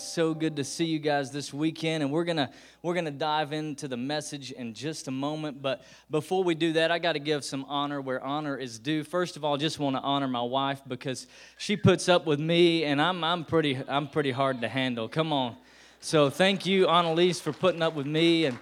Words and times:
is 0.00 0.06
so 0.06 0.32
good 0.32 0.56
to 0.56 0.64
see 0.64 0.86
you 0.86 0.98
guys 0.98 1.30
this 1.30 1.52
weekend 1.52 2.02
and 2.02 2.10
we're 2.10 2.24
to 2.24 2.50
we're 2.82 2.94
to 3.00 3.10
dive 3.10 3.52
into 3.52 3.86
the 3.86 3.96
message 3.96 4.50
in 4.52 4.72
just 4.72 5.08
a 5.08 5.10
moment, 5.10 5.60
but 5.60 5.82
before 6.10 6.42
we 6.42 6.54
do 6.54 6.72
that, 6.74 6.90
I 6.90 6.98
got 6.98 7.12
to 7.12 7.18
give 7.18 7.44
some 7.44 7.66
honor 7.68 8.00
where 8.00 8.22
honor 8.24 8.56
is 8.56 8.78
due. 8.78 9.04
First 9.04 9.36
of 9.36 9.44
all, 9.44 9.54
I 9.54 9.58
just 9.58 9.78
want 9.78 9.96
to 9.96 10.00
honor 10.00 10.28
my 10.28 10.40
wife 10.40 10.80
because 10.88 11.26
she 11.58 11.76
puts 11.76 12.08
up 12.08 12.26
with 12.26 12.40
me 12.40 12.84
and 12.84 13.00
I'm 13.00 13.22
I'm 13.22 13.44
pretty 13.44 13.78
I'm 13.88 14.08
pretty 14.08 14.30
hard 14.30 14.62
to 14.62 14.68
handle. 14.68 15.08
Come 15.08 15.32
on. 15.32 15.56
So, 16.00 16.30
thank 16.30 16.64
you 16.64 16.88
Annalise 16.88 17.40
for 17.40 17.52
putting 17.52 17.82
up 17.82 17.94
with 17.94 18.06
me 18.06 18.46
and 18.46 18.58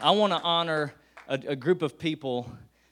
I 0.00 0.12
want 0.12 0.32
to 0.32 0.40
honor 0.40 0.94
a, 1.28 1.34
a 1.48 1.56
group 1.56 1.82
of 1.82 1.98
people 1.98 2.50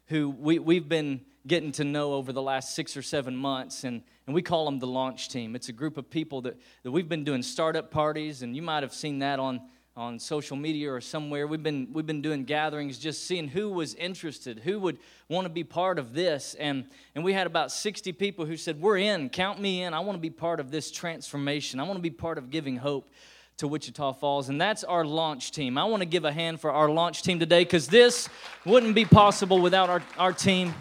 who 0.08 0.28
we, 0.28 0.58
we've 0.58 0.88
been 0.88 1.22
getting 1.46 1.72
to 1.72 1.84
know 1.84 2.12
over 2.12 2.32
the 2.32 2.42
last 2.42 2.74
six 2.74 2.96
or 2.96 3.02
seven 3.02 3.34
months 3.34 3.84
and 3.84 4.02
and 4.26 4.34
we 4.34 4.42
call 4.42 4.64
them 4.64 4.78
the 4.78 4.86
launch 4.86 5.28
team. 5.28 5.54
It's 5.54 5.68
a 5.68 5.72
group 5.72 5.96
of 5.96 6.08
people 6.08 6.40
that, 6.42 6.56
that 6.82 6.90
we've 6.90 7.08
been 7.08 7.24
doing 7.24 7.42
startup 7.42 7.90
parties, 7.90 8.42
and 8.42 8.56
you 8.56 8.62
might 8.62 8.82
have 8.82 8.94
seen 8.94 9.18
that 9.18 9.38
on, 9.38 9.60
on 9.96 10.18
social 10.18 10.56
media 10.56 10.92
or 10.92 11.00
somewhere. 11.00 11.46
We've 11.46 11.62
been, 11.62 11.88
we've 11.92 12.06
been 12.06 12.22
doing 12.22 12.44
gatherings 12.44 12.98
just 12.98 13.26
seeing 13.26 13.48
who 13.48 13.70
was 13.70 13.94
interested, 13.94 14.60
who 14.60 14.80
would 14.80 14.98
want 15.28 15.44
to 15.44 15.50
be 15.50 15.62
part 15.62 15.98
of 15.98 16.14
this. 16.14 16.54
And, 16.58 16.86
and 17.14 17.22
we 17.22 17.34
had 17.34 17.46
about 17.46 17.70
60 17.70 18.12
people 18.12 18.46
who 18.46 18.56
said, 18.56 18.80
We're 18.80 18.98
in, 18.98 19.28
count 19.28 19.60
me 19.60 19.82
in. 19.82 19.92
I 19.92 20.00
want 20.00 20.16
to 20.16 20.20
be 20.20 20.30
part 20.30 20.58
of 20.58 20.70
this 20.70 20.90
transformation. 20.90 21.78
I 21.78 21.82
want 21.82 21.98
to 21.98 22.02
be 22.02 22.10
part 22.10 22.38
of 22.38 22.50
giving 22.50 22.76
hope 22.76 23.10
to 23.58 23.68
Wichita 23.68 24.14
Falls. 24.14 24.48
And 24.48 24.60
that's 24.60 24.84
our 24.84 25.04
launch 25.04 25.52
team. 25.52 25.78
I 25.78 25.84
want 25.84 26.00
to 26.00 26.06
give 26.06 26.24
a 26.24 26.32
hand 26.32 26.60
for 26.60 26.72
our 26.72 26.88
launch 26.88 27.22
team 27.22 27.38
today 27.38 27.62
because 27.62 27.86
this 27.86 28.28
wouldn't 28.64 28.94
be 28.94 29.04
possible 29.04 29.60
without 29.60 29.90
our, 29.90 30.02
our 30.18 30.32
team. 30.32 30.74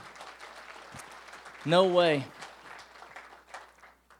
No 1.66 1.86
way. 1.86 2.26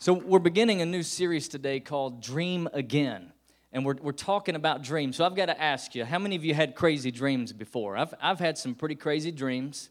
So, 0.04 0.12
we're 0.12 0.40
beginning 0.40 0.82
a 0.82 0.86
new 0.86 1.02
series 1.02 1.48
today 1.48 1.80
called 1.80 2.22
Dream 2.22 2.68
Again. 2.74 3.32
And 3.72 3.86
we're, 3.86 3.96
we're 4.02 4.12
talking 4.12 4.56
about 4.56 4.84
dreams. 4.84 5.16
So, 5.16 5.24
I've 5.24 5.34
got 5.34 5.46
to 5.46 5.58
ask 5.58 5.96
you, 5.96 6.04
how 6.04 6.20
many 6.20 6.36
of 6.36 6.44
you 6.44 6.54
had 6.54 6.76
crazy 6.76 7.10
dreams 7.10 7.54
before? 7.54 7.96
I've, 7.96 8.14
I've 8.22 8.40
had 8.40 8.58
some 8.58 8.76
pretty 8.76 8.96
crazy 8.96 9.32
dreams. 9.32 9.88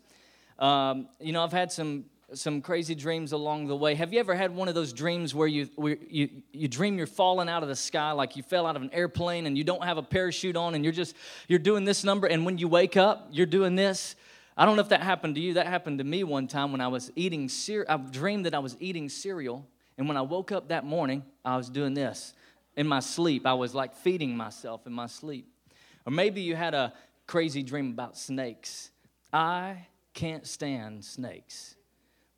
Um, 0.59 1.09
you 1.19 1.33
know, 1.33 1.43
I've 1.43 1.53
had 1.53 1.73
some, 1.73 2.05
some 2.35 2.61
crazy 2.61 2.95
dreams 2.95 3.33
along 3.33 3.69
the 3.69 3.75
way. 3.75 3.95
Have 3.95 4.13
you 4.13 4.21
ever 4.21 4.35
had 4.35 4.55
one 4.55 4.69
of 4.69 4.75
those 4.75 4.93
dreams 4.93 5.35
where 5.35 5.49
you, 5.49 5.71
where 5.77 5.97
you, 6.07 6.29
you 6.53 6.69
dream 6.69 6.99
you're 6.99 7.07
falling 7.07 7.49
out 7.49 7.63
of 7.63 7.71
the 7.71 7.75
sky, 7.75 8.13
like 8.13 8.37
you 8.37 8.43
fell 8.43 8.67
out 8.67 8.77
of 8.77 8.83
an 8.83 8.91
airplane 8.93 9.47
and 9.47 9.57
you 9.57 9.65
don't 9.65 9.83
have 9.83 9.97
a 9.97 10.03
parachute 10.03 10.59
on 10.59 10.75
and 10.75 10.85
you're 10.85 10.93
just, 10.93 11.17
you're 11.49 11.59
doing 11.59 11.87
this 11.87 12.05
number, 12.05 12.27
and 12.27 12.45
when 12.45 12.59
you 12.59 12.69
wake 12.69 12.99
up, 12.99 13.29
you're 13.31 13.47
doing 13.47 13.77
this? 13.77 14.15
I 14.59 14.67
don't 14.67 14.77
know 14.77 14.83
if 14.83 14.91
that 14.91 15.01
happened 15.01 15.37
to 15.37 15.41
you. 15.41 15.55
That 15.55 15.69
happened 15.69 16.01
to 16.01 16.05
me 16.05 16.23
one 16.23 16.49
time 16.49 16.71
when 16.71 16.83
I 16.83 16.89
was 16.89 17.11
eating 17.17 17.49
cereal. 17.49 17.87
I 17.89 17.97
dreamed 17.97 18.45
that 18.45 18.55
I 18.55 18.59
was 18.59 18.77
eating 18.79 19.09
cereal 19.09 19.67
and 19.99 20.09
when 20.09 20.17
I 20.17 20.23
woke 20.23 20.53
up 20.53 20.69
that 20.69 20.85
morning, 20.85 21.23
I 21.45 21.57
was 21.57 21.69
doing 21.69 21.95
this. 21.95 22.35
In 22.77 22.87
my 22.87 23.01
sleep, 23.01 23.47
I 23.47 23.55
was 23.55 23.75
like 23.75 23.95
feeding 23.95 24.37
myself 24.37 24.87
in 24.87 24.93
my 24.93 25.07
sleep. 25.07 25.47
Or 26.07 26.13
maybe 26.13 26.41
you 26.41 26.57
had 26.57 26.75
a 26.75 26.93
crazy 27.27 27.63
dream 27.63 27.91
about 27.91 28.17
snakes. 28.17 28.91
I 29.33 29.87
can't 30.15 30.47
stand 30.47 31.05
snakes. 31.05 31.77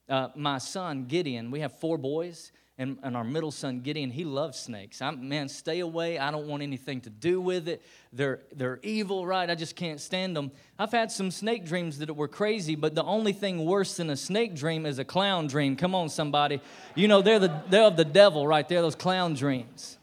Uh, 0.09 0.29
my 0.35 0.59
son, 0.59 1.07
Gideon, 1.07 1.51
we 1.51 1.61
have 1.61 1.73
four 1.79 1.97
boys, 1.97 2.53
and, 2.77 2.99
and 3.05 3.17
our 3.17 3.23
middle 3.23 3.53
son 3.53 3.81
Gideon, 3.81 4.11
he 4.11 4.25
loves 4.25 4.59
snakes. 4.59 5.01
I'm, 5.01 5.29
man, 5.29 5.49
stay 5.49 5.81
away. 5.81 6.19
I 6.19 6.33
don't 6.33 6.49
want 6.49 6.63
anything 6.63 7.01
to 7.03 7.11
do 7.11 7.41
with 7.41 7.69
it. 7.69 7.83
They're, 8.13 8.41
they're 8.55 8.81
evil, 8.83 9.25
right? 9.27 9.49
I 9.49 9.55
just 9.55 9.77
can't 9.77 10.01
stand 10.01 10.37
them. 10.37 10.51
I've 10.79 10.91
had 10.91 11.13
some 11.13 11.31
snake 11.31 11.65
dreams 11.65 11.99
that 11.99 12.15
were 12.15 12.27
crazy, 12.27 12.75
but 12.75 12.97
the 12.97 13.05
only 13.05 13.33
thing 13.33 13.65
worse 13.65 13.97
than 13.97 14.11
a 14.11 14.17
snake 14.17 14.57
dream 14.57 14.87
is 14.87 14.99
a 14.99 15.05
clown 15.05 15.47
dream. 15.47 15.77
Come 15.77 15.95
on, 15.95 16.09
somebody. 16.09 16.61
You 16.97 17.07
know, 17.07 17.23
they're, 17.23 17.39
the, 17.39 17.63
they're 17.69 17.85
of 17.85 17.97
the 17.97 18.05
devil 18.05 18.47
right 18.47 18.69
there, 18.69 18.83
those 18.83 18.97
clown 18.97 19.35
dreams. 19.35 19.97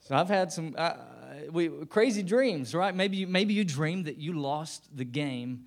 So 0.00 0.14
I've 0.14 0.28
had 0.28 0.52
some 0.52 0.76
we, 1.50 1.68
crazy 1.86 2.22
dreams, 2.22 2.74
right? 2.74 2.94
Maybe 2.94 3.16
you, 3.18 3.26
maybe 3.26 3.52
you 3.52 3.64
dreamed 3.64 4.04
that 4.04 4.18
you 4.18 4.32
lost 4.32 4.96
the 4.96 5.04
game 5.04 5.64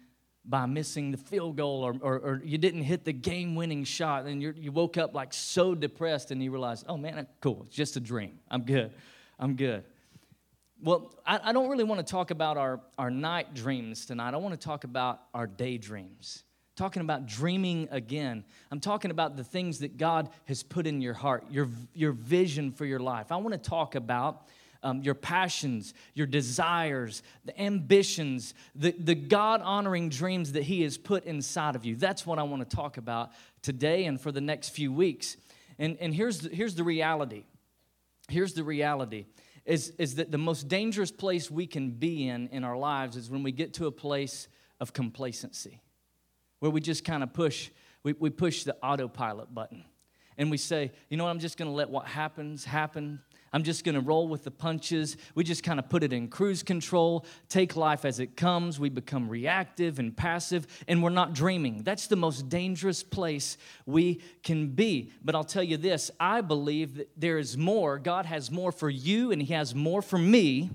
by 0.50 0.66
missing 0.66 1.12
the 1.12 1.18
field 1.18 1.56
goal 1.56 1.84
or, 1.84 1.96
or, 2.02 2.16
or 2.16 2.42
you 2.44 2.58
didn't 2.58 2.82
hit 2.82 3.06
the 3.06 3.14
game 3.14 3.54
winning 3.54 3.84
shot 3.84 4.26
and 4.26 4.42
you 4.42 4.72
woke 4.72 4.98
up 4.98 5.14
like 5.14 5.32
so 5.32 5.76
depressed 5.76 6.32
and 6.32 6.44
you 6.44 6.52
realized, 6.52 6.86
oh 6.90 6.98
man, 6.98 7.28
cool, 7.40 7.64
it's 7.68 7.76
just 7.76 7.96
a 7.96 8.00
dream. 8.00 8.40
I'm 8.50 8.64
good. 8.64 8.92
I'm 9.38 9.56
good. 9.56 9.84
Well, 10.82 11.14
I, 11.26 11.40
I 11.44 11.54
don't 11.54 11.70
really 11.70 11.84
want 11.84 12.06
to 12.06 12.10
talk 12.10 12.32
about 12.32 12.58
our, 12.58 12.82
our 12.98 13.12
night 13.12 13.54
dreams 13.54 14.08
tonight. 14.08 14.34
I 14.34 14.38
want 14.38 14.60
to 14.60 14.66
talk 14.66 14.86
about 14.86 15.22
our 15.36 15.46
daydreams. 15.46 16.44
Talking 16.76 17.02
about 17.02 17.28
dreaming 17.28 17.88
again. 17.92 18.44
I'm 18.72 18.80
talking 18.80 19.12
about 19.12 19.36
the 19.36 19.44
things 19.44 19.80
that 19.80 19.98
God 19.98 20.30
has 20.46 20.64
put 20.64 20.88
in 20.88 21.00
your 21.02 21.14
heart, 21.14 21.44
your, 21.52 21.68
your 21.94 22.14
vision 22.14 22.72
for 22.72 22.86
your 22.86 23.00
life. 23.00 23.31
I 23.31 23.36
want 23.36 23.52
to 23.62 23.70
talk 23.70 23.96
about 23.96 24.48
um, 24.84 25.01
your 25.01 25.16
passions, 25.16 25.94
your 26.13 26.28
desires, 26.28 27.23
the 27.45 27.59
ambitions, 27.62 28.53
the, 28.75 28.91
the 28.91 29.16
God 29.16 29.62
honoring 29.62 30.09
dreams 30.09 30.53
that 30.53 30.63
He 30.63 30.84
has 30.84 30.97
put 30.97 31.25
inside 31.25 31.75
of 31.75 31.85
you. 31.85 31.95
That's 31.95 32.25
what 32.25 32.40
I 32.40 32.44
want 32.44 32.67
to 32.67 32.75
talk 32.75 32.97
about 32.97 33.31
today 33.62 34.06
and 34.06 34.19
for 34.19 34.31
the 34.31 34.41
next 34.41 34.69
few 34.69 34.91
weeks. 34.91 35.38
And, 35.78 35.97
and 36.00 36.13
here's, 36.13 36.39
the, 36.39 36.50
here's 36.50 36.75
the 36.75 36.84
reality. 36.84 37.44
Here's 38.29 38.53
the 38.53 38.63
reality 38.63 39.25
is, 39.66 39.94
is 40.00 40.16
that 40.16 40.31
the 40.31 40.38
most 40.38 40.68
dangerous 40.68 41.12
place 41.12 41.51
we 41.51 41.68
can 41.68 41.91
be 41.91 42.28
in 42.28 42.47
in 42.47 42.63
our 42.63 42.78
lives 42.78 43.16
is 43.16 43.29
when 43.29 43.44
we 43.44 43.51
get 43.51 43.73
to 43.75 43.85
a 43.85 43.91
place 43.91 44.47
of 44.79 44.94
complacency, 44.94 45.81
where 46.59 46.72
we 46.72 46.81
just 46.81 47.06
kind 47.06 47.22
of 47.22 47.34
push, 47.34 47.69
we, 48.03 48.13
we 48.13 48.29
push 48.29 48.63
the 48.63 48.75
autopilot 48.81 49.53
button. 49.53 49.84
And 50.38 50.50
we 50.50 50.57
say, 50.57 50.91
you 51.09 51.18
know 51.18 51.25
what, 51.25 51.31
I'm 51.31 51.39
just 51.39 51.57
going 51.57 51.69
to 51.69 51.75
let 51.75 51.89
what 51.89 52.07
happens 52.07 52.63
happen 52.63 53.22
I'm 53.52 53.64
just 53.64 53.84
going 53.84 53.96
to 53.96 54.02
roll 54.02 54.28
with 54.28 54.44
the 54.44 54.52
punches. 54.52 55.18
We 55.36 55.44
just 55.44 55.64
kind 55.64 55.80
of 55.80 55.90
put 55.90 56.04
it 56.04 56.14
in 56.14 56.28
cruise 56.28 56.64
control, 56.64 57.26
take 57.48 57.76
life 57.76 58.06
as 58.06 58.20
it 58.20 58.36
comes. 58.36 58.80
We 58.80 58.90
become 58.90 59.30
reactive 59.30 60.00
and 60.00 60.16
passive, 60.16 60.68
and 60.88 61.02
we're 61.02 61.10
not 61.10 61.34
dreaming. 61.34 61.84
That's 61.84 62.08
the 62.08 62.16
most 62.16 62.50
dangerous 62.50 63.04
place 63.04 63.58
we 63.86 64.22
can 64.44 64.70
be. 64.70 65.12
But 65.24 65.36
I'll 65.36 65.44
tell 65.44 65.64
you 65.64 65.78
this 65.78 66.12
I 66.20 66.42
believe 66.42 66.96
that 66.96 67.10
there 67.18 67.38
is 67.38 67.58
more. 67.58 67.98
God 67.98 68.26
has 68.26 68.52
more 68.52 68.72
for 68.72 68.90
you, 68.90 69.32
and 69.32 69.42
He 69.42 69.54
has 69.54 69.74
more 69.74 70.02
for 70.02 70.18
me. 70.18 70.70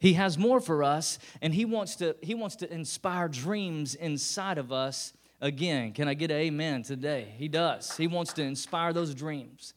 He 0.00 0.12
has 0.14 0.38
more 0.38 0.60
for 0.60 0.84
us, 0.84 1.18
and 1.42 1.54
He 1.54 1.64
wants 1.64 1.96
to, 1.96 2.16
he 2.22 2.34
wants 2.34 2.56
to 2.56 2.72
inspire 2.72 3.28
dreams 3.28 3.94
inside 3.94 4.58
of 4.58 4.70
us 4.72 5.12
again. 5.40 5.92
Can 5.92 6.08
I 6.08 6.14
get 6.14 6.30
an 6.30 6.38
amen 6.38 6.82
today? 6.82 7.34
He 7.36 7.48
does. 7.48 7.96
He 7.96 8.06
wants 8.06 8.32
to 8.34 8.42
inspire 8.42 8.92
those 8.92 9.14
dreams. 9.14 9.74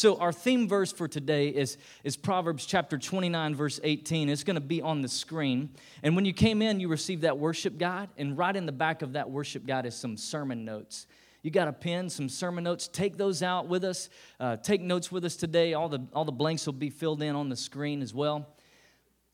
So, 0.00 0.16
our 0.16 0.32
theme 0.32 0.66
verse 0.66 0.90
for 0.90 1.08
today 1.08 1.48
is, 1.48 1.76
is 2.04 2.16
Proverbs 2.16 2.64
chapter 2.64 2.96
29, 2.96 3.54
verse 3.54 3.78
18. 3.84 4.30
It's 4.30 4.44
going 4.44 4.54
to 4.54 4.60
be 4.62 4.80
on 4.80 5.02
the 5.02 5.08
screen. 5.08 5.68
And 6.02 6.16
when 6.16 6.24
you 6.24 6.32
came 6.32 6.62
in, 6.62 6.80
you 6.80 6.88
received 6.88 7.20
that 7.20 7.36
worship 7.36 7.76
guide. 7.76 8.08
And 8.16 8.38
right 8.38 8.56
in 8.56 8.64
the 8.64 8.72
back 8.72 9.02
of 9.02 9.12
that 9.12 9.28
worship 9.28 9.66
guide 9.66 9.84
is 9.84 9.94
some 9.94 10.16
sermon 10.16 10.64
notes. 10.64 11.06
You 11.42 11.50
got 11.50 11.68
a 11.68 11.72
pen, 11.74 12.08
some 12.08 12.30
sermon 12.30 12.64
notes. 12.64 12.88
Take 12.88 13.18
those 13.18 13.42
out 13.42 13.68
with 13.68 13.84
us. 13.84 14.08
Uh, 14.40 14.56
take 14.56 14.80
notes 14.80 15.12
with 15.12 15.22
us 15.26 15.36
today. 15.36 15.74
All 15.74 15.90
the, 15.90 16.00
all 16.14 16.24
the 16.24 16.32
blanks 16.32 16.64
will 16.64 16.72
be 16.72 16.88
filled 16.88 17.22
in 17.22 17.36
on 17.36 17.50
the 17.50 17.56
screen 17.56 18.00
as 18.00 18.14
well. 18.14 18.48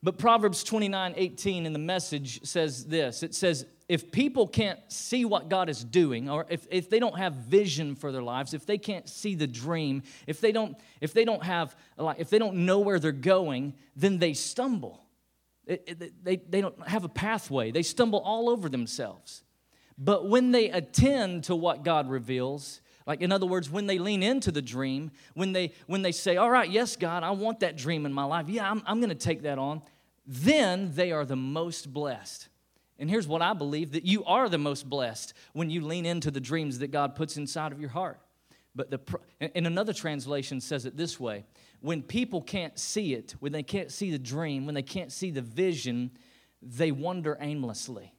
But 0.03 0.17
Proverbs 0.17 0.63
29 0.63 1.13
18 1.17 1.65
in 1.65 1.73
the 1.73 1.79
message 1.79 2.45
says 2.45 2.85
this 2.85 3.23
it 3.23 3.33
says, 3.33 3.65
if 3.89 4.11
people 4.11 4.47
can't 4.47 4.79
see 4.89 5.23
what 5.23 5.47
God 5.49 5.69
is 5.69 5.83
doing, 5.83 6.29
or 6.29 6.45
if, 6.49 6.67
if 6.69 6.89
they 6.89 6.99
don't 6.99 7.17
have 7.17 7.33
vision 7.33 7.95
for 7.95 8.11
their 8.11 8.21
lives, 8.21 8.53
if 8.53 8.65
they 8.65 8.77
can't 8.77 9.07
see 9.07 9.33
the 9.33 9.47
dream, 9.47 10.03
if 10.27 10.41
they 10.41 10.51
don't, 10.51 10.75
if 10.99 11.13
they 11.13 11.23
don't 11.23 11.43
have, 11.43 11.75
like, 11.97 12.19
if 12.19 12.29
they 12.29 12.37
don't 12.37 12.65
know 12.65 12.79
where 12.79 12.99
they're 12.99 13.13
going, 13.13 13.73
then 13.95 14.19
they 14.19 14.33
stumble. 14.33 15.05
It, 15.65 15.83
it, 15.87 16.23
they, 16.23 16.35
they 16.37 16.61
don't 16.61 16.87
have 16.87 17.05
a 17.05 17.09
pathway. 17.09 17.71
They 17.71 17.83
stumble 17.83 18.19
all 18.19 18.49
over 18.49 18.67
themselves. 18.67 19.43
But 19.97 20.27
when 20.27 20.51
they 20.51 20.69
attend 20.69 21.45
to 21.45 21.55
what 21.55 21.83
God 21.83 22.09
reveals, 22.09 22.81
like 23.07 23.21
in 23.21 23.31
other 23.31 23.45
words, 23.45 23.69
when 23.69 23.87
they 23.87 23.97
lean 23.97 24.21
into 24.21 24.51
the 24.51 24.61
dream, 24.61 25.11
when 25.33 25.53
they 25.53 25.71
when 25.87 26.01
they 26.01 26.11
say, 26.11 26.35
All 26.35 26.51
right, 26.51 26.69
yes, 26.69 26.97
God, 26.97 27.23
I 27.23 27.31
want 27.31 27.61
that 27.61 27.77
dream 27.77 28.05
in 28.05 28.13
my 28.13 28.25
life. 28.25 28.49
Yeah, 28.49 28.69
I'm, 28.69 28.83
I'm 28.85 28.99
gonna 28.99 29.15
take 29.15 29.43
that 29.43 29.57
on, 29.57 29.81
then 30.27 30.91
they 30.93 31.13
are 31.13 31.25
the 31.25 31.37
most 31.37 31.91
blessed. 31.91 32.49
And 32.99 33.09
here's 33.09 33.27
what 33.27 33.41
I 33.41 33.53
believe 33.53 33.93
that 33.93 34.05
you 34.05 34.25
are 34.25 34.49
the 34.49 34.57
most 34.57 34.89
blessed 34.89 35.33
when 35.53 35.69
you 35.69 35.81
lean 35.81 36.05
into 36.05 36.31
the 36.31 36.41
dreams 36.41 36.79
that 36.79 36.91
God 36.91 37.15
puts 37.15 37.37
inside 37.37 37.71
of 37.71 37.79
your 37.79 37.91
heart. 37.91 38.19
But 38.75 38.91
the 38.91 38.99
in 39.55 39.65
another 39.65 39.93
translation 39.93 40.59
says 40.59 40.85
it 40.85 40.97
this 40.97 41.19
way 41.19 41.45
when 41.79 42.03
people 42.03 42.41
can't 42.41 42.77
see 42.77 43.13
it, 43.13 43.35
when 43.39 43.53
they 43.53 43.63
can't 43.63 43.91
see 43.91 44.11
the 44.11 44.19
dream, 44.19 44.65
when 44.65 44.75
they 44.75 44.81
can't 44.81 45.11
see 45.11 45.31
the 45.31 45.41
vision, 45.41 46.11
they 46.61 46.91
wander 46.91 47.37
aimlessly. 47.39 48.13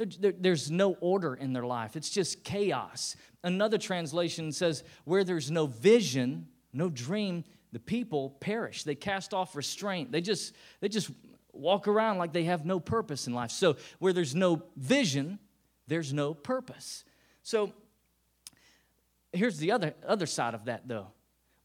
There's 0.00 0.70
no 0.70 0.94
order 1.00 1.34
in 1.34 1.52
their 1.52 1.66
life, 1.66 1.96
it's 1.96 2.10
just 2.10 2.44
chaos. 2.44 3.16
Another 3.42 3.78
translation 3.78 4.52
says, 4.52 4.82
where 5.04 5.24
there's 5.24 5.50
no 5.50 5.66
vision, 5.66 6.48
no 6.72 6.88
dream, 6.88 7.44
the 7.72 7.78
people 7.78 8.30
perish. 8.40 8.84
They 8.84 8.94
cast 8.94 9.34
off 9.34 9.54
restraint. 9.54 10.10
They 10.12 10.20
just, 10.20 10.54
they 10.80 10.88
just 10.88 11.10
walk 11.52 11.88
around 11.88 12.18
like 12.18 12.32
they 12.32 12.44
have 12.44 12.64
no 12.64 12.80
purpose 12.80 13.26
in 13.26 13.34
life. 13.34 13.50
So, 13.50 13.76
where 13.98 14.12
there's 14.12 14.34
no 14.34 14.62
vision, 14.76 15.38
there's 15.86 16.12
no 16.12 16.34
purpose. 16.34 17.04
So, 17.42 17.72
here's 19.32 19.58
the 19.58 19.72
other, 19.72 19.94
other 20.06 20.26
side 20.26 20.54
of 20.54 20.64
that, 20.64 20.88
though. 20.88 21.08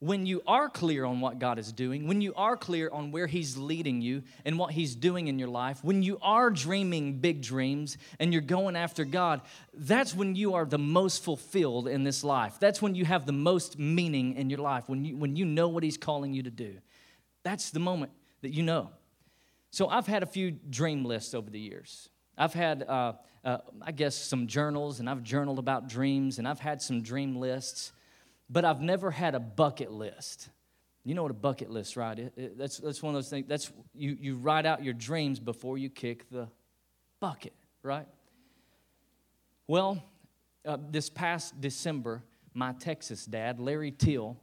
When 0.06 0.24
you 0.24 0.40
are 0.46 0.68
clear 0.68 1.04
on 1.04 1.20
what 1.20 1.38
God 1.38 1.58
is 1.58 1.72
doing, 1.72 2.06
when 2.06 2.20
you 2.20 2.32
are 2.34 2.56
clear 2.56 2.88
on 2.90 3.10
where 3.10 3.26
He's 3.26 3.56
leading 3.56 4.00
you 4.00 4.22
and 4.44 4.58
what 4.58 4.72
He's 4.72 4.94
doing 4.94 5.26
in 5.26 5.38
your 5.38 5.48
life, 5.48 5.82
when 5.82 6.02
you 6.02 6.18
are 6.22 6.48
dreaming 6.50 7.18
big 7.18 7.42
dreams 7.42 7.98
and 8.20 8.32
you're 8.32 8.42
going 8.42 8.76
after 8.76 9.04
God, 9.04 9.40
that's 9.74 10.14
when 10.14 10.36
you 10.36 10.54
are 10.54 10.64
the 10.64 10.78
most 10.78 11.24
fulfilled 11.24 11.88
in 11.88 12.04
this 12.04 12.22
life. 12.22 12.58
That's 12.60 12.80
when 12.80 12.94
you 12.94 13.04
have 13.04 13.26
the 13.26 13.32
most 13.32 13.78
meaning 13.78 14.36
in 14.36 14.48
your 14.48 14.60
life, 14.60 14.88
when 14.88 15.04
you, 15.04 15.16
when 15.16 15.34
you 15.34 15.44
know 15.44 15.68
what 15.68 15.82
He's 15.82 15.98
calling 15.98 16.32
you 16.32 16.44
to 16.44 16.50
do. 16.50 16.76
That's 17.42 17.70
the 17.70 17.80
moment 17.80 18.12
that 18.42 18.54
you 18.54 18.62
know. 18.62 18.90
So 19.72 19.88
I've 19.88 20.06
had 20.06 20.22
a 20.22 20.26
few 20.26 20.52
dream 20.52 21.04
lists 21.04 21.34
over 21.34 21.50
the 21.50 21.60
years. 21.60 22.08
I've 22.38 22.54
had, 22.54 22.82
uh, 22.82 23.14
uh, 23.44 23.58
I 23.82 23.92
guess, 23.92 24.14
some 24.14 24.46
journals, 24.46 25.00
and 25.00 25.10
I've 25.10 25.22
journaled 25.22 25.58
about 25.58 25.88
dreams, 25.88 26.38
and 26.38 26.46
I've 26.46 26.60
had 26.60 26.80
some 26.80 27.02
dream 27.02 27.36
lists 27.36 27.92
but 28.48 28.64
I've 28.64 28.80
never 28.80 29.10
had 29.10 29.34
a 29.34 29.40
bucket 29.40 29.90
list. 29.90 30.48
You 31.04 31.14
know 31.14 31.22
what 31.22 31.30
a 31.30 31.34
bucket 31.34 31.70
list, 31.70 31.96
right? 31.96 32.18
It, 32.18 32.32
it, 32.36 32.58
that's, 32.58 32.78
that's 32.78 33.02
one 33.02 33.14
of 33.14 33.18
those 33.18 33.28
things. 33.28 33.46
That's 33.46 33.70
you, 33.94 34.16
you 34.20 34.36
write 34.36 34.66
out 34.66 34.82
your 34.82 34.94
dreams 34.94 35.38
before 35.38 35.78
you 35.78 35.88
kick 35.88 36.28
the 36.30 36.48
bucket, 37.20 37.54
right? 37.82 38.06
Well, 39.68 40.02
uh, 40.64 40.78
this 40.90 41.08
past 41.08 41.60
December, 41.60 42.22
my 42.54 42.72
Texas 42.72 43.24
dad, 43.24 43.60
Larry 43.60 43.92
Till, 43.92 44.36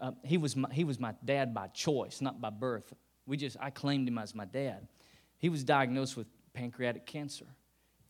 uh, 0.00 0.12
he, 0.22 0.36
was 0.36 0.56
my, 0.56 0.68
he 0.72 0.84
was 0.84 1.00
my 1.00 1.14
dad 1.24 1.54
by 1.54 1.68
choice, 1.68 2.20
not 2.20 2.40
by 2.40 2.50
birth. 2.50 2.92
We 3.26 3.36
just, 3.36 3.56
I 3.60 3.70
claimed 3.70 4.08
him 4.08 4.18
as 4.18 4.34
my 4.34 4.44
dad. 4.44 4.88
He 5.38 5.48
was 5.48 5.64
diagnosed 5.64 6.16
with 6.16 6.26
pancreatic 6.52 7.06
cancer, 7.06 7.46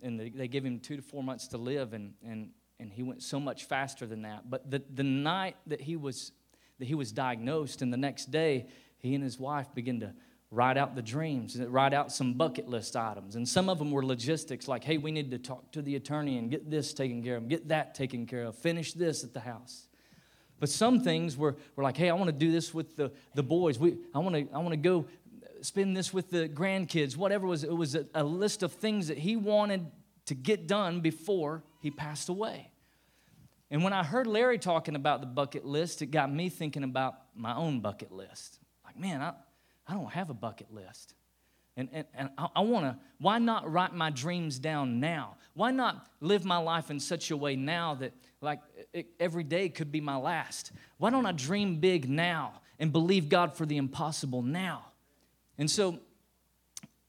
and 0.03 0.19
they, 0.19 0.31
they 0.31 0.49
gave 0.49 0.65
him 0.65 0.81
two 0.81 0.97
to 0.97 1.03
four 1.03 1.23
months 1.23 1.49
to 1.49 1.59
live, 1.59 1.93
and, 1.93 2.15
and 2.27 2.51
and 2.81 2.93
he 2.93 3.03
went 3.03 3.23
so 3.23 3.41
much 3.41 3.65
faster 3.65 4.07
than 4.07 4.23
that. 4.23 4.49
But 4.49 4.71
the, 4.71 4.83
the 4.95 5.03
night 5.03 5.57
that 5.67 5.81
he 5.81 5.97
was 5.97 6.33
that 6.79 6.87
he 6.87 6.95
was 6.95 7.11
diagnosed, 7.11 7.83
and 7.83 7.93
the 7.93 7.97
next 7.97 8.31
day, 8.31 8.67
he 8.99 9.15
and 9.15 9.25
his 9.25 9.39
wife 9.39 9.67
began 9.75 9.99
to 10.01 10.15
write 10.51 10.79
out 10.79 10.95
the 10.95 11.03
dreams, 11.03 11.57
and 11.57 11.69
write 11.73 11.93
out 11.93 12.11
some 12.11 12.33
bucket 12.33 12.69
list 12.69 12.97
items. 12.97 13.37
And 13.37 13.47
some 13.47 13.69
of 13.69 13.79
them 13.79 13.91
were 13.91 14.05
logistics, 14.05 14.67
like, 14.67 14.83
hey, 14.83 14.97
we 14.97 15.11
need 15.11 15.31
to 15.33 15.39
talk 15.39 15.71
to 15.73 15.83
the 15.83 15.97
attorney 15.97 16.39
and 16.39 16.51
get 16.51 16.71
this 16.71 16.95
taken 16.95 17.23
care 17.23 17.37
of, 17.37 17.49
get 17.49 17.69
that 17.69 17.95
taken 17.95 18.27
care 18.27 18.45
of, 18.45 18.57
finish 18.57 18.95
this 18.95 19.25
at 19.25 19.35
the 19.35 19.41
house. 19.41 19.89
But 20.59 20.71
some 20.71 21.01
things 21.01 21.37
were, 21.37 21.57
were 21.77 21.85
like, 21.85 21.97
hey, 21.97 22.09
I 22.09 22.15
want 22.15 22.29
to 22.29 22.33
do 22.33 22.51
this 22.51 22.73
with 22.73 22.97
the, 22.97 23.13
the 23.35 23.43
boys. 23.43 23.79
We, 23.79 23.99
I 24.15 24.21
want 24.21 24.35
to 24.37 24.49
I 24.55 24.59
want 24.59 24.71
to 24.71 24.77
go 24.77 25.07
spend 25.61 25.97
this 25.97 26.15
with 26.15 26.31
the 26.31 26.49
grandkids, 26.49 27.17
whatever 27.17 27.47
it 27.47 27.51
was. 27.51 27.65
It 27.65 27.77
was 27.77 27.95
a, 27.95 28.07
a 28.15 28.25
list 28.25 28.63
of 28.63 28.73
things 28.73 29.09
that 29.09 29.19
he 29.19 29.37
wanted 29.37 29.87
to 30.27 30.35
get 30.35 30.67
done 30.67 31.01
before 31.01 31.63
he 31.81 31.91
passed 31.91 32.29
away. 32.29 32.71
And 33.71 33.85
when 33.85 33.93
I 33.93 34.03
heard 34.03 34.27
Larry 34.27 34.59
talking 34.59 34.97
about 34.97 35.21
the 35.21 35.27
bucket 35.27 35.65
list, 35.65 36.01
it 36.01 36.07
got 36.07 36.33
me 36.33 36.49
thinking 36.49 36.85
about 36.85 37.15
my 37.35 37.55
own 37.55 37.81
bucket 37.81 38.11
list. 38.11 38.59
Like, 38.85 38.99
man, 38.99 39.21
I, 39.21 39.35
I 39.87 39.95
don't 39.95 40.11
have 40.11 40.31
a 40.31 40.35
bucket 40.35 40.73
list. 40.73 41.15
And, 41.77 41.89
and, 41.93 42.07
and 42.15 42.31
I, 42.39 42.49
I 42.57 42.61
want 42.61 42.87
to, 42.87 42.99
why 43.19 43.39
not 43.39 43.71
write 43.71 43.95
my 43.95 44.11
dreams 44.11 44.59
down 44.59 45.01
now? 45.01 45.37
Why 45.55 45.71
not 45.71 46.07
live 46.21 46.45
my 46.45 46.57
life 46.57 46.91
in 46.91 46.99
such 46.99 47.31
a 47.31 47.37
way 47.37 47.57
now 47.57 47.95
that, 47.97 48.13
like, 48.41 48.61
it, 48.93 49.09
every 49.21 49.45
day 49.45 49.69
could 49.69 49.93
be 49.93 50.01
my 50.01 50.17
last? 50.17 50.73
Why 50.97 51.11
don't 51.11 51.27
I 51.27 51.33
dream 51.33 51.79
big 51.79 52.09
now 52.09 52.61
and 52.79 52.91
believe 52.91 53.29
God 53.29 53.55
for 53.55 53.67
the 53.67 53.77
impossible 53.77 54.43
now? 54.43 54.87
And 55.59 55.71
so 55.71 55.99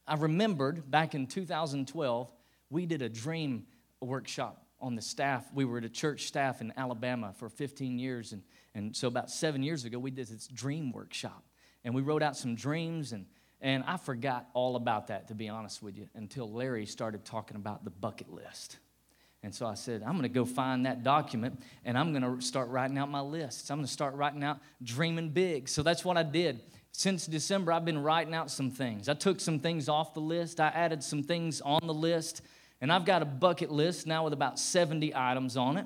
I 0.06 0.16
remembered 0.16 0.92
back 0.92 1.16
in 1.16 1.26
2012, 1.26 2.34
we 2.70 2.86
did 2.86 3.02
a 3.02 3.10
dream 3.10 3.66
workshop 4.02 4.66
on 4.82 4.96
the 4.96 5.02
staff. 5.02 5.46
We 5.54 5.66
were 5.66 5.80
at 5.80 5.84
a 5.84 5.90
church 5.90 6.28
staff 6.28 6.62
in 6.62 6.74
Alabama 6.78 7.34
for 7.38 7.50
15 7.50 8.00
years. 8.00 8.34
And, 8.34 8.44
and 8.74 8.96
so 8.96 9.08
about 9.08 9.30
seven 9.30 9.64
years 9.64 9.86
ago, 9.86 10.00
we 10.00 10.12
did 10.12 10.28
this 10.28 10.48
dream 10.48 10.92
workshop. 10.92 11.44
And 11.84 11.94
we 11.94 12.02
wrote 12.02 12.24
out 12.24 12.38
some 12.38 12.56
dreams. 12.56 13.12
And, 13.12 13.26
and 13.62 13.84
I 13.86 13.98
forgot 13.98 14.48
all 14.54 14.76
about 14.76 15.08
that, 15.08 15.28
to 15.30 15.36
be 15.36 15.50
honest 15.50 15.84
with 15.84 15.98
you, 15.98 16.08
until 16.16 16.52
Larry 16.52 16.86
started 16.86 17.26
talking 17.26 17.58
about 17.58 17.84
the 17.84 17.90
bucket 17.90 18.32
list. 18.32 18.78
And 19.42 19.56
so 19.56 19.66
I 19.66 19.76
said, 19.76 20.04
I'm 20.04 20.14
going 20.14 20.24
to 20.24 20.30
go 20.30 20.44
find 20.44 20.86
that 20.86 21.04
document 21.04 21.62
and 21.86 21.98
I'm 21.98 22.12
going 22.12 22.24
to 22.24 22.46
start 22.46 22.68
writing 22.68 22.98
out 22.98 23.10
my 23.10 23.22
lists. 23.22 23.70
I'm 23.70 23.78
going 23.78 23.88
to 23.88 23.92
start 23.92 24.16
writing 24.16 24.44
out 24.44 24.60
dreaming 24.84 25.30
big. 25.30 25.70
So 25.70 25.82
that's 25.82 26.04
what 26.04 26.18
I 26.18 26.24
did. 26.24 26.60
Since 26.92 27.28
December, 27.28 27.72
I've 27.72 27.86
been 27.86 28.04
writing 28.04 28.34
out 28.34 28.52
some 28.52 28.70
things. 28.70 29.08
I 29.08 29.14
took 29.14 29.40
some 29.40 29.60
things 29.60 29.88
off 29.88 30.14
the 30.14 30.20
list, 30.20 30.60
I 30.60 30.68
added 30.68 31.04
some 31.04 31.24
things 31.24 31.62
on 31.62 31.80
the 31.86 31.94
list. 31.94 32.42
And 32.82 32.92
I've 32.92 33.06
got 33.06 33.22
a 33.22 33.26
bucket 33.26 33.72
list 33.72 34.08
now 34.08 34.24
with 34.24 34.34
about 34.34 34.58
70 34.60 35.14
items 35.16 35.58
on 35.58 35.78
it. 35.78 35.86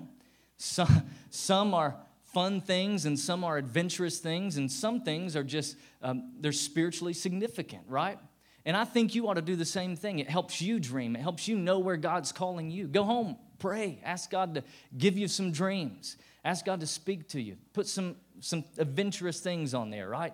Some, 0.57 1.03
some 1.29 1.73
are 1.73 1.95
fun 2.33 2.61
things 2.61 3.05
and 3.05 3.17
some 3.17 3.43
are 3.43 3.57
adventurous 3.57 4.19
things 4.19 4.57
and 4.57 4.71
some 4.71 5.01
things 5.01 5.35
are 5.35 5.43
just 5.43 5.77
um, 6.01 6.33
they're 6.39 6.51
spiritually 6.51 7.13
significant 7.13 7.83
right? 7.87 8.17
And 8.65 8.77
i 8.77 8.85
think 8.85 9.13
you 9.13 9.27
ought 9.27 9.35
to 9.35 9.41
do 9.41 9.55
the 9.55 9.65
same 9.65 9.95
thing. 9.95 10.19
It 10.19 10.29
helps 10.29 10.61
you 10.61 10.79
dream. 10.79 11.15
It 11.15 11.21
helps 11.21 11.47
you 11.47 11.57
know 11.57 11.79
where 11.79 11.97
god's 11.97 12.31
calling 12.31 12.71
you. 12.71 12.87
Go 12.87 13.03
home 13.03 13.37
pray. 13.59 13.99
Ask 14.03 14.29
god 14.31 14.55
to 14.55 14.63
give 14.97 15.17
you 15.17 15.27
some 15.27 15.51
dreams. 15.51 16.17
Ask 16.43 16.65
god 16.65 16.79
to 16.79 16.87
speak 16.87 17.29
to 17.29 17.41
you. 17.41 17.57
Put 17.73 17.87
some 17.87 18.15
some 18.39 18.63
adventurous 18.77 19.39
things 19.39 19.73
on 19.73 19.89
there 19.89 20.09
right? 20.09 20.33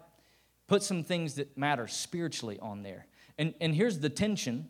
Put 0.67 0.83
some 0.83 1.03
things 1.03 1.35
that 1.35 1.57
matter 1.57 1.87
spiritually 1.87 2.57
on 2.61 2.81
there. 2.81 3.07
And 3.37 3.53
and 3.59 3.75
here's 3.75 3.99
the 3.99 4.09
tension 4.09 4.69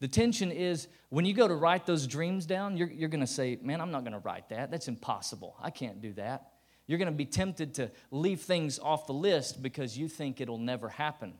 the 0.00 0.08
tension 0.08 0.52
is 0.52 0.88
when 1.08 1.24
you 1.24 1.32
go 1.32 1.48
to 1.48 1.54
write 1.54 1.86
those 1.86 2.06
dreams 2.06 2.44
down, 2.44 2.76
you're, 2.76 2.90
you're 2.90 3.08
going 3.08 3.20
to 3.20 3.26
say, 3.26 3.58
Man, 3.62 3.80
I'm 3.80 3.90
not 3.90 4.02
going 4.02 4.12
to 4.12 4.18
write 4.18 4.48
that. 4.50 4.70
That's 4.70 4.88
impossible. 4.88 5.56
I 5.60 5.70
can't 5.70 6.00
do 6.00 6.12
that. 6.14 6.52
You're 6.86 6.98
going 6.98 7.10
to 7.10 7.16
be 7.16 7.26
tempted 7.26 7.74
to 7.74 7.90
leave 8.10 8.42
things 8.42 8.78
off 8.78 9.06
the 9.06 9.14
list 9.14 9.62
because 9.62 9.98
you 9.98 10.08
think 10.08 10.40
it'll 10.40 10.58
never 10.58 10.88
happen. 10.88 11.34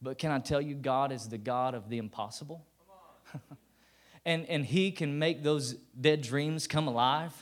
But 0.00 0.18
can 0.18 0.30
I 0.30 0.38
tell 0.38 0.60
you, 0.60 0.74
God 0.74 1.12
is 1.12 1.28
the 1.28 1.38
God 1.38 1.74
of 1.74 1.88
the 1.88 1.98
impossible? 1.98 2.64
and, 4.24 4.46
and 4.46 4.64
He 4.64 4.90
can 4.90 5.18
make 5.18 5.42
those 5.42 5.74
dead 6.00 6.22
dreams 6.22 6.66
come 6.66 6.88
alive. 6.88 7.34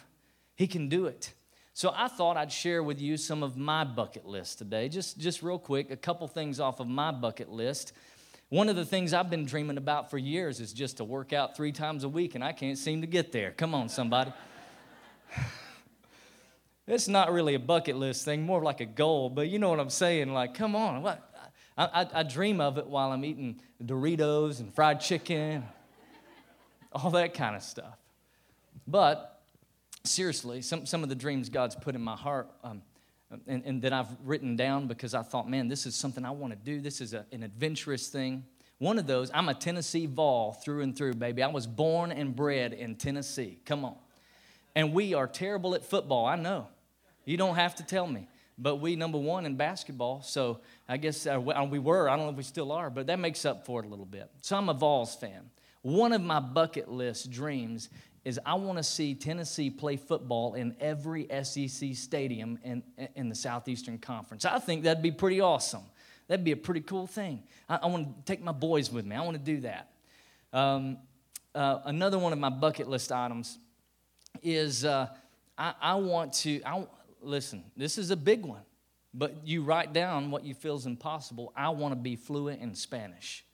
He 0.56 0.66
can 0.66 0.88
do 0.88 1.06
it. 1.06 1.32
So 1.72 1.92
I 1.94 2.08
thought 2.08 2.38
I'd 2.38 2.52
share 2.52 2.82
with 2.82 3.02
you 3.02 3.18
some 3.18 3.42
of 3.42 3.58
my 3.58 3.84
bucket 3.84 4.24
list 4.24 4.58
today. 4.58 4.88
Just, 4.88 5.18
just 5.18 5.42
real 5.42 5.58
quick, 5.58 5.90
a 5.90 5.96
couple 5.96 6.26
things 6.26 6.58
off 6.58 6.80
of 6.80 6.88
my 6.88 7.10
bucket 7.10 7.50
list 7.50 7.92
one 8.48 8.68
of 8.68 8.76
the 8.76 8.84
things 8.84 9.12
I've 9.12 9.28
been 9.28 9.44
dreaming 9.44 9.76
about 9.76 10.10
for 10.10 10.18
years 10.18 10.60
is 10.60 10.72
just 10.72 10.98
to 10.98 11.04
work 11.04 11.32
out 11.32 11.56
three 11.56 11.72
times 11.72 12.04
a 12.04 12.08
week, 12.08 12.36
and 12.36 12.44
I 12.44 12.52
can't 12.52 12.78
seem 12.78 13.00
to 13.00 13.06
get 13.06 13.32
there. 13.32 13.50
Come 13.50 13.74
on, 13.74 13.88
somebody. 13.88 14.32
it's 16.86 17.08
not 17.08 17.32
really 17.32 17.54
a 17.54 17.58
bucket 17.58 17.96
list 17.96 18.24
thing, 18.24 18.42
more 18.42 18.62
like 18.62 18.80
a 18.80 18.86
goal, 18.86 19.30
but 19.30 19.48
you 19.48 19.58
know 19.58 19.68
what 19.68 19.80
I'm 19.80 19.90
saying. 19.90 20.32
Like, 20.32 20.54
come 20.54 20.76
on, 20.76 21.02
what? 21.02 21.28
I, 21.76 22.02
I, 22.02 22.20
I 22.20 22.22
dream 22.22 22.60
of 22.60 22.78
it 22.78 22.86
while 22.86 23.10
I'm 23.10 23.24
eating 23.24 23.60
Doritos 23.82 24.60
and 24.60 24.72
fried 24.72 25.00
chicken, 25.00 25.64
all 26.92 27.10
that 27.10 27.34
kind 27.34 27.56
of 27.56 27.62
stuff. 27.62 27.98
But 28.86 29.42
seriously, 30.04 30.62
some, 30.62 30.86
some 30.86 31.02
of 31.02 31.08
the 31.08 31.16
dreams 31.16 31.48
God's 31.48 31.74
put 31.74 31.96
in 31.96 32.00
my 32.00 32.14
heart. 32.14 32.48
Um, 32.62 32.82
and, 33.46 33.62
and 33.64 33.82
that 33.82 33.92
I've 33.92 34.08
written 34.24 34.56
down 34.56 34.86
because 34.86 35.14
I 35.14 35.22
thought, 35.22 35.48
man, 35.48 35.68
this 35.68 35.86
is 35.86 35.94
something 35.94 36.24
I 36.24 36.30
want 36.30 36.52
to 36.52 36.58
do. 36.58 36.80
This 36.80 37.00
is 37.00 37.12
a, 37.14 37.26
an 37.32 37.42
adventurous 37.42 38.08
thing. 38.08 38.44
One 38.78 38.98
of 38.98 39.06
those, 39.06 39.30
I'm 39.32 39.48
a 39.48 39.54
Tennessee 39.54 40.06
Vol 40.06 40.52
through 40.52 40.82
and 40.82 40.96
through, 40.96 41.14
baby. 41.14 41.42
I 41.42 41.48
was 41.48 41.66
born 41.66 42.12
and 42.12 42.36
bred 42.36 42.72
in 42.72 42.96
Tennessee. 42.96 43.58
Come 43.64 43.84
on. 43.84 43.96
And 44.74 44.92
we 44.92 45.14
are 45.14 45.26
terrible 45.26 45.74
at 45.74 45.84
football, 45.84 46.26
I 46.26 46.36
know. 46.36 46.68
You 47.24 47.36
don't 47.36 47.54
have 47.54 47.74
to 47.76 47.82
tell 47.82 48.06
me. 48.06 48.28
But 48.58 48.76
we 48.76 48.96
number 48.96 49.18
one 49.18 49.44
in 49.44 49.56
basketball, 49.56 50.22
so 50.22 50.60
I 50.88 50.96
guess 50.96 51.26
uh, 51.26 51.38
we 51.70 51.78
were. 51.78 52.08
I 52.08 52.16
don't 52.16 52.24
know 52.24 52.30
if 52.30 52.36
we 52.36 52.42
still 52.42 52.72
are, 52.72 52.88
but 52.88 53.06
that 53.08 53.18
makes 53.18 53.44
up 53.44 53.66
for 53.66 53.80
it 53.80 53.86
a 53.86 53.88
little 53.88 54.06
bit. 54.06 54.30
So 54.40 54.56
I'm 54.56 54.70
a 54.70 54.74
Vols 54.74 55.14
fan. 55.14 55.50
One 55.82 56.12
of 56.12 56.22
my 56.22 56.40
bucket 56.40 56.90
list 56.90 57.30
dreams 57.30 57.90
is 58.26 58.40
I 58.44 58.54
want 58.54 58.76
to 58.76 58.82
see 58.82 59.14
Tennessee 59.14 59.70
play 59.70 59.96
football 59.96 60.54
in 60.54 60.74
every 60.80 61.28
SEC 61.44 61.94
stadium 61.94 62.58
in, 62.64 62.82
in 63.14 63.28
the 63.28 63.36
Southeastern 63.36 63.98
Conference. 63.98 64.44
I 64.44 64.58
think 64.58 64.82
that'd 64.82 65.00
be 65.00 65.12
pretty 65.12 65.40
awesome. 65.40 65.84
That'd 66.26 66.44
be 66.44 66.50
a 66.50 66.56
pretty 66.56 66.80
cool 66.80 67.06
thing. 67.06 67.44
I, 67.68 67.78
I 67.84 67.86
want 67.86 68.08
to 68.08 68.24
take 68.24 68.42
my 68.42 68.50
boys 68.50 68.90
with 68.90 69.06
me. 69.06 69.14
I 69.14 69.20
want 69.20 69.36
to 69.36 69.42
do 69.42 69.60
that. 69.60 69.92
Um, 70.52 70.98
uh, 71.54 71.78
another 71.84 72.18
one 72.18 72.32
of 72.32 72.40
my 72.40 72.48
bucket 72.48 72.88
list 72.88 73.12
items 73.12 73.58
is 74.42 74.84
uh, 74.84 75.06
I, 75.56 75.74
I, 75.80 75.94
want 75.94 76.32
to, 76.32 76.60
I, 76.66 76.84
listen, 77.22 77.62
this 77.76 77.96
is 77.96 78.10
a 78.10 78.16
big 78.16 78.44
one, 78.44 78.62
but 79.14 79.46
you 79.46 79.62
write 79.62 79.92
down 79.92 80.32
what 80.32 80.42
you 80.42 80.52
feel 80.52 80.74
is 80.74 80.86
impossible. 80.86 81.52
I 81.56 81.68
want 81.68 81.92
to 81.92 82.00
be 82.00 82.16
fluent 82.16 82.60
in 82.60 82.74
Spanish. 82.74 83.44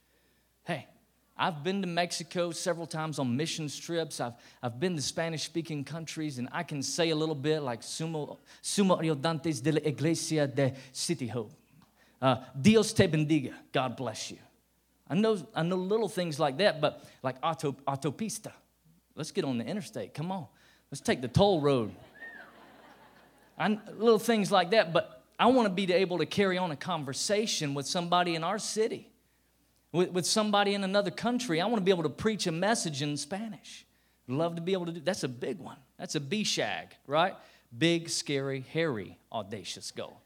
Hey, 0.65 0.87
I've 1.37 1.65
been 1.65 1.81
to 1.83 1.89
Mexico 1.89 2.51
several 2.51 2.87
times 2.87 3.19
on 3.19 3.37
missions 3.37 3.79
trips. 3.79 4.21
I've, 4.21 4.35
I've 4.63 4.79
been 4.79 4.97
to 4.97 5.03
Spanish 5.03 5.45
speaking 5.45 5.83
countries, 5.83 6.39
and 6.39 6.49
I 6.53 6.63
can 6.63 6.83
say 6.83 7.11
a 7.11 7.17
little 7.17 7.35
bit 7.35 7.61
like 7.61 7.81
Sumo, 7.81 8.39
Sumo 8.63 9.01
Ayudantes 9.01 9.63
de 9.63 9.73
la 9.73 9.81
Iglesia 9.83 10.47
de 10.47 10.75
City 10.93 11.27
Hope. 11.27 11.53
Uh, 12.21 12.37
Dios 12.61 12.93
te 12.93 13.07
bendiga. 13.09 13.53
God 13.73 13.97
bless 13.97 14.31
you. 14.31 14.39
I 15.09 15.15
know, 15.15 15.37
I 15.55 15.63
know 15.63 15.77
little 15.77 16.09
things 16.09 16.39
like 16.39 16.59
that, 16.59 16.81
but 16.81 17.05
like 17.23 17.37
auto, 17.43 17.73
autopista. 17.87 18.53
Let's 19.15 19.31
get 19.31 19.45
on 19.45 19.59
the 19.59 19.65
interstate. 19.65 20.15
Come 20.15 20.31
on. 20.33 20.47
Let's 20.91 21.01
take 21.01 21.21
the 21.21 21.29
toll 21.29 21.61
road. 21.61 21.93
I, 23.59 23.79
little 23.97 24.19
things 24.19 24.51
like 24.51 24.71
that. 24.71 24.93
But 24.93 25.23
I 25.39 25.47
want 25.47 25.67
to 25.67 25.75
be 25.75 25.93
able 25.93 26.19
to 26.19 26.27
carry 26.27 26.57
on 26.57 26.71
a 26.71 26.77
conversation 26.77 27.75
with 27.75 27.87
somebody 27.87 28.35
in 28.35 28.45
our 28.45 28.59
city, 28.59 29.12
with, 29.93 30.11
with 30.11 30.27
somebody 30.27 30.75
in 30.75 30.83
another 30.85 31.11
country. 31.11 31.61
I 31.61 31.67
want 31.67 31.77
to 31.77 31.85
be 31.85 31.91
able 31.91 32.03
to 32.05 32.09
preach 32.09 32.47
a 32.47 32.53
message 32.53 33.03
in 33.03 33.17
Spanish. 33.17 33.87
Love 34.27 34.57
to 34.57 34.63
be 34.63 34.73
able 34.73 34.87
to 34.87 34.93
do 34.93 35.01
that's 35.01 35.25
a 35.25 35.29
big 35.29 35.59
one. 35.59 35.77
That's 35.99 36.15
a 36.15 36.21
B 36.21 36.45
shag, 36.45 36.97
right? 37.07 37.35
Big, 37.77 38.09
scary, 38.09 38.65
hairy, 38.73 39.19
audacious 39.31 39.91
goal. 39.91 40.21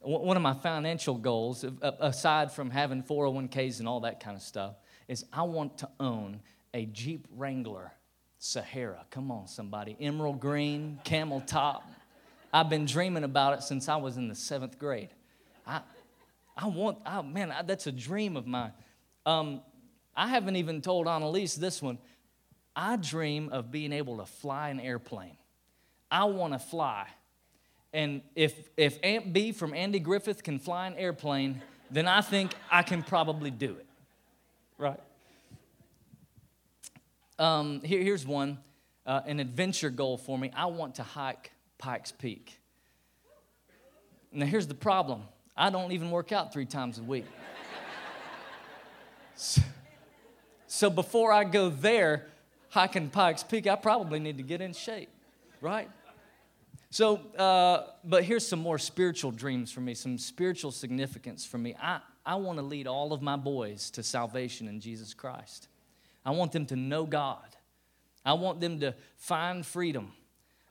one 0.00 0.36
of 0.36 0.42
my 0.42 0.54
financial 0.54 1.14
goals, 1.14 1.64
aside 1.82 2.52
from 2.52 2.70
having 2.70 3.02
401ks 3.02 3.80
and 3.80 3.88
all 3.88 4.00
that 4.00 4.20
kind 4.20 4.36
of 4.36 4.42
stuff, 4.42 4.76
is 5.08 5.24
I 5.32 5.42
want 5.42 5.78
to 5.78 5.88
own 5.98 6.40
a 6.74 6.84
Jeep 6.86 7.26
Wrangler 7.34 7.92
Sahara. 8.38 9.06
Come 9.10 9.30
on, 9.30 9.48
somebody. 9.48 9.96
Emerald 9.98 10.40
green, 10.40 11.00
camel 11.04 11.40
top. 11.40 11.88
I've 12.52 12.68
been 12.68 12.84
dreaming 12.84 13.24
about 13.24 13.54
it 13.54 13.62
since 13.62 13.88
I 13.88 13.96
was 13.96 14.16
in 14.16 14.28
the 14.28 14.34
seventh 14.34 14.78
grade. 14.78 15.08
I, 15.66 15.80
I 16.56 16.68
want, 16.68 16.98
oh 17.04 17.22
man, 17.22 17.50
I, 17.50 17.62
that's 17.62 17.86
a 17.86 17.92
dream 17.92 18.36
of 18.36 18.46
mine. 18.46 18.72
Um, 19.24 19.60
I 20.14 20.28
haven't 20.28 20.56
even 20.56 20.80
told 20.80 21.08
Annalise 21.08 21.54
this 21.54 21.82
one. 21.82 21.98
I 22.74 22.96
dream 22.96 23.48
of 23.50 23.70
being 23.70 23.92
able 23.92 24.18
to 24.18 24.26
fly 24.26 24.68
an 24.70 24.80
airplane. 24.80 25.36
I 26.10 26.24
want 26.24 26.52
to 26.52 26.58
fly 26.58 27.06
and 27.96 28.20
if, 28.34 28.68
if 28.76 28.98
Aunt 29.02 29.32
Bee 29.32 29.52
from 29.52 29.72
Andy 29.72 29.98
Griffith 29.98 30.42
can 30.42 30.58
fly 30.58 30.86
an 30.86 30.94
airplane, 30.96 31.62
then 31.90 32.06
I 32.06 32.20
think 32.20 32.54
I 32.70 32.82
can 32.82 33.02
probably 33.02 33.50
do 33.50 33.70
it. 33.70 33.86
Right? 34.76 35.00
Um, 37.38 37.80
here, 37.82 38.02
here's 38.02 38.26
one 38.26 38.58
uh, 39.06 39.22
an 39.24 39.40
adventure 39.40 39.88
goal 39.88 40.18
for 40.18 40.38
me. 40.38 40.50
I 40.54 40.66
want 40.66 40.96
to 40.96 41.02
hike 41.02 41.52
Pikes 41.78 42.12
Peak. 42.12 42.58
Now, 44.30 44.44
here's 44.44 44.66
the 44.66 44.74
problem 44.74 45.22
I 45.56 45.70
don't 45.70 45.92
even 45.92 46.10
work 46.10 46.32
out 46.32 46.52
three 46.52 46.66
times 46.66 46.98
a 46.98 47.02
week. 47.02 47.24
so, 49.34 49.62
so 50.66 50.90
before 50.90 51.32
I 51.32 51.44
go 51.44 51.70
there, 51.70 52.26
hiking 52.68 53.08
Pikes 53.08 53.42
Peak, 53.42 53.66
I 53.66 53.76
probably 53.76 54.18
need 54.18 54.36
to 54.36 54.42
get 54.42 54.60
in 54.60 54.72
shape, 54.74 55.08
right? 55.60 55.88
So, 56.90 57.16
uh, 57.38 57.88
but 58.04 58.24
here's 58.24 58.46
some 58.46 58.58
more 58.58 58.78
spiritual 58.78 59.30
dreams 59.30 59.72
for 59.72 59.80
me, 59.80 59.94
some 59.94 60.18
spiritual 60.18 60.72
significance 60.72 61.44
for 61.44 61.58
me. 61.58 61.74
I, 61.80 62.00
I 62.24 62.36
want 62.36 62.58
to 62.58 62.62
lead 62.62 62.86
all 62.86 63.12
of 63.12 63.22
my 63.22 63.36
boys 63.36 63.90
to 63.90 64.02
salvation 64.02 64.68
in 64.68 64.80
Jesus 64.80 65.14
Christ. 65.14 65.68
I 66.24 66.30
want 66.30 66.52
them 66.52 66.66
to 66.66 66.76
know 66.76 67.04
God. 67.04 67.56
I 68.24 68.32
want 68.32 68.60
them 68.60 68.80
to 68.80 68.94
find 69.16 69.64
freedom. 69.64 70.12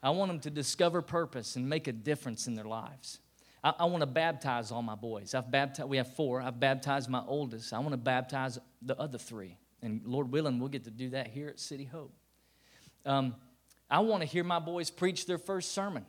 I 0.03 0.09
want 0.09 0.29
them 0.29 0.39
to 0.41 0.49
discover 0.49 1.01
purpose 1.01 1.55
and 1.55 1.67
make 1.67 1.87
a 1.87 1.93
difference 1.93 2.47
in 2.47 2.55
their 2.55 2.65
lives. 2.65 3.19
I, 3.65 3.73
I 3.79 3.85
want 3.85 4.01
to 4.01 4.07
baptize 4.07 4.71
all 4.71 4.83
my 4.83 4.93
boys. 4.93 5.33
I've 5.33 5.49
baptized, 5.49 5.89
we 5.89 5.97
have 5.97 6.13
four. 6.13 6.39
I've 6.39 6.59
baptized 6.59 7.09
my 7.09 7.23
oldest. 7.27 7.73
I 7.73 7.79
want 7.79 7.91
to 7.93 7.97
baptize 7.97 8.59
the 8.83 8.97
other 8.99 9.17
three. 9.17 9.57
And 9.81 10.01
Lord 10.05 10.31
willing, 10.31 10.59
we'll 10.59 10.69
get 10.69 10.83
to 10.83 10.91
do 10.91 11.09
that 11.09 11.27
here 11.27 11.49
at 11.49 11.59
City 11.59 11.83
Hope. 11.83 12.13
Um, 13.05 13.35
I 13.89 13.99
want 13.99 14.21
to 14.21 14.27
hear 14.27 14.43
my 14.43 14.59
boys 14.59 14.91
preach 14.91 15.25
their 15.25 15.39
first 15.39 15.71
sermon. 15.73 16.05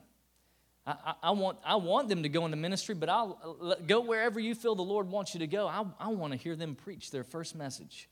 I, 0.85 0.95
I, 1.03 1.13
I, 1.23 1.31
want, 1.31 1.57
I 1.65 1.75
want 1.77 2.09
them 2.09 2.23
to 2.23 2.29
go 2.29 2.45
into 2.45 2.57
ministry, 2.57 2.93
but 2.93 3.09
I'll 3.09 3.75
go 3.87 4.01
wherever 4.01 4.39
you 4.39 4.53
feel 4.53 4.75
the 4.75 4.83
Lord 4.83 5.09
wants 5.09 5.33
you 5.33 5.39
to 5.39 5.47
go. 5.47 5.67
I, 5.67 5.83
I 5.99 6.09
want 6.09 6.33
to 6.33 6.37
hear 6.37 6.55
them 6.55 6.75
preach 6.75 7.09
their 7.09 7.23
first 7.23 7.55
message. 7.55 8.07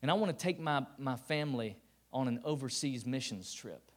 And 0.00 0.10
I 0.10 0.14
want 0.14 0.36
to 0.36 0.42
take 0.42 0.58
my, 0.58 0.86
my 0.96 1.16
family 1.16 1.76
on 2.14 2.28
an 2.28 2.40
overseas 2.44 3.04
missions 3.04 3.52
trip. 3.52 3.90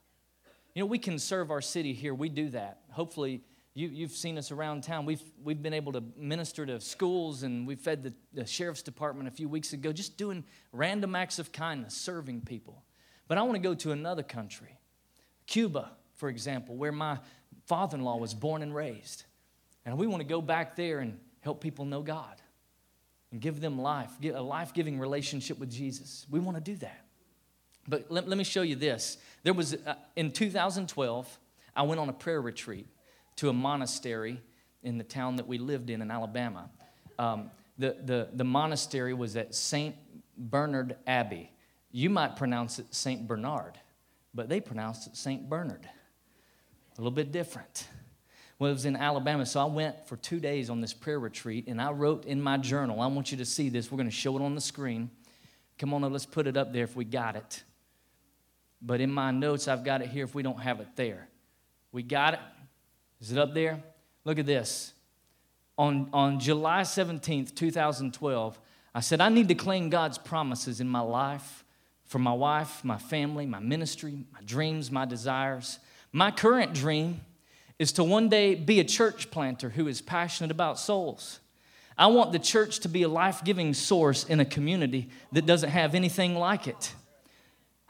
You 0.75 0.81
know, 0.81 0.87
we 0.87 0.99
can 0.99 1.19
serve 1.19 1.51
our 1.51 1.61
city 1.61 1.93
here. 1.93 2.13
We 2.13 2.27
do 2.27 2.49
that. 2.49 2.81
Hopefully, 2.91 3.41
you, 3.77 3.89
you've 3.89 4.11
seen 4.11 4.39
us 4.39 4.51
around 4.51 4.83
town. 4.83 5.05
We've, 5.05 5.21
we've 5.43 5.61
been 5.61 5.73
able 5.73 5.91
to 5.91 6.03
minister 6.17 6.65
to 6.65 6.81
schools, 6.81 7.43
and 7.43 7.67
we 7.67 7.75
fed 7.75 8.01
the, 8.01 8.13
the 8.33 8.43
sheriff's 8.43 8.81
department 8.81 9.27
a 9.27 9.31
few 9.31 9.47
weeks 9.47 9.71
ago, 9.71 9.93
just 9.93 10.17
doing 10.17 10.43
random 10.71 11.13
acts 11.13 11.37
of 11.37 11.51
kindness, 11.51 11.93
serving 11.93 12.41
people. 12.41 12.83
But 13.27 13.37
I 13.37 13.43
want 13.43 13.53
to 13.53 13.59
go 13.59 13.75
to 13.75 13.91
another 13.91 14.23
country, 14.23 14.79
Cuba, 15.45 15.91
for 16.15 16.27
example, 16.27 16.75
where 16.75 16.91
my 16.91 17.19
father 17.67 17.97
in 17.97 18.03
law 18.03 18.17
was 18.17 18.33
born 18.33 18.63
and 18.63 18.73
raised. 18.73 19.25
And 19.85 19.95
we 19.95 20.07
want 20.07 20.21
to 20.21 20.27
go 20.27 20.41
back 20.41 20.75
there 20.75 20.97
and 20.97 21.19
help 21.41 21.61
people 21.61 21.85
know 21.85 22.01
God 22.01 22.41
and 23.31 23.39
give 23.39 23.61
them 23.61 23.79
life, 23.79 24.09
get 24.19 24.33
a 24.33 24.41
life 24.41 24.73
giving 24.73 24.97
relationship 24.97 25.59
with 25.59 25.69
Jesus. 25.69 26.25
We 26.31 26.39
want 26.39 26.57
to 26.57 26.63
do 26.63 26.77
that. 26.77 27.05
But 27.87 28.09
let, 28.09 28.27
let 28.27 28.39
me 28.39 28.43
show 28.43 28.63
you 28.63 28.75
this. 28.75 29.19
There 29.43 29.53
was, 29.53 29.75
uh, 29.75 29.93
in 30.15 30.31
2012, 30.31 31.39
I 31.75 31.83
went 31.83 32.01
on 32.01 32.09
a 32.09 32.13
prayer 32.13 32.41
retreat 32.41 32.87
to 33.37 33.49
a 33.49 33.53
monastery 33.53 34.41
in 34.83 34.97
the 34.97 35.03
town 35.03 35.37
that 35.37 35.47
we 35.47 35.57
lived 35.57 35.89
in 35.89 36.01
in 36.01 36.11
Alabama. 36.11 36.69
Um, 37.17 37.51
the, 37.77 37.95
the, 38.03 38.29
the 38.33 38.43
monastery 38.43 39.13
was 39.13 39.35
at 39.35 39.55
St. 39.55 39.95
Bernard 40.37 40.95
Abbey. 41.05 41.51
You 41.91 42.09
might 42.09 42.35
pronounce 42.35 42.79
it 42.79 42.93
St. 42.93 43.27
Bernard, 43.27 43.79
but 44.33 44.49
they 44.49 44.59
pronounced 44.59 45.07
it 45.07 45.15
St. 45.15 45.49
Bernard. 45.49 45.87
A 46.97 47.01
little 47.01 47.11
bit 47.11 47.31
different. 47.31 47.87
Well, 48.59 48.71
it 48.71 48.73
was 48.73 48.85
in 48.85 48.95
Alabama, 48.95 49.45
so 49.45 49.59
I 49.59 49.65
went 49.65 50.07
for 50.07 50.17
two 50.17 50.39
days 50.39 50.71
on 50.71 50.81
this 50.81 50.93
prayer 50.93 51.19
retreat, 51.19 51.67
and 51.67 51.79
I 51.79 51.91
wrote 51.91 52.25
in 52.25 52.41
my 52.41 52.57
journal. 52.57 53.01
I 53.01 53.07
want 53.07 53.31
you 53.31 53.37
to 53.37 53.45
see 53.45 53.69
this. 53.69 53.91
We're 53.91 53.97
going 53.97 54.09
to 54.09 54.15
show 54.15 54.35
it 54.35 54.41
on 54.41 54.55
the 54.55 54.61
screen. 54.61 55.11
Come 55.77 55.93
on, 55.93 56.01
let's 56.11 56.25
put 56.25 56.47
it 56.47 56.57
up 56.57 56.73
there 56.73 56.83
if 56.83 56.95
we 56.95 57.05
got 57.05 57.35
it. 57.35 57.63
But 58.81 58.99
in 58.99 59.11
my 59.11 59.29
notes, 59.29 59.67
I've 59.67 59.83
got 59.83 60.01
it 60.01 60.09
here 60.09 60.23
if 60.23 60.33
we 60.33 60.41
don't 60.41 60.59
have 60.59 60.79
it 60.79 60.87
there. 60.95 61.27
We 61.91 62.01
got 62.01 62.33
it? 62.33 62.39
Is 63.19 63.31
it 63.31 63.37
up 63.37 63.53
there? 63.53 63.81
Look 64.25 64.39
at 64.39 64.45
this. 64.45 64.93
On, 65.77 66.09
on 66.11 66.39
July 66.39 66.81
17th, 66.81 67.55
2012, 67.55 68.59
I 68.93 68.99
said, 68.99 69.21
I 69.21 69.29
need 69.29 69.47
to 69.49 69.55
claim 69.55 69.89
God's 69.89 70.17
promises 70.17 70.81
in 70.81 70.89
my 70.89 71.01
life 71.01 71.63
for 72.05 72.19
my 72.19 72.33
wife, 72.33 72.83
my 72.83 72.97
family, 72.97 73.45
my 73.45 73.59
ministry, 73.59 74.25
my 74.33 74.41
dreams, 74.41 74.89
my 74.89 75.05
desires. 75.05 75.79
My 76.11 76.31
current 76.31 76.73
dream 76.73 77.21
is 77.77 77.91
to 77.93 78.03
one 78.03 78.29
day 78.29 78.55
be 78.55 78.79
a 78.79 78.83
church 78.83 79.29
planter 79.29 79.69
who 79.69 79.87
is 79.87 80.01
passionate 80.01 80.51
about 80.51 80.79
souls. 80.79 81.39
I 81.97 82.07
want 82.07 82.31
the 82.31 82.39
church 82.39 82.79
to 82.81 82.89
be 82.89 83.03
a 83.03 83.09
life 83.09 83.43
giving 83.43 83.73
source 83.73 84.23
in 84.23 84.39
a 84.39 84.45
community 84.45 85.09
that 85.31 85.45
doesn't 85.45 85.69
have 85.69 85.95
anything 85.95 86.35
like 86.35 86.67
it. 86.67 86.93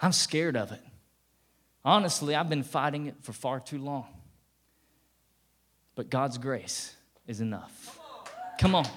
I'm 0.02 0.12
scared 0.12 0.58
of 0.58 0.72
it. 0.72 0.82
Honestly, 1.86 2.36
I've 2.36 2.50
been 2.50 2.64
fighting 2.64 3.08
it 3.08 3.16
for 3.22 3.34
far 3.34 3.60
too 3.60 3.78
long. 3.78 4.08
But 5.98 6.12
God's 6.12 6.38
grace 6.38 6.96
is 7.26 7.42
enough. 7.42 8.00
Come 8.60 8.76
on. 8.76 8.88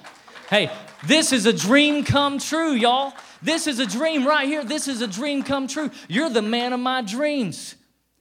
Hey, 0.51 0.69
this 1.07 1.33
is 1.33 1.47
a 1.47 1.51
dream 1.51 2.03
come 2.03 2.37
true, 2.37 2.73
y'all. 2.73 3.13
This 3.41 3.65
is 3.65 3.79
a 3.79 3.87
dream 3.87 4.25
right 4.25 4.47
here. 4.47 4.63
This 4.63 4.87
is 4.87 5.01
a 5.01 5.07
dream 5.07 5.41
come 5.41 5.67
true. 5.67 5.89
You're 6.07 6.29
the 6.29 6.43
man 6.43 6.73
of 6.73 6.79
my 6.79 7.01
dreams. 7.01 7.73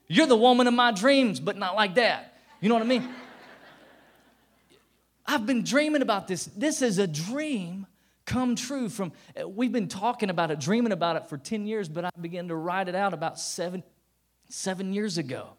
You're 0.08 0.26
the 0.26 0.36
woman 0.36 0.66
of 0.66 0.72
my 0.72 0.92
dreams, 0.92 1.40
but 1.40 1.58
not 1.58 1.76
like 1.76 1.96
that. 1.96 2.38
You 2.62 2.70
know 2.70 2.74
what 2.74 2.82
I 2.82 2.86
mean? 2.86 3.06
I've 5.26 5.44
been 5.44 5.62
dreaming 5.62 6.00
about 6.00 6.26
this. 6.26 6.46
This 6.46 6.80
is 6.80 6.96
a 6.96 7.06
dream 7.06 7.86
come 8.24 8.56
true 8.56 8.88
from 8.88 9.12
we've 9.46 9.72
been 9.72 9.88
talking 9.88 10.30
about 10.30 10.50
it, 10.50 10.58
dreaming 10.58 10.92
about 10.92 11.16
it 11.16 11.28
for 11.28 11.36
10 11.36 11.66
years, 11.66 11.86
but 11.90 12.06
I 12.06 12.10
began 12.18 12.48
to 12.48 12.54
write 12.54 12.88
it 12.88 12.94
out 12.94 13.12
about 13.12 13.38
seven, 13.38 13.82
seven 14.48 14.94
years 14.94 15.18
ago. 15.18 15.50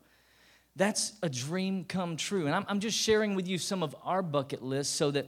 That's 0.75 1.13
a 1.21 1.29
dream 1.29 1.83
come 1.83 2.15
true. 2.17 2.45
And 2.45 2.55
I'm, 2.55 2.65
I'm 2.67 2.79
just 2.79 2.97
sharing 2.97 3.35
with 3.35 3.47
you 3.47 3.57
some 3.57 3.83
of 3.83 3.95
our 4.03 4.21
bucket 4.21 4.61
list 4.61 4.95
so 4.95 5.11
that 5.11 5.27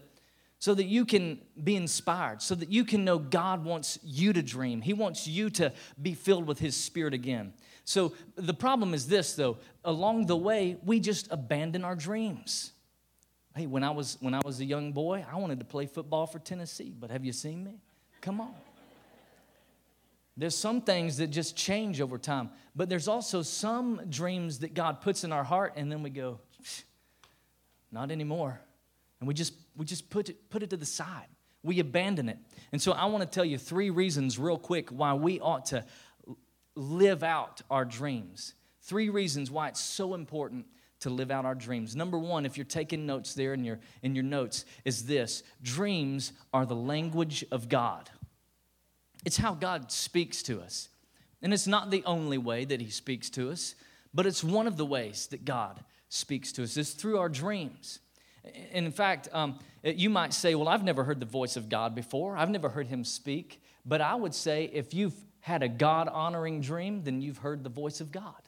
so 0.59 0.73
that 0.73 0.85
you 0.85 1.03
can 1.03 1.41
be 1.61 1.75
inspired, 1.75 2.41
so 2.41 2.55
that 2.55 2.71
you 2.71 2.85
can 2.85 3.03
know 3.03 3.19
God 3.19 3.65
wants 3.65 3.99
you 4.01 4.31
to 4.31 4.41
dream. 4.41 4.79
He 4.79 4.93
wants 4.93 5.27
you 5.27 5.49
to 5.49 5.73
be 6.01 6.13
filled 6.13 6.47
with 6.47 6.57
His 6.57 6.73
Spirit 6.73 7.13
again. 7.13 7.51
So 7.83 8.13
the 8.37 8.53
problem 8.53 8.93
is 8.93 9.07
this, 9.07 9.33
though. 9.33 9.57
Along 9.83 10.25
the 10.25 10.37
way, 10.37 10.77
we 10.85 11.01
just 11.01 11.27
abandon 11.31 11.83
our 11.83 11.97
dreams. 11.97 12.71
Hey, 13.53 13.67
when 13.67 13.83
I 13.83 13.89
was 13.89 14.17
when 14.21 14.33
I 14.33 14.39
was 14.45 14.61
a 14.61 14.65
young 14.65 14.93
boy, 14.93 15.25
I 15.29 15.35
wanted 15.35 15.59
to 15.59 15.65
play 15.65 15.85
football 15.85 16.27
for 16.27 16.39
Tennessee, 16.39 16.93
but 16.97 17.11
have 17.11 17.25
you 17.25 17.33
seen 17.33 17.65
me? 17.65 17.81
Come 18.21 18.39
on. 18.39 18.53
There's 20.35 20.57
some 20.57 20.81
things 20.81 21.17
that 21.17 21.27
just 21.27 21.55
change 21.55 22.01
over 22.01 22.17
time, 22.17 22.49
but 22.75 22.89
there's 22.89 23.07
also 23.07 23.43
some 23.43 24.01
dreams 24.09 24.59
that 24.59 24.73
God 24.73 25.01
puts 25.01 25.23
in 25.23 25.31
our 25.31 25.43
heart, 25.43 25.73
and 25.75 25.91
then 25.91 26.01
we 26.01 26.09
go, 26.09 26.39
not 27.91 28.09
anymore. 28.09 28.59
And 29.19 29.27
we 29.27 29.33
just 29.35 29.53
we 29.75 29.85
just 29.85 30.09
put 30.09 30.29
it 30.29 30.49
put 30.49 30.63
it 30.63 30.71
to 30.71 30.77
the 30.77 30.85
side. 30.85 31.27
We 31.61 31.79
abandon 31.79 32.27
it. 32.27 32.39
And 32.73 32.81
so 32.81 32.91
i 32.91 33.05
want 33.05 33.23
to 33.23 33.29
tell 33.29 33.45
you 33.45 33.57
three 33.57 33.89
reasons 33.89 34.37
real 34.37 34.57
quick 34.57 34.89
why 34.89 35.13
we 35.13 35.39
ought 35.39 35.67
to 35.67 35.85
live 36.75 37.23
out 37.23 37.61
our 37.69 37.85
dreams. 37.85 38.55
Three 38.81 39.09
reasons 39.09 39.49
why 39.49 39.69
it's 39.69 39.79
so 39.79 40.13
important 40.13 40.65
to 41.01 41.09
live 41.09 41.31
out 41.31 41.45
our 41.45 41.55
dreams. 41.55 41.95
Number 41.95 42.17
one 42.17 42.45
if 42.45 42.57
you're 42.57 42.65
taking 42.65 43.05
notes 43.05 43.33
there 43.33 43.53
in 43.53 43.63
your 43.63 43.79
in 44.01 44.15
your 44.15 44.25
notes 44.25 44.65
is 44.83 45.05
this. 45.05 45.43
Dreams 45.61 46.33
are 46.53 46.65
the 46.65 46.75
language 46.75 47.45
of 47.51 47.69
god 47.69 48.09
it's 49.25 49.37
how 49.37 49.53
god 49.53 49.91
speaks 49.91 50.43
to 50.43 50.61
us 50.61 50.89
And 51.43 51.53
it's 51.53 51.67
not 51.67 51.91
the 51.91 52.03
only 52.05 52.37
way 52.37 52.63
that 52.63 52.79
He 52.79 52.89
speaks 52.89 53.29
to 53.31 53.51
us, 53.51 53.75
but 54.13 54.25
it's 54.25 54.43
one 54.43 54.65
of 54.65 54.77
the 54.77 54.85
ways 54.85 55.27
that 55.27 55.43
God 55.43 55.83
speaks 56.07 56.53
to 56.53 56.63
us. 56.63 56.77
is 56.77 56.93
through 56.93 57.19
our 57.19 57.29
dreams. 57.29 57.99
And 58.71 58.85
in 58.85 58.91
fact, 58.91 59.27
um, 59.33 59.59
you 59.83 60.09
might 60.09 60.33
say, 60.33 60.55
Well, 60.55 60.69
I've 60.69 60.83
never 60.83 61.03
heard 61.03 61.19
the 61.19 61.25
voice 61.25 61.57
of 61.57 61.67
God 61.67 61.93
before, 61.93 62.37
I've 62.37 62.49
never 62.49 62.69
heard 62.69 62.87
Him 62.87 63.03
speak. 63.03 63.61
But 63.85 63.99
I 63.99 64.15
would 64.15 64.33
say, 64.33 64.69
if 64.71 64.93
you've 64.93 65.15
had 65.41 65.61
a 65.61 65.67
God 65.67 66.07
honoring 66.07 66.61
dream, 66.61 67.03
then 67.03 67.21
you've 67.21 67.39
heard 67.39 67.65
the 67.65 67.69
voice 67.69 67.99
of 67.99 68.13
God. 68.13 68.41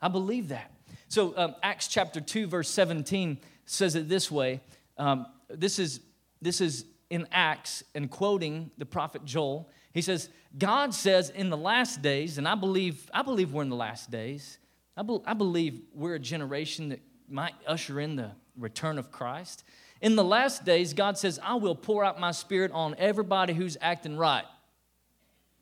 I 0.00 0.08
believe 0.08 0.48
that. 0.48 0.72
So, 1.08 1.36
um, 1.36 1.54
Acts 1.62 1.88
chapter 1.88 2.22
2, 2.22 2.46
verse 2.46 2.70
17 2.70 3.38
says 3.66 3.94
it 3.94 4.08
this 4.08 4.30
way. 4.30 4.62
Um, 4.96 5.26
this, 5.50 5.78
is, 5.78 6.00
this 6.40 6.62
is 6.62 6.86
in 7.10 7.26
Acts 7.32 7.84
and 7.94 8.10
quoting 8.10 8.70
the 8.78 8.86
prophet 8.86 9.24
Joel. 9.24 9.70
He 9.92 10.02
says, 10.02 10.28
God 10.56 10.94
says 10.94 11.30
in 11.30 11.50
the 11.50 11.56
last 11.56 12.02
days, 12.02 12.38
and 12.38 12.48
I 12.48 12.54
believe, 12.54 13.10
I 13.12 13.22
believe 13.22 13.52
we're 13.52 13.62
in 13.62 13.70
the 13.70 13.76
last 13.76 14.10
days. 14.10 14.58
I, 14.96 15.02
be, 15.02 15.18
I 15.26 15.34
believe 15.34 15.82
we're 15.92 16.14
a 16.14 16.20
generation 16.20 16.90
that 16.90 17.00
might 17.28 17.54
usher 17.66 18.00
in 18.00 18.16
the 18.16 18.32
return 18.56 18.98
of 18.98 19.10
Christ. 19.10 19.64
In 20.00 20.16
the 20.16 20.24
last 20.24 20.64
days, 20.64 20.92
God 20.92 21.18
says, 21.18 21.40
I 21.42 21.54
will 21.54 21.74
pour 21.74 22.04
out 22.04 22.20
my 22.20 22.30
spirit 22.30 22.72
on 22.72 22.94
everybody 22.98 23.54
who's 23.54 23.76
acting 23.80 24.16
right. 24.16 24.44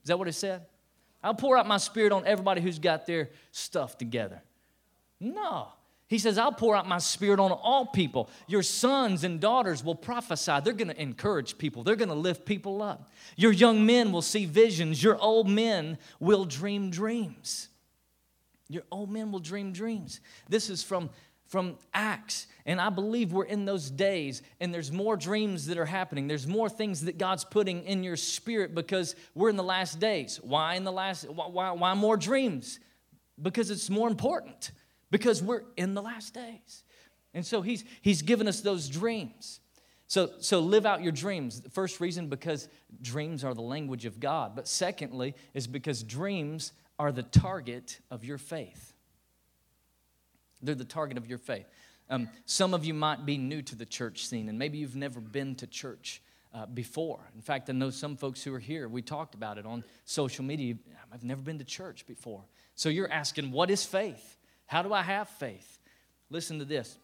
Is 0.03 0.09
that 0.09 0.19
what 0.19 0.29
it 0.29 0.33
said? 0.33 0.67
I'll 1.23 1.35
pour 1.35 1.57
out 1.57 1.67
my 1.67 1.77
spirit 1.77 2.13
on 2.13 2.27
everybody 2.27 2.61
who's 2.61 2.79
got 2.79 3.07
their 3.07 3.31
stuff 3.53 3.97
together. 3.97 4.43
No. 5.21 5.69
He 6.13 6.19
says, 6.19 6.37
I'll 6.37 6.53
pour 6.53 6.77
out 6.77 6.87
my 6.87 6.99
spirit 6.99 7.41
on 7.41 7.53
all 7.53 7.87
people. 7.87 8.29
Your 8.47 8.63
sons 8.63 9.25
and 9.25 9.41
daughters 9.41 9.83
will 9.83 9.95
prophesy. 9.95 10.53
They're 10.63 10.75
going 10.75 10.89
to 10.89 11.01
encourage 11.01 11.57
people, 11.57 11.85
they're 11.85 11.97
going 11.97 12.11
to 12.11 12.15
lift 12.15 12.45
people 12.45 12.83
up. 12.83 13.11
Your 13.35 13.51
young 13.51 13.87
men 13.87 14.13
will 14.13 14.21
see 14.21 14.45
visions. 14.45 15.03
Your 15.03 15.17
old 15.17 15.49
men 15.49 15.97
will 16.21 16.45
dream 16.45 16.91
dreams. 16.91 17.71
Your 18.69 18.83
old 18.93 19.11
men 19.11 19.33
will 19.33 19.41
dream 19.41 19.73
dreams. 19.73 20.21
This 20.51 20.69
is 20.69 20.83
from, 20.83 21.09
from 21.47 21.79
Acts. 21.95 22.47
And 22.67 22.79
I 22.79 22.91
believe 22.91 23.33
we're 23.33 23.47
in 23.47 23.65
those 23.65 23.91
days, 23.91 24.43
and 24.61 24.73
there's 24.73 24.93
more 24.93 25.17
dreams 25.17 25.65
that 25.69 25.79
are 25.79 25.87
happening. 25.87 26.29
There's 26.29 26.47
more 26.47 26.69
things 26.69 27.07
that 27.07 27.17
God's 27.17 27.45
putting 27.45 27.85
in 27.85 28.05
your 28.05 28.17
spirit 28.17 28.75
because 28.75 29.17
we're 29.35 29.49
in 29.49 29.57
the 29.57 29.63
last 29.63 29.99
days. 29.99 30.39
Why 30.43 30.75
in 30.75 30.85
the 30.85 30.93
last? 30.93 31.27
Why, 31.31 31.71
why 31.71 31.95
more 31.95 32.19
dreams? 32.19 32.81
Because 33.41 33.71
it's 33.71 33.89
more 33.89 34.09
important 34.09 34.73
because 35.13 35.43
we're 35.43 35.63
in 35.77 35.95
the 35.95 36.03
last 36.03 36.35
days. 36.35 36.83
And 37.35 37.47
so 37.47 37.63
he's, 37.63 37.85
he's 38.01 38.23
given 38.23 38.49
us 38.49 38.61
those 38.63 38.89
dreams. 38.89 39.61
So, 40.09 40.31
so 40.41 40.59
live 40.59 40.85
out 40.85 41.03
your 41.03 41.13
dreams. 41.13 41.61
The 41.61 41.71
first 41.71 42.01
reason, 42.01 42.29
because 42.29 42.69
dreams 43.01 43.45
are 43.45 43.55
the 43.55 43.63
language 43.63 44.07
of 44.07 44.19
God. 44.19 44.57
But 44.57 44.67
secondly, 44.67 45.35
is 45.55 45.67
because 45.67 46.03
dreams 46.03 46.73
are 46.99 47.13
the 47.13 47.23
target 47.23 48.01
of 48.11 48.25
your 48.25 48.39
faith. 48.39 48.95
They're 50.63 50.75
the 50.75 50.85
target 50.85 51.19
of 51.19 51.29
your 51.29 51.39
faith. 51.39 51.67
Um, 52.11 52.29
some 52.47 52.75
of 52.75 52.85
you 52.85 52.95
might 52.95 53.25
be 53.25 53.39
new 53.39 53.63
to 53.63 53.75
the 53.75 53.87
church 53.87 54.27
scene, 54.27 54.49
and 54.49 54.59
maybe 54.59 54.79
you've 54.79 54.97
never 54.97 55.21
been 55.21 55.55
to 55.57 55.67
church 55.67 56.23
uh, 56.55 56.67
before. 56.67 57.21
In 57.35 57.41
fact, 57.41 57.69
I 57.71 57.73
know 57.73 57.91
some 57.91 58.17
folks 58.17 58.43
who 58.43 58.55
are 58.55 58.59
here, 58.59 58.89
we 58.89 59.03
talked 59.03 59.35
about 59.35 59.59
it 59.59 59.67
on 59.67 59.85
social 60.05 60.45
media. 60.45 60.75
I've 61.13 61.25
never 61.25 61.43
been 61.43 61.59
to 61.59 61.65
church 61.65 62.07
before. 62.07 62.45
So 62.75 62.89
you're 62.89 63.11
asking, 63.11 63.51
what 63.51 63.71
is 63.71 63.85
faith? 63.85 64.39
How 64.67 64.83
do 64.83 64.93
I 64.93 65.03
have 65.03 65.29
faith? 65.29 65.79
Listen 66.31 66.59
to 66.59 66.65
this 66.65 66.99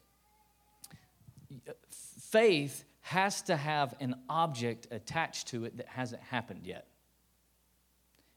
faith 2.30 2.84
has 3.00 3.40
to 3.42 3.56
have 3.56 3.94
an 4.00 4.14
object 4.28 4.86
attached 4.90 5.48
to 5.48 5.64
it 5.64 5.78
that 5.78 5.86
hasn't 5.88 6.22
happened 6.22 6.60
yet. 6.64 6.86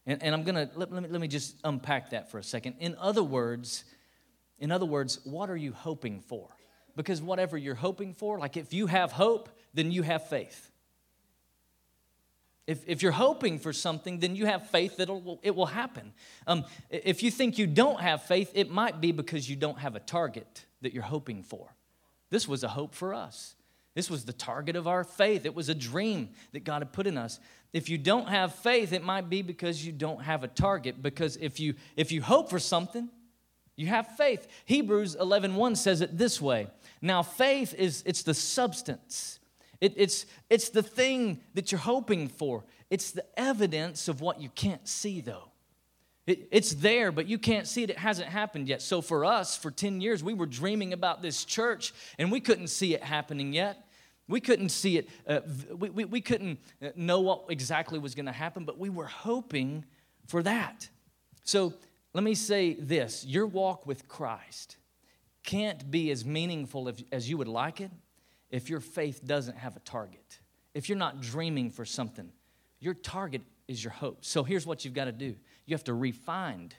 And, 0.06 0.24
and 0.24 0.34
I'm 0.34 0.44
going 0.44 0.56
to, 0.56 0.70
let, 0.76 0.92
let, 0.92 1.04
me, 1.04 1.10
let 1.10 1.22
me 1.22 1.28
just 1.28 1.58
unpack 1.64 2.12
that 2.12 2.32
for 2.32 2.40
a 2.40 2.44
second. 2.44 2.76
In 2.80 2.96
other 2.98 3.24
words, 3.24 3.84
in 4.60 4.72
other 4.72 4.86
words, 4.86 5.20
what 5.26 5.50
are 5.50 5.58
you 5.58 5.74
hoping 5.74 6.22
for? 6.22 6.48
Because 6.96 7.22
whatever 7.22 7.58
you're 7.58 7.76
hoping 7.76 8.14
for, 8.14 8.40
like 8.40 8.56
if 8.58 8.74
you 8.74 8.88
have 8.88 9.12
hope, 9.12 9.50
then 9.74 9.92
you 9.92 10.04
have 10.04 10.28
faith. 10.30 10.71
If, 12.68 12.84
if 12.88 13.02
you're 13.02 13.12
hoping 13.12 13.60
for 13.60 13.74
something, 13.74 14.20
then 14.20 14.36
you 14.36 14.46
have 14.46 14.70
faith 14.70 14.98
that 14.98 15.10
it 15.42 15.56
will 15.56 15.66
happen. 15.66 16.14
Um, 16.48 16.66
if 16.90 17.24
you 17.24 17.32
think 17.32 17.58
you 17.58 17.68
don't 17.68 18.00
have 18.00 18.24
faith, 18.24 18.52
it 18.54 18.70
might 18.70 19.02
be 19.02 19.12
because 19.12 19.50
you 19.50 19.56
don't 19.56 19.80
have 19.80 19.96
a 19.96 20.00
target 20.00 20.66
that 20.82 20.94
you're 20.94 21.04
hoping 21.04 21.44
for. 21.44 21.74
This 22.30 22.48
was 22.48 22.64
a 22.64 22.70
hope 22.70 22.94
for 22.94 23.14
us. 23.14 23.56
This 23.94 24.10
was 24.10 24.24
the 24.24 24.34
target 24.34 24.76
of 24.76 24.88
our 24.88 25.04
faith. 25.04 25.46
It 25.46 25.54
was 25.54 25.68
a 25.68 25.76
dream 25.76 26.30
that 26.54 26.64
God 26.64 26.82
had 26.82 26.94
put 26.94 27.08
in 27.08 27.18
us. 27.18 27.40
If 27.74 27.90
you 27.90 27.98
don't 27.98 28.30
have 28.30 28.56
faith, 28.56 28.94
it 28.94 29.04
might 29.04 29.30
be 29.30 29.42
because 29.42 29.86
you 29.86 29.92
don't 29.92 30.24
have 30.24 30.44
a 30.44 30.48
target. 30.48 31.02
Because 31.02 31.38
if 31.38 31.60
you 31.60 31.76
if 31.98 32.12
you 32.12 32.22
hope 32.22 32.50
for 32.50 32.60
something, 32.60 33.10
you 33.76 33.88
have 33.88 34.16
faith. 34.16 34.48
Hebrews 34.66 35.18
11:1 35.18 35.56
1 35.56 35.76
says 35.76 36.00
it 36.00 36.18
this 36.18 36.40
way. 36.40 36.68
Now 37.02 37.22
faith 37.22 37.74
is 37.74 38.02
it's 38.06 38.24
the 38.24 38.34
substance 38.34 39.41
it, 39.82 39.94
it's, 39.98 40.28
it's 40.50 40.70
the 40.70 40.84
thing 40.84 41.42
that 41.56 41.72
you're 41.72 41.80
hoping 41.80 42.28
for. 42.28 42.64
It's 42.92 43.12
the 43.12 43.26
evidence 43.38 44.08
of 44.08 44.22
what 44.22 44.40
you 44.40 44.50
can't 44.50 44.88
see, 44.88 45.22
though. 45.22 45.50
It, 46.28 46.48
it's 46.52 46.76
there, 46.76 47.12
but 47.12 47.28
you 47.28 47.40
can't 47.40 47.68
see 47.68 47.84
it. 47.84 47.90
It 47.90 47.98
hasn't 47.98 48.30
happened 48.30 48.68
yet. 48.68 48.84
So 48.84 49.02
for 49.02 49.26
us, 49.26 49.58
for 49.58 49.72
10 49.72 50.00
years, 50.00 50.24
we 50.24 50.36
were 50.36 50.46
dreaming 50.46 50.94
about 50.94 51.24
this 51.24 51.44
church, 51.44 51.94
and 52.20 52.32
we 52.32 52.40
couldn't 52.40 52.68
see 52.68 52.94
it 52.94 53.04
happening 53.04 53.54
yet. 53.54 53.88
We 54.28 54.40
couldn't 54.40 54.70
see 54.70 55.00
it, 55.00 55.10
uh, 55.28 55.42
we, 55.76 55.90
we, 55.90 56.06
we 56.06 56.22
couldn't 56.22 56.60
uh, 56.82 56.90
know 56.96 57.20
what 57.20 57.46
exactly 57.50 57.98
was 57.98 58.14
going 58.14 58.28
to 58.28 58.32
happen, 58.32 58.66
but 58.66 58.78
we 58.78 58.90
were 58.90 59.08
hoping 59.08 59.84
for 60.28 60.44
that. 60.44 60.88
So 61.44 61.74
let 62.14 62.24
me 62.24 62.36
say 62.36 62.76
this 62.76 63.26
your 63.26 63.48
walk 63.48 63.88
with 63.88 64.08
Christ 64.08 64.78
can't 65.44 65.90
be 65.90 66.12
as 66.12 66.24
meaningful 66.24 66.88
as, 66.88 67.04
as 67.12 67.30
you 67.30 67.38
would 67.40 67.48
like 67.48 67.82
it 67.82 67.92
if 68.52 68.70
your 68.70 68.82
faith 68.82 69.22
doesn't 69.26 69.58
have 69.58 69.76
a 69.76 69.80
target, 69.80 70.40
if 70.74 70.90
you're 70.90 70.98
not 70.98 71.22
dreaming 71.22 71.72
for 71.72 71.86
something, 71.86 72.32
your 72.80 72.94
target 72.94 73.42
is 73.68 73.84
your 73.84 73.92
hope. 73.92 74.26
So 74.26 74.44
here's 74.44 74.68
what 74.68 74.86
you've 74.86 74.94
got 74.94 75.06
to 75.06 75.12
do 75.12 75.36
you 75.66 75.76
have 75.76 75.84
to 75.86 75.94
refine 75.94 76.72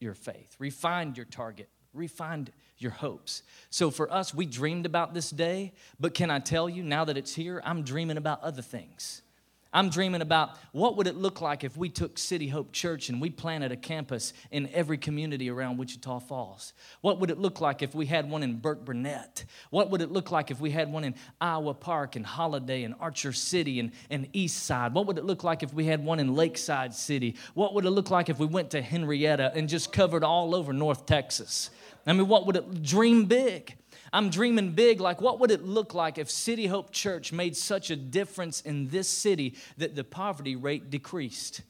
your 0.00 0.14
faith, 0.14 0.56
refine 0.58 1.14
your 1.14 1.26
target, 1.26 1.68
refine 1.92 2.48
your 2.78 2.90
hopes. 2.90 3.42
So 3.70 3.90
for 3.90 4.12
us, 4.12 4.34
we 4.34 4.46
dreamed 4.46 4.86
about 4.86 5.14
this 5.14 5.30
day, 5.30 5.72
but 6.00 6.14
can 6.14 6.30
I 6.30 6.38
tell 6.38 6.68
you, 6.68 6.82
now 6.82 7.04
that 7.04 7.16
it's 7.16 7.34
here, 7.34 7.62
I'm 7.64 7.82
dreaming 7.82 8.16
about 8.16 8.42
other 8.42 8.62
things. 8.62 9.22
I'm 9.74 9.90
dreaming 9.90 10.22
about 10.22 10.56
what 10.70 10.96
would 10.96 11.08
it 11.08 11.16
look 11.16 11.40
like 11.40 11.64
if 11.64 11.76
we 11.76 11.88
took 11.88 12.16
City 12.16 12.46
Hope 12.46 12.70
Church 12.70 13.08
and 13.08 13.20
we 13.20 13.28
planted 13.28 13.72
a 13.72 13.76
campus 13.76 14.32
in 14.52 14.70
every 14.72 14.96
community 14.96 15.50
around 15.50 15.78
Wichita 15.78 16.20
Falls? 16.20 16.72
What 17.00 17.18
would 17.18 17.28
it 17.28 17.38
look 17.38 17.60
like 17.60 17.82
if 17.82 17.92
we 17.92 18.06
had 18.06 18.30
one 18.30 18.44
in 18.44 18.60
Burkburnett? 18.60 19.44
What 19.70 19.90
would 19.90 20.00
it 20.00 20.12
look 20.12 20.30
like 20.30 20.52
if 20.52 20.60
we 20.60 20.70
had 20.70 20.92
one 20.92 21.02
in 21.02 21.16
Iowa 21.40 21.74
Park 21.74 22.14
and 22.14 22.24
Holliday 22.24 22.84
and 22.84 22.94
Archer 23.00 23.32
City 23.32 23.80
and, 23.80 23.90
and 24.10 24.28
East 24.32 24.62
Side? 24.62 24.94
What 24.94 25.08
would 25.08 25.18
it 25.18 25.24
look 25.24 25.42
like 25.42 25.64
if 25.64 25.74
we 25.74 25.86
had 25.86 26.04
one 26.04 26.20
in 26.20 26.36
Lakeside 26.36 26.94
City? 26.94 27.34
What 27.54 27.74
would 27.74 27.84
it 27.84 27.90
look 27.90 28.10
like 28.10 28.28
if 28.28 28.38
we 28.38 28.46
went 28.46 28.70
to 28.70 28.80
Henrietta 28.80 29.50
and 29.56 29.68
just 29.68 29.92
covered 29.92 30.22
all 30.22 30.54
over 30.54 30.72
North 30.72 31.04
Texas? 31.04 31.70
I 32.06 32.12
mean, 32.12 32.28
what 32.28 32.46
would 32.46 32.54
it 32.54 32.82
dream 32.84 33.24
big? 33.24 33.74
I'm 34.14 34.30
dreaming 34.30 34.70
big. 34.70 35.00
Like, 35.00 35.20
what 35.20 35.40
would 35.40 35.50
it 35.50 35.64
look 35.64 35.92
like 35.92 36.18
if 36.18 36.30
City 36.30 36.68
Hope 36.68 36.92
Church 36.92 37.32
made 37.32 37.56
such 37.56 37.90
a 37.90 37.96
difference 37.96 38.60
in 38.60 38.86
this 38.86 39.08
city 39.08 39.56
that 39.76 39.96
the 39.96 40.04
poverty 40.04 40.54
rate 40.54 40.88
decreased? 40.88 41.62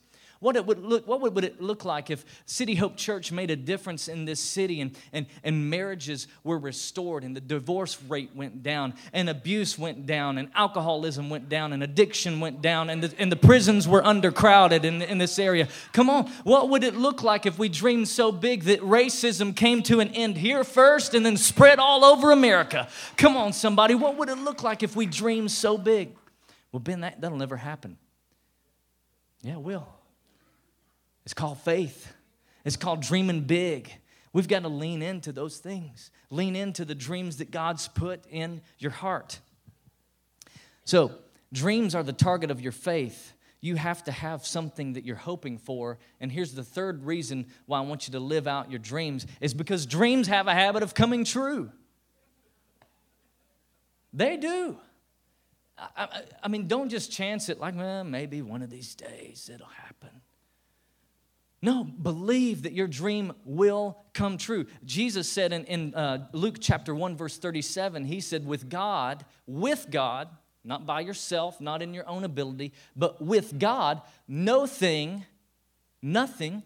What, 0.45 0.55
it 0.55 0.67
would 0.67 0.83
look, 0.83 1.07
what 1.07 1.21
would 1.21 1.43
it 1.43 1.59
look 1.59 1.85
like 1.85 2.11
if 2.11 2.23
City 2.45 2.75
Hope 2.75 2.97
Church 2.97 3.31
made 3.31 3.49
a 3.49 3.55
difference 3.55 4.07
in 4.07 4.25
this 4.25 4.39
city 4.39 4.79
and, 4.79 4.95
and, 5.11 5.25
and 5.43 5.71
marriages 5.71 6.27
were 6.43 6.59
restored 6.59 7.23
and 7.23 7.35
the 7.35 7.41
divorce 7.41 7.99
rate 8.03 8.29
went 8.35 8.61
down 8.61 8.93
and 9.11 9.27
abuse 9.27 9.75
went 9.79 10.05
down 10.05 10.37
and 10.37 10.49
alcoholism 10.53 11.31
went 11.31 11.49
down 11.49 11.73
and 11.73 11.81
addiction 11.81 12.39
went 12.39 12.61
down 12.61 12.91
and 12.91 13.01
the, 13.01 13.11
and 13.19 13.31
the 13.31 13.35
prisons 13.35 13.87
were 13.87 14.03
undercrowded 14.03 14.85
in, 14.85 15.01
in 15.01 15.17
this 15.17 15.39
area? 15.39 15.67
Come 15.93 16.11
on, 16.11 16.27
what 16.43 16.69
would 16.69 16.83
it 16.83 16.93
look 16.95 17.23
like 17.23 17.47
if 17.47 17.57
we 17.57 17.67
dreamed 17.67 18.07
so 18.07 18.31
big 18.31 18.65
that 18.65 18.81
racism 18.81 19.55
came 19.55 19.81
to 19.81 19.99
an 19.99 20.09
end 20.09 20.37
here 20.37 20.63
first 20.63 21.15
and 21.15 21.25
then 21.25 21.37
spread 21.37 21.79
all 21.79 22.05
over 22.05 22.29
America? 22.29 22.87
Come 23.17 23.35
on, 23.35 23.51
somebody, 23.51 23.95
what 23.95 24.15
would 24.17 24.29
it 24.29 24.37
look 24.37 24.61
like 24.61 24.83
if 24.83 24.95
we 24.95 25.07
dreamed 25.07 25.49
so 25.49 25.75
big? 25.75 26.15
Well, 26.71 26.81
Ben, 26.81 27.01
that, 27.01 27.19
that'll 27.19 27.35
never 27.35 27.57
happen. 27.57 27.97
Yeah, 29.41 29.53
it 29.53 29.61
will. 29.61 29.87
It's 31.25 31.33
called 31.33 31.59
faith, 31.59 32.13
it's 32.63 32.77
called 32.77 33.01
dreaming 33.01 33.41
big. 33.41 33.91
We've 34.31 34.49
got 34.49 34.63
to 34.63 34.67
lean 34.67 35.01
into 35.01 35.31
those 35.31 35.59
things, 35.59 36.11
lean 36.29 36.57
into 36.57 36.83
the 36.83 36.93
dreams 36.93 37.37
that 37.37 37.51
God's 37.51 37.87
put 37.87 38.25
in 38.29 38.61
your 38.79 38.91
heart. 38.91 39.39
So, 40.83 41.13
dreams 41.53 41.95
are 41.95 42.03
the 42.03 42.11
target 42.11 42.51
of 42.51 42.59
your 42.59 42.73
faith. 42.73 43.31
You 43.61 43.77
have 43.77 44.03
to 44.03 44.11
have 44.11 44.45
something 44.45 44.93
that 44.93 45.05
you're 45.05 45.15
hoping 45.15 45.57
for. 45.57 45.97
And 46.19 46.31
here's 46.31 46.53
the 46.53 46.65
third 46.65 47.05
reason 47.05 47.47
why 47.65 47.79
I 47.79 47.81
want 47.81 48.07
you 48.07 48.11
to 48.11 48.19
live 48.19 48.45
out 48.45 48.69
your 48.69 48.79
dreams 48.79 49.25
is 49.39 49.53
because 49.53 49.85
dreams 49.85 50.27
have 50.27 50.47
a 50.47 50.53
habit 50.53 50.83
of 50.83 50.93
coming 50.93 51.23
true. 51.23 51.71
They 54.13 54.37
do. 54.37 54.77
I, 55.77 55.87
I, 55.97 56.21
I 56.43 56.47
mean, 56.49 56.67
don't 56.67 56.89
just 56.89 57.11
chance 57.11 57.49
it 57.49 57.59
like, 57.59 57.75
well, 57.75 58.03
maybe 58.03 58.41
one 58.41 58.61
of 58.61 58.69
these 58.69 58.95
days 58.95 59.49
it'll 59.51 59.65
happen. 59.67 60.21
No, 61.65 61.83
believe 61.83 62.61
that 62.61 62.73
your 62.73 62.85
dream 62.85 63.33
will 63.43 63.97
come 64.13 64.37
true. 64.37 64.67
Jesus 64.85 65.27
said 65.27 65.51
in, 65.51 65.65
in 65.65 65.95
uh, 65.95 66.27
Luke 66.31 66.57
chapter 66.61 66.93
1, 66.93 67.17
verse 67.17 67.39
37, 67.39 68.05
He 68.05 68.21
said, 68.21 68.45
With 68.45 68.69
God, 68.69 69.25
with 69.47 69.87
God, 69.89 70.27
not 70.63 70.85
by 70.85 70.99
yourself, 70.99 71.59
not 71.59 71.81
in 71.81 71.91
your 71.91 72.07
own 72.07 72.23
ability, 72.23 72.71
but 72.95 73.19
with 73.19 73.57
God, 73.57 74.03
no 74.27 74.67
thing, 74.67 75.25
nothing 76.03 76.61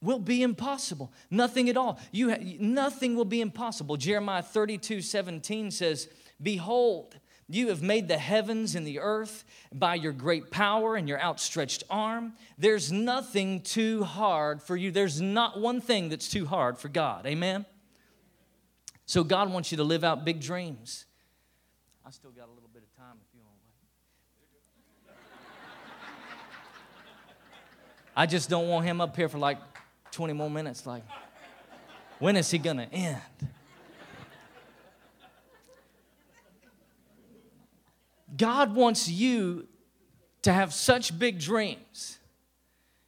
will 0.00 0.18
be 0.18 0.42
impossible. 0.42 1.12
Nothing 1.30 1.68
at 1.68 1.76
all. 1.76 2.00
You 2.10 2.30
ha- 2.30 2.56
nothing 2.58 3.14
will 3.16 3.26
be 3.26 3.42
impossible. 3.42 3.98
Jeremiah 3.98 4.42
32, 4.42 5.02
17 5.02 5.70
says, 5.70 6.08
Behold, 6.40 7.16
you 7.54 7.68
have 7.68 7.82
made 7.82 8.08
the 8.08 8.18
heavens 8.18 8.74
and 8.74 8.86
the 8.86 9.00
earth 9.00 9.44
by 9.72 9.94
your 9.94 10.12
great 10.12 10.50
power 10.50 10.96
and 10.96 11.08
your 11.08 11.20
outstretched 11.20 11.84
arm. 11.90 12.32
There's 12.58 12.90
nothing 12.90 13.60
too 13.60 14.04
hard 14.04 14.62
for 14.62 14.76
you. 14.76 14.90
There's 14.90 15.20
not 15.20 15.60
one 15.60 15.80
thing 15.80 16.08
that's 16.08 16.28
too 16.28 16.46
hard 16.46 16.78
for 16.78 16.88
God. 16.88 17.26
Amen? 17.26 17.66
So, 19.06 19.24
God 19.24 19.52
wants 19.52 19.70
you 19.70 19.76
to 19.76 19.84
live 19.84 20.04
out 20.04 20.24
big 20.24 20.40
dreams. 20.40 21.04
I 22.04 22.10
still 22.10 22.30
got 22.30 22.46
a 22.46 22.52
little 22.52 22.70
bit 22.72 22.82
of 22.82 22.96
time 22.96 23.16
if 23.20 23.34
you 23.34 23.40
want 23.44 23.56
to. 25.06 25.12
I 28.16 28.26
just 28.26 28.48
don't 28.48 28.68
want 28.68 28.84
him 28.86 29.00
up 29.00 29.16
here 29.16 29.28
for 29.28 29.38
like 29.38 29.58
20 30.12 30.32
more 30.32 30.50
minutes. 30.50 30.86
Like, 30.86 31.02
when 32.18 32.36
is 32.36 32.50
he 32.50 32.58
going 32.58 32.76
to 32.76 32.92
end? 32.92 33.20
God 38.36 38.74
wants 38.74 39.08
you 39.08 39.66
to 40.42 40.52
have 40.52 40.72
such 40.72 41.18
big 41.18 41.38
dreams. 41.38 42.18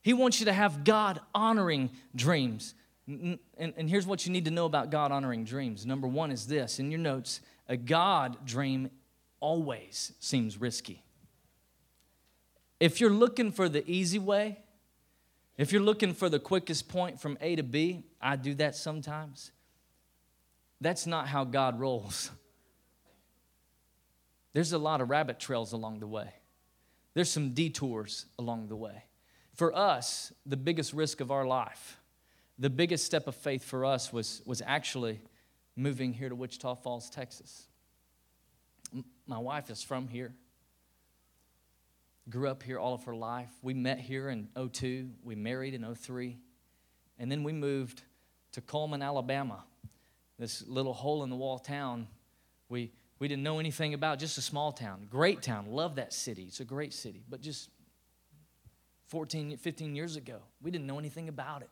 He 0.03 0.13
wants 0.13 0.39
you 0.39 0.47
to 0.47 0.53
have 0.53 0.85
God 0.85 1.21
honoring 1.35 1.91
dreams. 2.15 2.75
And, 3.07 3.39
and, 3.59 3.89
here's 3.89 4.07
what 4.07 4.25
you 4.25 4.33
need 4.33 4.47
to 4.47 4.51
know 4.51 4.65
about 4.65 4.91
God 4.91 5.13
honoring 5.13 5.45
dreams. 5.45 5.85
Number 5.85 6.07
one 6.07 6.31
is 6.31 6.47
this 6.47 6.79
in 6.79 6.91
your 6.91 7.01
notes 7.01 7.41
a 7.69 7.77
God 7.77 8.47
dream 8.47 8.91
always 9.41 10.13
seems 10.21 10.59
risky. 10.59 11.03
If 12.81 13.01
you're 13.01 13.11
looking 13.11 13.53
for 13.53 13.69
the 13.69 13.89
easy 13.91 14.19
way, 14.19 14.59
if 15.57 15.73
you're 15.73 15.83
looking 15.83 16.15
for 16.15 16.29
the 16.29 16.39
quickest 16.39 16.89
point 16.89 17.21
from 17.21 17.39
A 17.41 17.57
to 17.57 17.63
B, 17.63 18.05
I 18.21 18.37
do 18.37 18.55
that 18.55 18.75
sometimes. 18.75 19.53
That's 20.81 21.07
not 21.07 21.29
how 21.29 21.45
God 21.45 21.79
rolls. 21.79 22.31
There's 24.55 24.73
a 24.73 24.79
lot 24.79 25.03
of 25.03 25.11
rabbit 25.11 25.39
trails 25.39 25.73
along 25.73 26.01
the 26.01 26.07
way, 26.07 26.33
there's 27.13 27.31
some 27.31 27.51
detours 27.51 28.25
along 28.39 28.69
the 28.69 28.77
way. 28.77 29.05
For 29.53 29.77
us, 29.77 30.33
the 30.47 30.57
biggest 30.57 30.93
risk 30.93 31.21
of 31.21 31.31
our 31.31 31.47
life, 31.47 32.01
the 32.59 32.71
biggest 32.71 33.05
step 33.05 33.29
of 33.29 33.37
faith 33.37 33.63
for 33.63 33.85
us 33.85 34.13
was, 34.13 34.43
was 34.47 34.63
actually 34.67 35.21
moving 35.77 36.13
here 36.13 36.29
to 36.29 36.35
Wichita 36.35 36.75
Falls, 36.77 37.09
Texas. 37.09 37.67
My 39.27 39.39
wife 39.39 39.71
is 39.71 39.83
from 39.83 40.09
here. 40.09 40.35
Grew 42.29 42.49
up 42.49 42.63
here 42.63 42.79
all 42.79 42.95
of 42.95 43.05
her 43.05 43.15
life. 43.15 43.51
We 43.63 43.75
met 43.75 44.01
here 44.01 44.29
in 44.29 44.49
02. 44.73 45.11
We 45.23 45.35
married 45.35 45.75
in 45.75 45.95
03. 45.95 46.39
And 47.19 47.31
then 47.31 47.45
we 47.45 47.53
moved 47.53 48.03
to 48.53 48.61
Cullman, 48.61 49.03
Alabama, 49.03 49.65
this 50.39 50.67
little 50.67 50.95
hole 50.95 51.23
in 51.23 51.31
the 51.31 51.37
wall 51.37 51.59
town. 51.59 52.09
We, 52.69 52.93
we 53.19 53.29
didn't 53.29 53.43
know 53.43 53.59
anything 53.59 53.95
about, 53.95 54.19
just 54.19 54.39
a 54.39 54.43
small 54.43 54.73
town. 54.73 55.07
Great 55.09 55.43
town. 55.43 55.67
Love 55.69 55.97
that 55.97 56.13
city. 56.13 56.45
It's 56.45 56.61
a 56.61 56.65
great 56.65 56.93
city. 56.93 57.23
But 57.29 57.41
just 57.41 57.71
14, 59.09 59.57
15 59.57 59.95
years 59.95 60.17
ago, 60.17 60.41
we 60.61 60.71
didn't 60.71 60.87
know 60.87 60.99
anything 60.99 61.29
about 61.29 61.63
it. 61.63 61.71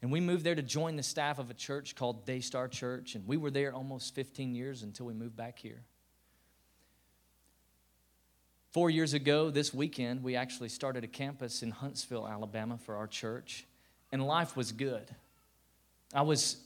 And 0.00 0.12
we 0.12 0.20
moved 0.20 0.44
there 0.44 0.54
to 0.54 0.62
join 0.62 0.96
the 0.96 1.02
staff 1.02 1.38
of 1.38 1.50
a 1.50 1.54
church 1.54 1.96
called 1.96 2.24
Daystar 2.24 2.68
Church. 2.68 3.14
And 3.14 3.26
we 3.26 3.36
were 3.36 3.50
there 3.50 3.74
almost 3.74 4.14
15 4.14 4.54
years 4.54 4.82
until 4.82 5.06
we 5.06 5.14
moved 5.14 5.36
back 5.36 5.58
here. 5.58 5.82
Four 8.70 8.90
years 8.90 9.14
ago, 9.14 9.50
this 9.50 9.72
weekend, 9.72 10.22
we 10.22 10.36
actually 10.36 10.68
started 10.68 11.02
a 11.02 11.08
campus 11.08 11.62
in 11.62 11.70
Huntsville, 11.70 12.28
Alabama 12.28 12.78
for 12.78 12.96
our 12.96 13.06
church. 13.06 13.66
And 14.12 14.24
life 14.24 14.56
was 14.56 14.72
good. 14.72 15.08
I 16.14 16.22
was, 16.22 16.58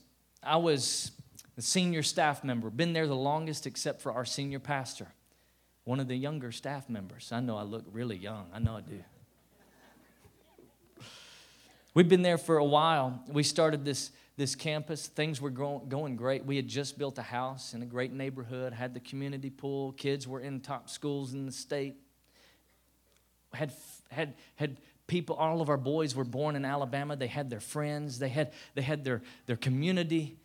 I 0.42 0.56
was 0.56 1.12
the 1.56 1.62
senior 1.62 2.02
staff 2.02 2.42
member, 2.44 2.70
been 2.70 2.92
there 2.92 3.06
the 3.06 3.14
longest 3.14 3.66
except 3.66 4.00
for 4.00 4.12
our 4.12 4.24
senior 4.24 4.58
pastor, 4.58 5.08
one 5.84 6.00
of 6.00 6.08
the 6.08 6.16
younger 6.16 6.52
staff 6.52 6.88
members. 6.88 7.30
I 7.32 7.40
know 7.40 7.56
I 7.56 7.62
look 7.62 7.84
really 7.92 8.16
young, 8.16 8.46
I 8.52 8.58
know 8.58 8.76
I 8.76 8.80
do. 8.80 9.02
We've 11.94 12.08
been 12.08 12.22
there 12.22 12.38
for 12.38 12.56
a 12.56 12.64
while. 12.64 13.22
We 13.28 13.42
started 13.42 13.84
this, 13.84 14.12
this 14.38 14.54
campus. 14.54 15.08
Things 15.08 15.42
were 15.42 15.50
going, 15.50 15.90
going 15.90 16.16
great. 16.16 16.42
We 16.42 16.56
had 16.56 16.66
just 16.66 16.98
built 16.98 17.18
a 17.18 17.22
house 17.22 17.74
in 17.74 17.82
a 17.82 17.86
great 17.86 18.12
neighborhood, 18.12 18.72
had 18.72 18.94
the 18.94 19.00
community 19.00 19.50
pool. 19.50 19.92
Kids 19.92 20.26
were 20.26 20.40
in 20.40 20.60
top 20.60 20.88
schools 20.88 21.34
in 21.34 21.44
the 21.44 21.52
state. 21.52 21.96
Had, 23.52 23.74
had, 24.10 24.34
had 24.56 24.78
people, 25.06 25.36
all 25.36 25.60
of 25.60 25.68
our 25.68 25.76
boys 25.76 26.14
were 26.14 26.24
born 26.24 26.56
in 26.56 26.64
Alabama. 26.64 27.14
They 27.14 27.26
had 27.26 27.50
their 27.50 27.60
friends, 27.60 28.18
they 28.18 28.30
had, 28.30 28.54
they 28.74 28.80
had 28.80 29.04
their, 29.04 29.20
their 29.44 29.56
community 29.56 30.38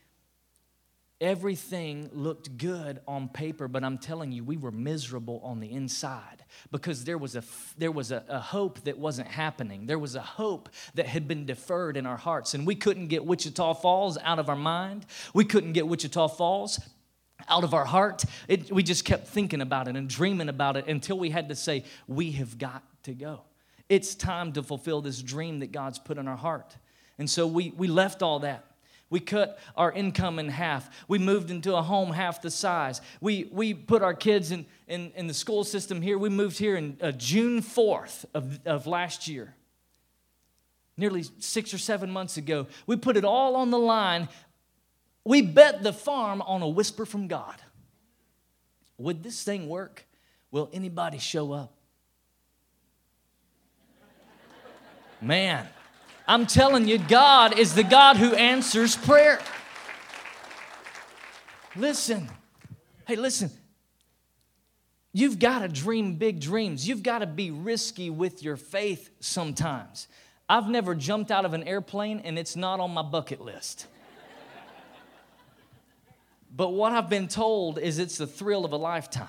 everything 1.19 2.10
looked 2.13 2.58
good 2.58 2.99
on 3.08 3.27
paper 3.27 3.67
but 3.67 3.84
i'm 3.84 3.97
telling 3.97 4.32
you 4.32 4.43
we 4.43 4.56
were 4.56 4.71
miserable 4.71 5.41
on 5.43 5.60
the 5.60 5.71
inside 5.71 6.38
because 6.71 7.03
there 7.03 7.17
was 7.17 7.36
a 7.36 7.43
there 7.77 7.91
was 7.91 8.12
a, 8.12 8.23
a, 8.27 8.39
hope 8.39 8.84
that 8.84 8.97
wasn't 8.97 9.27
happening. 9.27 9.86
There 9.86 9.99
was 9.99 10.15
a 10.15 10.21
hope 10.21 10.69
that 10.95 11.06
had 11.06 11.27
been 11.27 11.45
deferred 11.45 11.97
in 11.97 12.06
our 12.06 12.17
hearts 12.17 12.53
and 12.53 12.65
we 12.65 12.75
couldn't 12.75 13.08
get 13.08 13.25
wichita 13.25 13.75
falls 13.75 14.17
out 14.23 14.39
of 14.39 14.49
our 14.49 14.56
mind. 14.56 15.06
We 15.34 15.45
couldn't 15.45 15.73
get 15.73 15.88
wichita 15.88 16.27
falls 16.30 16.80
out 17.47 17.63
of 17.63 17.73
our 17.73 17.86
heart. 17.86 18.23
It, 18.47 18.71
we 18.71 18.84
just 18.84 19.06
kept 19.06 19.27
thinking 19.27 19.62
about 19.62 19.88
it 19.88 19.95
and 19.95 20.10
dreaming 20.10 20.49
about 20.49 20.77
it 20.77 20.88
until 20.88 21.17
we 21.17 21.30
had 21.30 21.49
to 21.49 21.56
say 21.56 21.84
we 22.08 22.32
have 22.32 22.58
got 22.58 22.84
to 23.03 23.13
go. 23.13 23.41
It's 23.89 24.15
time 24.15 24.51
to 24.53 24.63
fulfill 24.63 25.01
this 25.01 25.21
dream 25.21 25.60
that 25.60 25.71
god's 25.71 25.99
put 25.99 26.17
in 26.17 26.27
our 26.27 26.38
heart. 26.38 26.75
And 27.19 27.30
so 27.30 27.47
we 27.47 27.71
we 27.75 27.88
left 27.88 28.21
all 28.21 28.39
that 28.39 28.65
we 29.10 29.20
cut 29.20 29.58
our 29.76 29.91
income 29.91 30.38
in 30.38 30.50
half. 30.50 30.89
We 31.08 31.17
moved 31.17 31.50
into 31.50 31.76
a 31.76 31.82
home 31.82 32.12
half 32.12 32.41
the 32.41 32.52
size. 32.52 33.00
We, 33.22 33.50
we 33.52 33.74
put 33.74 34.02
our 34.02 34.13
kids 34.13 34.52
in, 34.52 34.65
in, 34.88 35.12
in 35.15 35.28
the 35.28 35.34
school 35.34 35.63
system 35.63 36.02
here. 36.02 36.17
We 36.17 36.30
moved 36.30 36.58
here 36.58 36.76
in 36.76 36.98
uh, 37.02 37.12
June 37.12 37.62
4th 37.62 38.26
of, 38.34 38.60
of 38.65 38.86
last 38.86 39.28
year, 39.28 39.56
nearly 40.98 41.24
six 41.39 41.74
or 41.74 41.78
seven 41.78 42.12
months 42.12 42.36
ago. 42.36 42.67
We 42.86 42.98
put 42.98 43.15
it 43.15 43.24
all 43.24 43.56
on 43.56 43.72
the 43.72 43.80
line. 43.80 44.28
We 45.24 45.41
bet 45.41 45.84
the 45.84 45.93
farm 45.93 46.41
on 46.41 46.62
a 46.62 46.67
whisper 46.67 47.06
from 47.06 47.28
God. 47.28 47.56
Would 48.98 49.24
this 49.24 49.41
thing 49.43 49.70
work? 49.70 50.06
Will 50.52 50.70
anybody 50.74 51.17
show 51.17 51.54
up? 51.54 51.74
Man. 55.22 55.67
I'm 56.28 56.46
telling 56.46 56.88
you, 56.88 56.98
God 56.98 57.58
is 57.58 57.74
the 57.74 57.84
God 57.84 58.18
who 58.18 58.36
answers 58.36 58.96
prayer. 58.96 59.40
Listen, 61.76 62.30
hey, 63.06 63.16
listen. 63.16 63.50
You've 65.13 65.40
got 65.40 65.60
to 65.60 65.68
dream 65.68 66.16
big 66.16 66.42
dreams. 66.42 66.88
You've 66.88 67.02
got 67.02 67.20
to 67.20 67.26
be 67.26 67.50
risky 67.50 68.10
with 68.10 68.44
your 68.44 68.58
faith 68.58 69.10
sometimes. 69.20 70.08
I've 70.50 70.70
never 70.70 70.94
jumped 70.96 71.32
out 71.32 71.46
of 71.46 71.54
an 71.54 71.63
airplane 71.63 72.22
and 72.24 72.38
it's 72.38 72.56
not 72.56 72.80
on 72.80 72.92
my 72.92 73.02
bucket 73.02 73.42
list. 73.42 73.88
but 76.56 76.70
what 76.70 76.92
I've 76.92 77.10
been 77.10 77.28
told 77.28 77.80
is 77.80 78.00
it's 78.00 78.18
the 78.18 78.28
thrill 78.28 78.66
of 78.66 78.74
a 78.74 78.78
lifetime. 78.78 79.28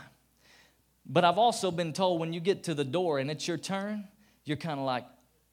But 1.06 1.24
I've 1.24 1.38
also 1.38 1.70
been 1.70 1.92
told 1.92 2.20
when 2.20 2.32
you 2.32 2.40
get 2.40 2.64
to 2.64 2.74
the 2.74 2.84
door 2.84 3.18
and 3.18 3.30
it's 3.30 3.48
your 3.48 3.56
turn, 3.56 4.06
you're 4.44 4.58
kind 4.58 4.78
of 4.78 4.84
like, 4.84 5.04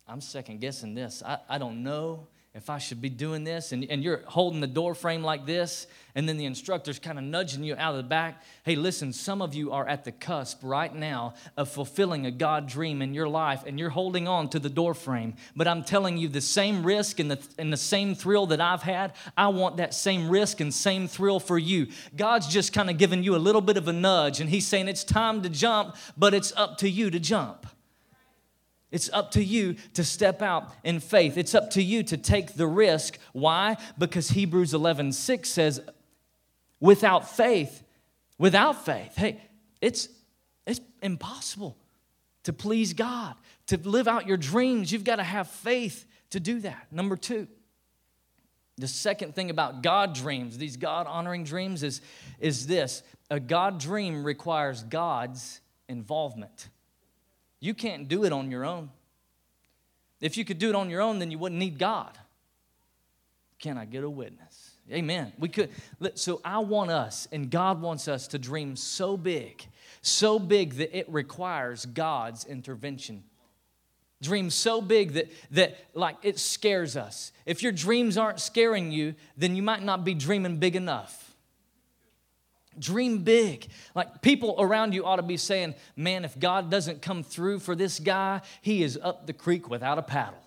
I'm 0.08 0.22
second 0.22 0.62
guessing 0.62 0.94
this. 0.94 1.24
I, 1.26 1.39
I 1.50 1.58
don't 1.58 1.84
know 1.84 2.28
if 2.56 2.70
I 2.70 2.78
should 2.78 3.02
be 3.02 3.10
doing 3.10 3.44
this. 3.44 3.74
And, 3.74 3.86
and 3.89 4.02
you're 4.02 4.22
holding 4.28 4.62
the 4.62 4.68
door 4.68 4.96
frame 4.96 5.24
like 5.24 5.46
this, 5.46 5.88
and 6.15 6.28
then 6.28 6.38
the 6.38 6.46
instructor's 6.46 7.00
kind 7.00 7.18
of 7.18 7.26
nudging 7.26 7.65
you 7.65 7.76
out 7.76 7.91
of 7.91 7.98
the 7.98 8.04
back. 8.04 8.44
Hey, 8.63 8.76
listen, 8.76 9.12
some 9.12 9.41
of 9.41 9.54
you 9.54 9.74
are 9.74 9.86
at 9.86 10.06
the 10.06 10.13
cusp 10.13 10.60
right 10.63 10.96
now 10.96 11.34
of 11.58 11.70
fulfilling 11.70 12.26
a 12.26 12.32
God 12.32 12.68
dream 12.68 13.02
in 13.02 13.13
your 13.13 13.28
life, 13.28 13.63
and 13.68 13.78
you're 13.78 13.89
holding 13.89 14.26
on 14.26 14.48
to 14.52 14.60
the 14.60 14.70
door 14.70 14.94
frame. 14.94 15.36
But 15.54 15.68
I'm 15.68 15.84
telling 15.84 16.18
you, 16.18 16.30
the 16.30 16.39
same 16.39 16.86
risk 16.86 17.20
and 17.20 17.30
the, 17.30 17.46
and 17.58 17.74
the 17.74 17.78
same 17.78 18.15
thrill 18.15 18.46
that 18.48 18.62
I've 18.62 18.84
had, 18.84 19.13
I 19.36 19.50
want 19.50 19.78
that 19.78 19.94
same 19.94 20.30
risk 20.30 20.62
and 20.62 20.74
same 20.74 21.10
thrill 21.10 21.41
for 21.41 21.58
you. 21.58 21.88
God's 22.15 22.48
just 22.48 22.72
kind 22.72 22.89
of 22.89 22.98
giving 22.98 23.22
you 23.22 23.36
a 23.36 23.38
little 23.38 23.60
bit 23.60 23.76
of 23.76 23.89
a 23.89 23.94
nudge, 23.94 24.39
and 24.39 24.50
He's 24.50 24.65
saying 24.65 24.88
it's 24.88 25.04
time 25.04 25.41
to 25.41 25.50
jump, 25.50 25.98
but 26.15 26.34
it's 26.34 26.54
up 26.56 26.78
to 26.78 26.89
you 26.89 27.10
to 27.10 27.20
jump. 27.20 27.68
It's 28.91 29.10
up 29.12 29.32
to 29.32 29.43
you 29.43 29.76
to 29.93 30.04
step 30.04 30.41
out 30.41 30.71
in 30.84 31.00
faith. 31.00 31.38
It's 31.38 31.56
up 31.56 31.71
to 31.71 31.84
you 31.84 32.04
to 32.04 32.17
take 32.17 32.54
the 32.54 32.67
risk. 32.67 33.17
Why? 33.34 33.78
Because 33.98 34.30
Hebrews 34.30 34.74
11 34.74 35.12
6 35.12 35.50
says, 35.50 35.82
without 36.80 37.30
faith, 37.30 37.84
without 38.38 38.86
faith, 38.86 39.15
hey, 39.15 39.41
it's, 39.82 40.08
it's 40.65 40.82
impossible 41.02 41.78
to 42.43 42.54
please 42.54 42.93
God, 42.93 43.36
to 43.67 43.78
live 43.78 44.08
out 44.08 44.28
your 44.28 44.38
dreams. 44.38 44.91
You've 44.91 45.04
got 45.04 45.17
to 45.17 45.24
have 45.24 45.50
faith 45.50 46.06
to 46.30 46.39
do 46.39 46.60
that. 46.62 46.88
Number 46.91 47.17
two, 47.17 47.48
the 48.78 48.88
second 48.88 49.36
thing 49.36 49.50
about 49.50 49.82
God 49.82 50.13
dreams, 50.13 50.58
these 50.58 50.78
God 50.78 51.08
honoring 51.08 51.43
dreams, 51.43 51.82
is, 51.82 52.02
is 52.39 52.67
this 52.67 53.04
a 53.30 53.39
God 53.39 53.80
dream 53.80 54.24
requires 54.24 54.84
God's 54.84 55.62
involvement. 55.88 56.69
You 57.65 57.73
can't 57.73 58.08
do 58.08 58.25
it 58.25 58.32
on 58.32 58.51
your 58.51 58.63
own. 58.63 58.91
If 60.21 60.38
you 60.38 60.45
could 60.45 60.60
do 60.60 60.69
it 60.69 60.75
on 60.75 60.91
your 60.91 61.01
own, 61.01 61.17
then 61.17 61.32
you 61.32 61.39
wouldn't 61.39 61.58
need 61.58 61.80
God. 61.80 62.15
Can 63.58 63.75
I 63.78 63.86
get 63.86 64.04
a 64.04 64.10
witness? 64.10 64.71
Amen. 64.91 65.34
We 65.39 65.49
could. 65.49 65.71
So 66.13 66.41
I 66.45 66.60
want 66.60 66.91
us, 66.91 67.28
and 67.32 67.49
God 67.49 67.82
wants 67.82 68.08
us 68.08 68.28
to 68.28 68.38
dream 68.38 68.75
so 68.75 69.17
big, 69.17 69.65
so 70.04 70.38
big 70.38 70.73
that 70.75 70.95
it 70.95 71.10
requires 71.10 71.88
God's 71.88 72.45
intervention. 72.45 73.23
Dream 74.21 74.51
so 74.51 74.80
big 74.80 75.13
that, 75.13 75.32
that 75.51 75.78
like 75.95 76.17
it 76.21 76.38
scares 76.38 76.95
us. 76.95 77.32
If 77.47 77.63
your 77.63 77.71
dreams 77.71 78.15
aren't 78.15 78.39
scaring 78.39 78.91
you, 78.91 79.15
then 79.38 79.56
you 79.56 79.63
might 79.63 79.82
not 79.82 80.06
be 80.06 80.13
dreaming 80.13 80.58
big 80.58 80.75
enough. 80.75 81.25
Dream 82.80 83.20
big. 83.20 83.68
Like 83.94 84.22
people 84.22 84.56
around 84.60 84.94
you 84.94 85.06
ought 85.06 85.18
to 85.18 85.24
be 85.24 85.38
saying, 85.38 85.76
man, 85.96 86.26
if 86.26 86.38
God 86.40 86.70
doesn't 86.70 87.02
come 87.02 87.24
through 87.24 87.60
for 87.60 87.76
this 87.76 88.00
guy, 88.00 88.42
he 88.62 88.84
is 88.84 89.00
up 89.02 89.28
the 89.28 89.34
creek 89.34 89.70
without 89.70 89.98
a 89.98 90.02
paddle. 90.02 90.40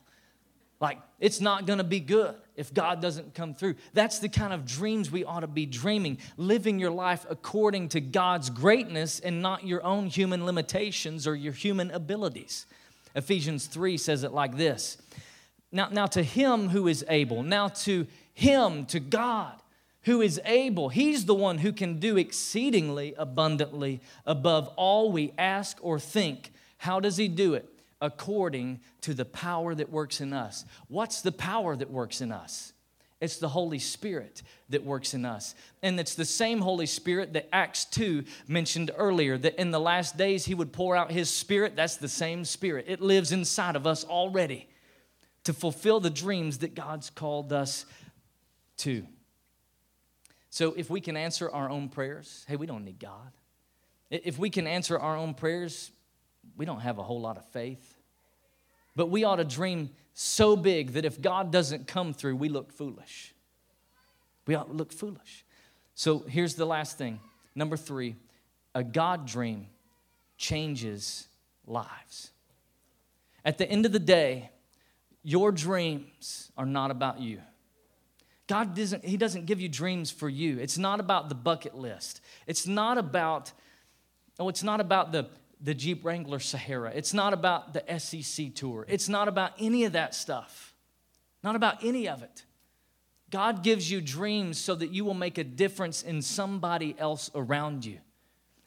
Like 0.80 0.98
it's 1.18 1.40
not 1.40 1.66
gonna 1.66 1.84
be 1.84 2.00
good 2.00 2.34
if 2.54 2.72
God 2.72 3.02
doesn't 3.02 3.34
come 3.34 3.54
through. 3.54 3.74
That's 3.92 4.18
the 4.20 4.28
kind 4.28 4.52
of 4.52 4.64
dreams 4.64 5.10
we 5.10 5.24
ought 5.24 5.40
to 5.40 5.46
be 5.46 5.66
dreaming, 5.66 6.18
living 6.36 6.78
your 6.78 6.90
life 6.90 7.26
according 7.28 7.88
to 7.90 8.00
God's 8.00 8.50
greatness 8.50 9.18
and 9.20 9.42
not 9.42 9.66
your 9.66 9.82
own 9.84 10.06
human 10.06 10.46
limitations 10.46 11.26
or 11.26 11.34
your 11.34 11.52
human 11.52 11.90
abilities. 11.90 12.66
Ephesians 13.14 13.66
3 13.66 13.96
says 13.96 14.22
it 14.22 14.32
like 14.32 14.56
this 14.56 14.98
Now, 15.72 15.88
now 15.90 16.06
to 16.06 16.22
him 16.22 16.68
who 16.68 16.86
is 16.86 17.04
able, 17.08 17.42
now 17.42 17.68
to 17.68 18.06
him, 18.34 18.86
to 18.86 19.00
God 19.00 19.54
who 20.08 20.22
is 20.22 20.40
able. 20.46 20.88
He's 20.88 21.26
the 21.26 21.34
one 21.34 21.58
who 21.58 21.70
can 21.70 22.00
do 22.00 22.16
exceedingly 22.16 23.14
abundantly 23.18 24.00
above 24.24 24.68
all 24.74 25.12
we 25.12 25.34
ask 25.36 25.76
or 25.82 26.00
think. 26.00 26.50
How 26.78 26.98
does 26.98 27.18
he 27.18 27.28
do 27.28 27.52
it? 27.52 27.68
According 28.00 28.80
to 29.02 29.12
the 29.12 29.26
power 29.26 29.74
that 29.74 29.90
works 29.90 30.22
in 30.22 30.32
us. 30.32 30.64
What's 30.88 31.20
the 31.20 31.30
power 31.30 31.76
that 31.76 31.90
works 31.90 32.22
in 32.22 32.32
us? 32.32 32.72
It's 33.20 33.36
the 33.36 33.50
Holy 33.50 33.78
Spirit 33.78 34.42
that 34.70 34.82
works 34.82 35.12
in 35.12 35.26
us. 35.26 35.54
And 35.82 36.00
it's 36.00 36.14
the 36.14 36.24
same 36.24 36.62
Holy 36.62 36.86
Spirit 36.86 37.34
that 37.34 37.54
Acts 37.54 37.84
2 37.84 38.24
mentioned 38.46 38.90
earlier, 38.96 39.36
that 39.36 39.60
in 39.60 39.72
the 39.72 39.80
last 39.80 40.16
days 40.16 40.46
he 40.46 40.54
would 40.54 40.72
pour 40.72 40.96
out 40.96 41.12
his 41.12 41.28
Spirit. 41.28 41.76
That's 41.76 41.96
the 41.96 42.08
same 42.08 42.46
Spirit. 42.46 42.86
It 42.88 43.02
lives 43.02 43.30
inside 43.30 43.76
of 43.76 43.86
us 43.86 44.04
already 44.04 44.68
to 45.44 45.52
fulfill 45.52 46.00
the 46.00 46.08
dreams 46.08 46.58
that 46.58 46.74
God's 46.74 47.10
called 47.10 47.52
us 47.52 47.84
to. 48.78 49.04
So 50.50 50.74
if 50.76 50.90
we 50.90 51.00
can 51.00 51.16
answer 51.16 51.50
our 51.50 51.68
own 51.68 51.88
prayers, 51.88 52.44
hey, 52.48 52.56
we 52.56 52.66
don't 52.66 52.84
need 52.84 52.98
God. 52.98 53.32
If 54.10 54.38
we 54.38 54.50
can 54.50 54.66
answer 54.66 54.98
our 54.98 55.16
own 55.16 55.34
prayers, 55.34 55.90
we 56.56 56.64
don't 56.64 56.80
have 56.80 56.98
a 56.98 57.02
whole 57.02 57.20
lot 57.20 57.36
of 57.36 57.44
faith. 57.46 57.94
But 58.96 59.10
we 59.10 59.24
ought 59.24 59.36
to 59.36 59.44
dream 59.44 59.90
so 60.14 60.56
big 60.56 60.92
that 60.94 61.04
if 61.04 61.20
God 61.20 61.52
doesn't 61.52 61.86
come 61.86 62.12
through, 62.12 62.36
we 62.36 62.48
look 62.48 62.72
foolish. 62.72 63.34
We 64.46 64.54
ought 64.54 64.68
to 64.68 64.72
look 64.72 64.92
foolish. 64.92 65.44
So 65.94 66.20
here's 66.20 66.54
the 66.54 66.64
last 66.64 66.96
thing. 66.96 67.20
Number 67.54 67.76
three, 67.76 68.16
a 68.74 68.82
God 68.82 69.26
dream 69.26 69.66
changes 70.36 71.28
lives. 71.66 72.30
At 73.44 73.58
the 73.58 73.70
end 73.70 73.86
of 73.86 73.92
the 73.92 73.98
day, 73.98 74.50
your 75.22 75.52
dreams 75.52 76.50
are 76.56 76.66
not 76.66 76.90
about 76.90 77.20
you. 77.20 77.40
God 78.48 78.74
doesn't, 78.74 79.04
He 79.04 79.16
doesn't 79.16 79.46
give 79.46 79.60
you 79.60 79.68
dreams 79.68 80.10
for 80.10 80.28
you. 80.28 80.58
It's 80.58 80.78
not 80.78 80.98
about 80.98 81.28
the 81.28 81.34
bucket 81.34 81.76
list. 81.76 82.20
It's 82.46 82.66
not 82.66 82.98
about, 82.98 83.52
oh, 84.40 84.48
it's 84.48 84.64
not 84.64 84.80
about 84.80 85.12
the, 85.12 85.28
the 85.60 85.74
Jeep 85.74 86.04
Wrangler 86.04 86.40
Sahara. 86.40 86.90
It's 86.94 87.14
not 87.14 87.32
about 87.32 87.74
the 87.74 87.98
SEC 87.98 88.54
tour. 88.54 88.84
It's 88.88 89.08
not 89.08 89.28
about 89.28 89.52
any 89.60 89.84
of 89.84 89.92
that 89.92 90.14
stuff. 90.14 90.74
Not 91.44 91.54
about 91.54 91.84
any 91.84 92.08
of 92.08 92.22
it. 92.22 92.44
God 93.30 93.62
gives 93.62 93.90
you 93.90 94.00
dreams 94.00 94.58
so 94.58 94.74
that 94.74 94.90
you 94.90 95.04
will 95.04 95.14
make 95.14 95.36
a 95.36 95.44
difference 95.44 96.02
in 96.02 96.22
somebody 96.22 96.96
else 96.98 97.30
around 97.34 97.84
you. 97.84 97.98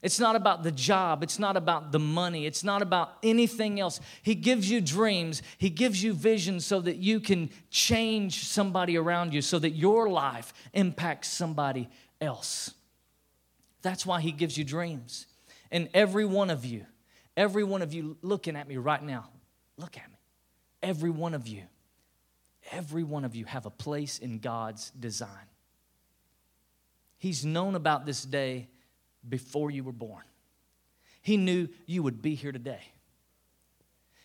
It's 0.01 0.19
not 0.19 0.35
about 0.35 0.63
the 0.63 0.71
job. 0.71 1.21
It's 1.21 1.37
not 1.37 1.55
about 1.55 1.91
the 1.91 1.99
money. 1.99 2.47
It's 2.47 2.63
not 2.63 2.81
about 2.81 3.17
anything 3.21 3.79
else. 3.79 3.99
He 4.23 4.33
gives 4.33 4.69
you 4.69 4.81
dreams. 4.81 5.43
He 5.59 5.69
gives 5.69 6.01
you 6.01 6.13
visions 6.13 6.65
so 6.65 6.81
that 6.81 6.97
you 6.97 7.19
can 7.19 7.51
change 7.69 8.45
somebody 8.45 8.97
around 8.97 9.33
you, 9.33 9.41
so 9.41 9.59
that 9.59 9.71
your 9.71 10.09
life 10.09 10.53
impacts 10.73 11.27
somebody 11.27 11.87
else. 12.19 12.73
That's 13.83 14.05
why 14.05 14.21
He 14.21 14.31
gives 14.31 14.57
you 14.57 14.63
dreams. 14.63 15.27
And 15.71 15.87
every 15.93 16.25
one 16.25 16.49
of 16.49 16.65
you, 16.65 16.85
every 17.37 17.63
one 17.63 17.83
of 17.83 17.93
you 17.93 18.17
looking 18.23 18.55
at 18.55 18.67
me 18.67 18.77
right 18.77 19.03
now, 19.03 19.29
look 19.77 19.97
at 19.97 20.09
me. 20.09 20.17
Every 20.81 21.11
one 21.11 21.35
of 21.35 21.47
you, 21.47 21.61
every 22.71 23.03
one 23.03 23.23
of 23.23 23.35
you 23.35 23.45
have 23.45 23.67
a 23.67 23.69
place 23.69 24.17
in 24.17 24.39
God's 24.39 24.89
design. 24.99 25.29
He's 27.19 27.45
known 27.45 27.75
about 27.75 28.07
this 28.07 28.23
day 28.23 28.67
before 29.27 29.71
you 29.71 29.83
were 29.83 29.91
born. 29.91 30.23
He 31.21 31.37
knew 31.37 31.69
you 31.85 32.03
would 32.03 32.21
be 32.21 32.35
here 32.35 32.51
today. 32.51 32.81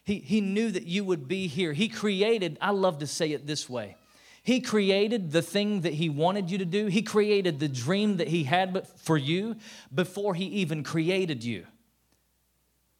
He, 0.04 0.20
he 0.20 0.40
knew 0.40 0.70
that 0.70 0.86
you 0.86 1.04
would 1.04 1.28
be 1.28 1.46
here. 1.48 1.72
He 1.72 1.88
created, 1.88 2.56
I 2.60 2.70
love 2.70 3.00
to 3.00 3.06
say 3.06 3.32
it 3.32 3.46
this 3.46 3.68
way. 3.68 3.96
He 4.42 4.60
created 4.60 5.32
the 5.32 5.42
thing 5.42 5.80
that 5.80 5.94
He 5.94 6.08
wanted 6.08 6.50
you 6.50 6.58
to 6.58 6.64
do. 6.64 6.86
He 6.86 7.02
created 7.02 7.58
the 7.58 7.68
dream 7.68 8.18
that 8.18 8.28
He 8.28 8.44
had 8.44 8.86
for 8.98 9.18
you 9.18 9.56
before 9.92 10.34
He 10.34 10.44
even 10.44 10.84
created 10.84 11.42
you. 11.42 11.66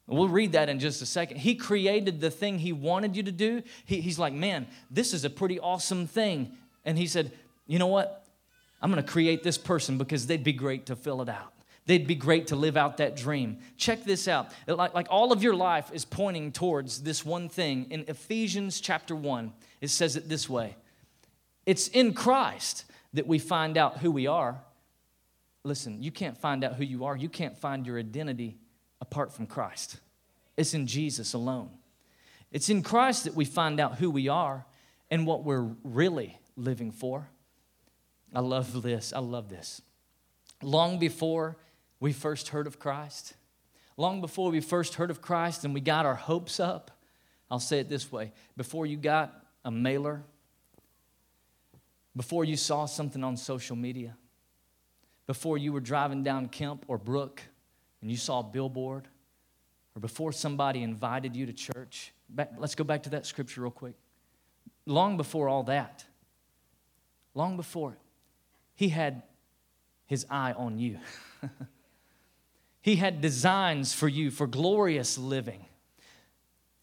We'll 0.05 0.27
read 0.27 0.51
that 0.51 0.69
in 0.69 0.79
just 0.79 1.01
a 1.01 1.05
second. 1.05 1.37
He 1.37 1.55
created 1.55 2.19
the 2.19 2.29
thing 2.29 2.59
He 2.59 2.73
wanted 2.73 3.15
you 3.15 3.23
to 3.23 3.31
do. 3.31 3.63
He, 3.85 4.01
he's 4.01 4.19
like, 4.19 4.33
man, 4.33 4.67
this 4.91 5.13
is 5.13 5.23
a 5.23 5.29
pretty 5.29 5.59
awesome 5.59 6.05
thing. 6.05 6.51
And 6.83 6.97
He 6.97 7.07
said, 7.07 7.31
you 7.65 7.79
know 7.79 7.87
what? 7.87 8.25
I'm 8.81 8.91
going 8.91 9.03
to 9.03 9.09
create 9.09 9.41
this 9.41 9.57
person 9.57 9.97
because 9.97 10.27
they'd 10.27 10.43
be 10.43 10.53
great 10.53 10.87
to 10.87 10.95
fill 10.97 11.21
it 11.21 11.29
out 11.29 11.53
they'd 11.87 12.05
be 12.05 12.15
great 12.15 12.47
to 12.47 12.55
live 12.55 12.77
out 12.77 12.97
that 12.97 13.15
dream. 13.15 13.57
Check 13.77 14.03
this 14.03 14.27
out. 14.27 14.51
Like, 14.67 14.93
like 14.93 15.07
all 15.09 15.31
of 15.31 15.41
your 15.41 15.55
life 15.55 15.89
is 15.91 16.05
pointing 16.05 16.51
towards 16.51 17.01
this 17.01 17.25
one 17.25 17.49
thing. 17.49 17.87
In 17.89 18.05
Ephesians 18.07 18.79
chapter 18.79 19.15
1, 19.15 19.51
it 19.81 19.89
says 19.89 20.15
it 20.15 20.29
this 20.29 20.47
way 20.47 20.75
It's 21.65 21.87
in 21.87 22.13
Christ 22.13 22.85
that 23.13 23.25
we 23.25 23.39
find 23.39 23.77
out 23.77 23.97
who 23.97 24.11
we 24.11 24.27
are. 24.27 24.61
Listen, 25.63 26.01
you 26.03 26.11
can't 26.11 26.37
find 26.37 26.63
out 26.63 26.75
who 26.75 26.83
you 26.83 27.05
are, 27.05 27.17
you 27.17 27.29
can't 27.29 27.57
find 27.57 27.87
your 27.87 27.97
identity 27.97 28.57
apart 29.01 29.33
from 29.33 29.47
Christ. 29.47 29.99
It's 30.55 30.73
in 30.73 30.87
Jesus 30.87 31.33
alone. 31.33 31.69
It's 32.51 32.69
in 32.69 32.81
Christ 32.81 33.25
that 33.25 33.35
we 33.35 33.45
find 33.45 33.79
out 33.79 33.97
who 33.97 34.09
we 34.09 34.27
are 34.27 34.65
and 35.11 35.27
what 35.27 35.43
we're 35.43 35.69
really 35.83 36.37
living 36.55 36.91
for. 36.91 37.29
I 38.33 38.39
love 38.39 38.81
this. 38.81 39.13
I 39.13 39.19
love 39.19 39.49
this. 39.49 39.81
Long 40.63 40.97
before 40.97 41.57
we 41.99 42.13
first 42.13 42.49
heard 42.49 42.67
of 42.67 42.79
Christ, 42.79 43.33
long 43.95 44.21
before 44.21 44.51
we 44.51 44.59
first 44.59 44.95
heard 44.95 45.09
of 45.09 45.21
Christ 45.21 45.65
and 45.65 45.73
we 45.73 45.81
got 45.81 46.05
our 46.05 46.15
hopes 46.15 46.59
up, 46.59 46.91
I'll 47.49 47.59
say 47.59 47.79
it 47.79 47.89
this 47.89 48.11
way 48.11 48.33
before 48.55 48.85
you 48.85 48.97
got 48.97 49.33
a 49.63 49.71
mailer, 49.71 50.23
before 52.15 52.45
you 52.45 52.57
saw 52.57 52.85
something 52.85 53.23
on 53.23 53.37
social 53.37 53.75
media, 53.75 54.15
before 55.25 55.57
you 55.57 55.73
were 55.73 55.79
driving 55.79 56.23
down 56.23 56.49
Kemp 56.49 56.85
or 56.87 56.97
Brook 56.97 57.41
and 58.01 58.11
you 58.11 58.17
saw 58.17 58.39
a 58.39 58.43
billboard, 58.43 59.07
or 59.95 59.99
before 59.99 60.31
somebody 60.31 60.83
invited 60.83 61.35
you 61.35 61.47
to 61.47 61.53
church. 61.53 62.13
Back, 62.29 62.51
let's 62.57 62.75
go 62.75 62.83
back 62.83 63.03
to 63.03 63.09
that 63.11 63.25
scripture 63.25 63.61
real 63.61 63.71
quick. 63.71 63.95
Long 64.85 65.17
before 65.17 65.49
all 65.49 65.63
that, 65.63 66.05
long 67.33 67.57
before 67.57 67.93
it, 67.93 67.99
he 68.75 68.89
had 68.89 69.23
his 70.05 70.25
eye 70.29 70.53
on 70.53 70.77
you. 70.77 70.99
He 72.87 72.95
had 72.95 73.19
designs 73.19 73.93
for 73.93 74.07
you 74.07 74.31
for 74.31 74.47
glorious 74.47 75.17
living 75.17 75.65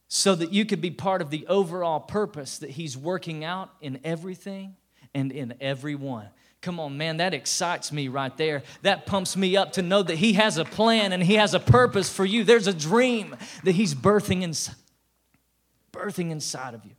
so 0.06 0.34
that 0.34 0.52
you 0.52 0.66
could 0.66 0.82
be 0.82 0.90
part 0.90 1.22
of 1.22 1.30
the 1.30 1.46
overall 1.46 1.98
purpose 1.98 2.58
that 2.58 2.68
He's 2.68 2.94
working 2.94 3.42
out 3.42 3.70
in 3.80 3.98
everything 4.04 4.76
and 5.14 5.32
in 5.32 5.54
everyone. 5.62 6.28
Come 6.60 6.78
on, 6.78 6.98
man, 6.98 7.16
that 7.16 7.32
excites 7.32 7.90
me 7.90 8.08
right 8.08 8.36
there. 8.36 8.64
That 8.82 9.06
pumps 9.06 9.34
me 9.34 9.56
up 9.56 9.72
to 9.72 9.82
know 9.82 10.02
that 10.02 10.16
He 10.16 10.34
has 10.34 10.58
a 10.58 10.66
plan 10.66 11.14
and 11.14 11.22
He 11.22 11.36
has 11.36 11.54
a 11.54 11.58
purpose 11.58 12.12
for 12.12 12.26
you. 12.26 12.44
There's 12.44 12.66
a 12.66 12.74
dream 12.74 13.34
that 13.62 13.72
He's 13.72 13.94
birthing 13.94 14.42
inside, 14.42 14.76
birthing 15.90 16.32
inside 16.32 16.74
of 16.74 16.84
you. 16.84 16.96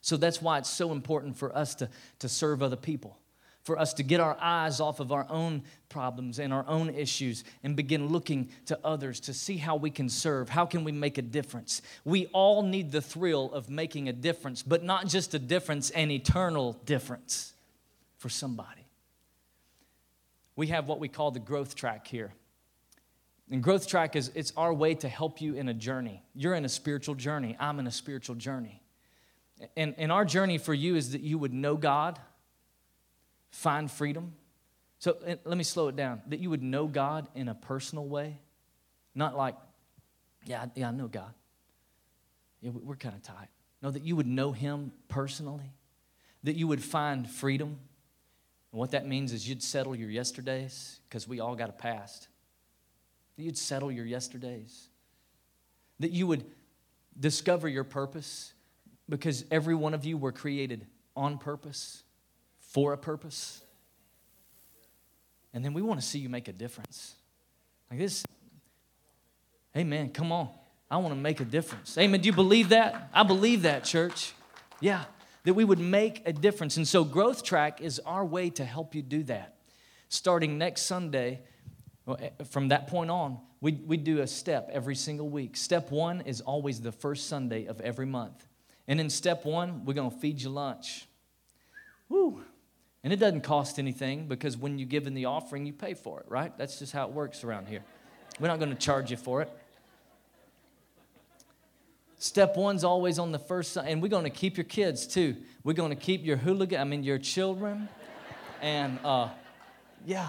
So 0.00 0.16
that's 0.16 0.40
why 0.40 0.56
it's 0.56 0.70
so 0.70 0.92
important 0.92 1.36
for 1.36 1.54
us 1.54 1.74
to, 1.74 1.90
to 2.20 2.28
serve 2.30 2.62
other 2.62 2.74
people 2.74 3.18
for 3.62 3.78
us 3.78 3.94
to 3.94 4.02
get 4.02 4.20
our 4.20 4.36
eyes 4.40 4.80
off 4.80 5.00
of 5.00 5.12
our 5.12 5.26
own 5.30 5.62
problems 5.88 6.38
and 6.38 6.52
our 6.52 6.64
own 6.66 6.90
issues 6.90 7.44
and 7.62 7.76
begin 7.76 8.08
looking 8.08 8.50
to 8.66 8.78
others 8.84 9.20
to 9.20 9.34
see 9.34 9.56
how 9.56 9.76
we 9.76 9.90
can 9.90 10.08
serve 10.08 10.48
how 10.48 10.66
can 10.66 10.84
we 10.84 10.92
make 10.92 11.18
a 11.18 11.22
difference. 11.22 11.82
We 12.04 12.26
all 12.26 12.62
need 12.62 12.90
the 12.90 13.02
thrill 13.02 13.52
of 13.52 13.70
making 13.70 14.08
a 14.08 14.12
difference 14.12 14.62
but 14.62 14.82
not 14.82 15.06
just 15.06 15.34
a 15.34 15.38
difference 15.38 15.90
an 15.90 16.10
eternal 16.10 16.72
difference 16.84 17.52
for 18.18 18.28
somebody. 18.28 18.86
We 20.56 20.68
have 20.68 20.88
what 20.88 20.98
we 20.98 21.08
call 21.08 21.30
the 21.30 21.40
growth 21.40 21.74
track 21.74 22.06
here. 22.06 22.32
And 23.50 23.62
growth 23.62 23.86
track 23.86 24.16
is 24.16 24.30
it's 24.34 24.52
our 24.56 24.72
way 24.72 24.94
to 24.96 25.08
help 25.08 25.40
you 25.40 25.54
in 25.54 25.68
a 25.68 25.74
journey. 25.74 26.22
You're 26.34 26.54
in 26.54 26.64
a 26.64 26.68
spiritual 26.68 27.14
journey. 27.14 27.56
I'm 27.60 27.78
in 27.78 27.86
a 27.86 27.90
spiritual 27.90 28.36
journey. 28.36 28.82
And, 29.76 29.94
and 29.98 30.10
our 30.10 30.24
journey 30.24 30.58
for 30.58 30.74
you 30.74 30.96
is 30.96 31.12
that 31.12 31.20
you 31.20 31.38
would 31.38 31.52
know 31.52 31.76
god 31.76 32.18
find 33.52 33.90
freedom. 33.90 34.34
So 34.98 35.16
let 35.24 35.56
me 35.56 35.64
slow 35.64 35.88
it 35.88 35.96
down 35.96 36.22
that 36.28 36.40
you 36.40 36.50
would 36.50 36.62
know 36.62 36.86
God 36.86 37.28
in 37.34 37.48
a 37.48 37.54
personal 37.54 38.06
way, 38.06 38.40
not 39.14 39.36
like, 39.36 39.54
yeah, 40.44 40.66
yeah, 40.74 40.88
I 40.88 40.90
know 40.90 41.06
God. 41.06 41.32
Yeah, 42.60 42.70
we're 42.72 42.96
kind 42.96 43.14
of 43.14 43.22
tight. 43.22 43.48
No, 43.82 43.90
that 43.90 44.02
you 44.02 44.16
would 44.16 44.26
know 44.26 44.52
Him 44.52 44.92
personally, 45.08 45.72
that 46.44 46.56
you 46.56 46.68
would 46.68 46.82
find 46.82 47.28
freedom. 47.28 47.78
And 48.70 48.78
what 48.78 48.92
that 48.92 49.06
means 49.06 49.32
is 49.32 49.48
you'd 49.48 49.62
settle 49.62 49.94
your 49.94 50.08
yesterdays, 50.08 51.00
because 51.08 51.26
we 51.26 51.40
all 51.40 51.56
got 51.56 51.68
a 51.68 51.72
past. 51.72 52.28
That 53.36 53.42
you'd 53.42 53.58
settle 53.58 53.90
your 53.90 54.06
yesterdays. 54.06 54.88
That 55.98 56.12
you 56.12 56.28
would 56.28 56.44
discover 57.18 57.68
your 57.68 57.84
purpose, 57.84 58.52
because 59.08 59.44
every 59.50 59.74
one 59.74 59.94
of 59.94 60.04
you 60.04 60.16
were 60.16 60.32
created 60.32 60.86
on 61.16 61.38
purpose 61.38 62.04
for 62.72 62.92
a 62.92 62.98
purpose. 62.98 63.62
And 65.54 65.64
then 65.64 65.74
we 65.74 65.82
want 65.82 66.00
to 66.00 66.06
see 66.06 66.18
you 66.18 66.28
make 66.28 66.48
a 66.48 66.52
difference. 66.52 67.14
Like 67.90 68.00
this. 68.00 68.24
Amen. 69.76 70.08
Come 70.10 70.32
on. 70.32 70.48
I 70.90 70.96
want 70.96 71.14
to 71.14 71.20
make 71.20 71.40
a 71.40 71.44
difference. 71.44 71.96
Amen. 71.96 72.20
Do 72.20 72.26
you 72.26 72.32
believe 72.32 72.70
that? 72.70 73.10
I 73.12 73.22
believe 73.22 73.62
that, 73.62 73.84
church. 73.84 74.32
Yeah. 74.80 75.04
That 75.44 75.54
we 75.54 75.64
would 75.64 75.78
make 75.78 76.22
a 76.26 76.32
difference. 76.32 76.76
And 76.76 76.86
so, 76.86 77.04
Growth 77.04 77.42
Track 77.42 77.80
is 77.80 77.98
our 78.00 78.24
way 78.24 78.50
to 78.50 78.64
help 78.64 78.94
you 78.94 79.02
do 79.02 79.22
that. 79.24 79.56
Starting 80.08 80.58
next 80.58 80.82
Sunday, 80.82 81.40
eh, 82.06 82.30
from 82.50 82.68
that 82.68 82.86
point 82.86 83.10
on, 83.10 83.38
we, 83.60 83.72
we 83.72 83.96
do 83.96 84.20
a 84.20 84.26
step 84.26 84.68
every 84.72 84.94
single 84.94 85.28
week. 85.28 85.56
Step 85.56 85.90
one 85.90 86.22
is 86.22 86.40
always 86.40 86.80
the 86.80 86.92
first 86.92 87.28
Sunday 87.28 87.66
of 87.66 87.80
every 87.80 88.06
month. 88.06 88.46
And 88.86 89.00
in 89.00 89.10
step 89.10 89.44
one, 89.44 89.84
we're 89.84 89.94
going 89.94 90.10
to 90.10 90.16
feed 90.16 90.40
you 90.40 90.50
lunch. 90.50 91.06
Woo. 92.08 92.42
And 93.04 93.12
it 93.12 93.16
doesn't 93.16 93.40
cost 93.40 93.78
anything 93.78 94.28
because 94.28 94.56
when 94.56 94.78
you 94.78 94.86
give 94.86 95.06
in 95.06 95.14
the 95.14 95.24
offering, 95.24 95.66
you 95.66 95.72
pay 95.72 95.94
for 95.94 96.20
it, 96.20 96.26
right? 96.28 96.56
That's 96.56 96.78
just 96.78 96.92
how 96.92 97.06
it 97.06 97.12
works 97.12 97.42
around 97.42 97.66
here. 97.66 97.82
We're 98.38 98.48
not 98.48 98.58
going 98.58 98.70
to 98.70 98.78
charge 98.78 99.10
you 99.10 99.16
for 99.16 99.42
it. 99.42 99.50
Step 102.16 102.56
one's 102.56 102.84
always 102.84 103.18
on 103.18 103.32
the 103.32 103.38
first 103.38 103.72
side, 103.72 103.88
and 103.88 104.00
we're 104.00 104.08
going 104.08 104.24
to 104.24 104.30
keep 104.30 104.56
your 104.56 104.64
kids 104.64 105.08
too. 105.08 105.36
We're 105.64 105.72
going 105.72 105.90
to 105.90 105.96
keep 105.96 106.24
your 106.24 106.36
hooligan, 106.36 106.80
I 106.80 106.84
mean 106.84 107.02
your 107.02 107.18
children, 107.18 107.88
and 108.60 109.00
uh, 109.04 109.28
yeah. 110.06 110.28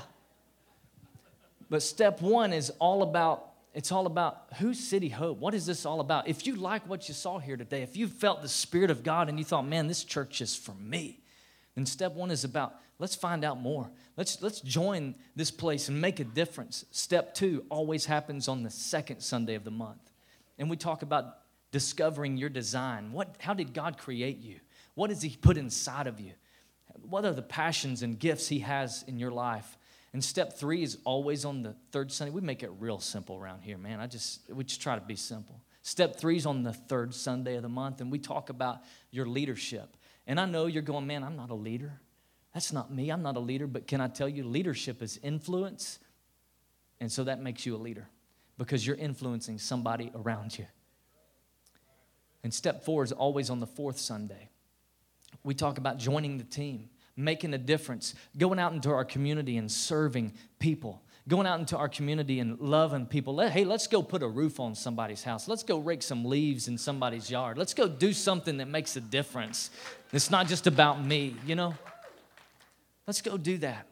But 1.70 1.84
step 1.84 2.20
one 2.20 2.52
is 2.52 2.72
all 2.80 3.04
about 3.04 3.50
it's 3.76 3.92
all 3.92 4.06
about 4.06 4.44
who's 4.60 4.80
City 4.80 5.10
Hope. 5.10 5.40
What 5.40 5.56
is 5.56 5.66
this 5.66 5.86
all 5.86 6.00
about? 6.00 6.28
If 6.28 6.46
you 6.46 6.56
like 6.56 6.88
what 6.88 7.08
you 7.08 7.14
saw 7.16 7.40
here 7.40 7.58
today, 7.58 7.82
if 7.82 7.98
you 7.98 8.08
felt 8.08 8.44
the 8.44 8.50
Spirit 8.50 8.92
of 8.92 9.04
God 9.04 9.30
and 9.30 9.40
you 9.40 9.46
thought, 9.46 9.66
man, 9.66 9.88
this 9.88 10.04
church 10.04 10.42
is 10.42 10.56
for 10.56 10.76
me, 10.76 11.23
and 11.76 11.88
step 11.88 12.14
one 12.14 12.32
is 12.32 12.44
about 12.44 12.76
let's 13.00 13.16
find 13.16 13.44
out 13.44 13.60
more. 13.60 13.90
Let's, 14.16 14.42
let's 14.42 14.62
join 14.62 15.16
this 15.36 15.52
place 15.52 15.90
and 15.90 16.00
make 16.00 16.20
a 16.20 16.24
difference. 16.24 16.86
Step 16.92 17.34
two 17.34 17.66
always 17.70 18.06
happens 18.06 18.48
on 18.48 18.64
the 18.64 18.70
second 18.70 19.22
Sunday 19.22 19.56
of 19.56 19.64
the 19.64 19.72
month. 19.72 20.12
And 20.58 20.70
we 20.70 20.78
talk 20.78 21.02
about 21.02 21.40
discovering 21.72 22.38
your 22.38 22.50
design. 22.50 23.12
What, 23.12 23.36
how 23.40 23.54
did 23.54 23.74
God 23.74 23.98
create 23.98 24.40
you? 24.40 24.60
What 24.94 25.10
does 25.10 25.22
He 25.22 25.36
put 25.36 25.58
inside 25.58 26.08
of 26.08 26.20
you? 26.20 26.34
What 27.02 27.26
are 27.26 27.34
the 27.34 27.42
passions 27.42 28.04
and 28.04 28.20
gifts 28.20 28.48
He 28.48 28.60
has 28.60 29.04
in 29.08 29.18
your 29.18 29.32
life? 29.32 29.78
And 30.14 30.24
step 30.24 30.58
three 30.58 30.84
is 30.84 31.00
always 31.06 31.44
on 31.44 31.64
the 31.64 31.76
third 31.92 32.12
Sunday. 32.12 32.32
We 32.32 32.42
make 32.42 32.62
it 32.62 32.72
real 32.80 33.00
simple 33.00 33.36
around 33.36 33.64
here, 33.64 33.80
man. 33.80 34.00
I 34.00 34.06
just 34.06 34.42
we 34.48 34.64
just 34.64 34.80
try 34.80 34.94
to 34.94 35.04
be 35.04 35.16
simple. 35.16 35.60
Step 35.82 36.18
three 36.18 36.38
is 36.38 36.46
on 36.46 36.62
the 36.62 36.72
third 36.72 37.16
Sunday 37.16 37.56
of 37.56 37.64
the 37.64 37.70
month, 37.70 38.00
and 38.00 38.12
we 38.12 38.20
talk 38.20 38.50
about 38.50 38.84
your 39.10 39.26
leadership. 39.26 39.98
And 40.26 40.40
I 40.40 40.46
know 40.46 40.68
you're 40.68 40.82
going, 40.82 41.06
man, 41.06 41.24
I'm 41.24 41.36
not 41.36 41.50
a 41.50 41.56
leader. 41.56 42.00
That's 42.54 42.72
not 42.72 42.94
me. 42.94 43.10
I'm 43.10 43.22
not 43.22 43.36
a 43.36 43.40
leader. 43.40 43.68
But 43.68 43.88
can 43.88 44.00
I 44.00 44.08
tell 44.08 44.30
you, 44.30 44.44
leadership 44.44 45.02
is 45.02 45.20
influence. 45.24 46.00
And 47.00 47.12
so 47.12 47.24
that 47.26 47.42
makes 47.42 47.66
you 47.66 47.76
a 47.76 47.78
leader 47.78 48.08
because 48.58 48.86
you're 48.86 48.96
influencing 48.96 49.58
somebody 49.58 50.12
around 50.16 50.58
you. 50.58 50.66
And 52.44 52.54
step 52.54 52.86
four 52.86 53.04
is 53.04 53.12
always 53.12 53.50
on 53.50 53.60
the 53.60 53.68
fourth 53.68 53.98
Sunday. 53.98 54.50
We 55.44 55.54
talk 55.54 55.78
about 55.78 55.98
joining 55.98 56.38
the 56.38 56.44
team, 56.44 56.90
making 57.16 57.54
a 57.54 57.58
difference, 57.58 58.16
going 58.38 58.60
out 58.60 58.74
into 58.74 58.92
our 58.92 59.06
community 59.06 59.58
and 59.58 59.72
serving 59.72 60.34
people 60.60 61.02
going 61.28 61.48
out 61.48 61.60
into 61.60 61.78
our 61.78 61.88
community 61.88 62.40
and 62.40 62.60
loving 62.60 63.06
people. 63.06 63.40
Hey, 63.40 63.64
let's 63.64 63.88
go 63.88 64.04
put 64.04 64.24
a 64.24 64.28
roof 64.28 64.60
on 64.60 64.76
somebody's 64.76 65.24
house. 65.24 65.48
Let's 65.48 65.64
go 65.64 65.80
rake 65.80 66.04
some 66.04 66.26
leaves 66.26 66.68
in 66.68 66.78
somebody's 66.78 67.32
yard. 67.32 67.58
Let's 67.58 67.74
go 67.74 67.88
do 67.88 68.12
something 68.12 68.58
that 68.58 68.68
makes 68.68 68.96
a 68.98 69.02
difference. 69.02 69.70
It's 70.12 70.30
not 70.30 70.48
just 70.48 70.68
about 70.68 71.04
me, 71.04 71.36
you 71.46 71.56
know? 71.56 71.76
Let's 73.08 73.22
go 73.22 73.38
do 73.38 73.58
that. 73.60 73.88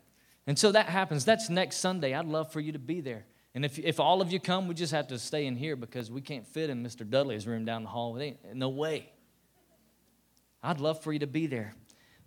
And 0.48 0.58
so 0.60 0.72
that 0.72 0.88
happens. 0.88 1.24
That's 1.24 1.50
next 1.50 1.78
Sunday. 1.78 2.14
I'd 2.14 2.26
love 2.26 2.52
for 2.52 2.60
you 2.60 2.74
to 2.74 2.80
be 2.80 3.02
there. 3.02 3.26
And 3.54 3.66
if, 3.66 3.80
if 3.80 4.00
all 4.00 4.22
of 4.22 4.32
you 4.32 4.40
come, 4.40 4.68
we 4.68 4.74
just 4.74 4.94
have 4.94 5.08
to 5.08 5.20
stay 5.20 5.46
in 5.46 5.56
here 5.56 5.76
because 5.76 6.10
we 6.10 6.22
can't 6.22 6.48
fit 6.48 6.70
in 6.70 6.84
Mr. 6.84 7.10
Dudley's 7.10 7.48
room 7.48 7.66
down 7.66 7.84
the 7.84 7.90
hall. 7.90 8.20
No 8.54 8.70
way. 8.70 9.12
I'd 10.64 10.80
love 10.80 11.02
for 11.02 11.12
you 11.12 11.20
to 11.20 11.28
be 11.28 11.48
there. 11.48 11.76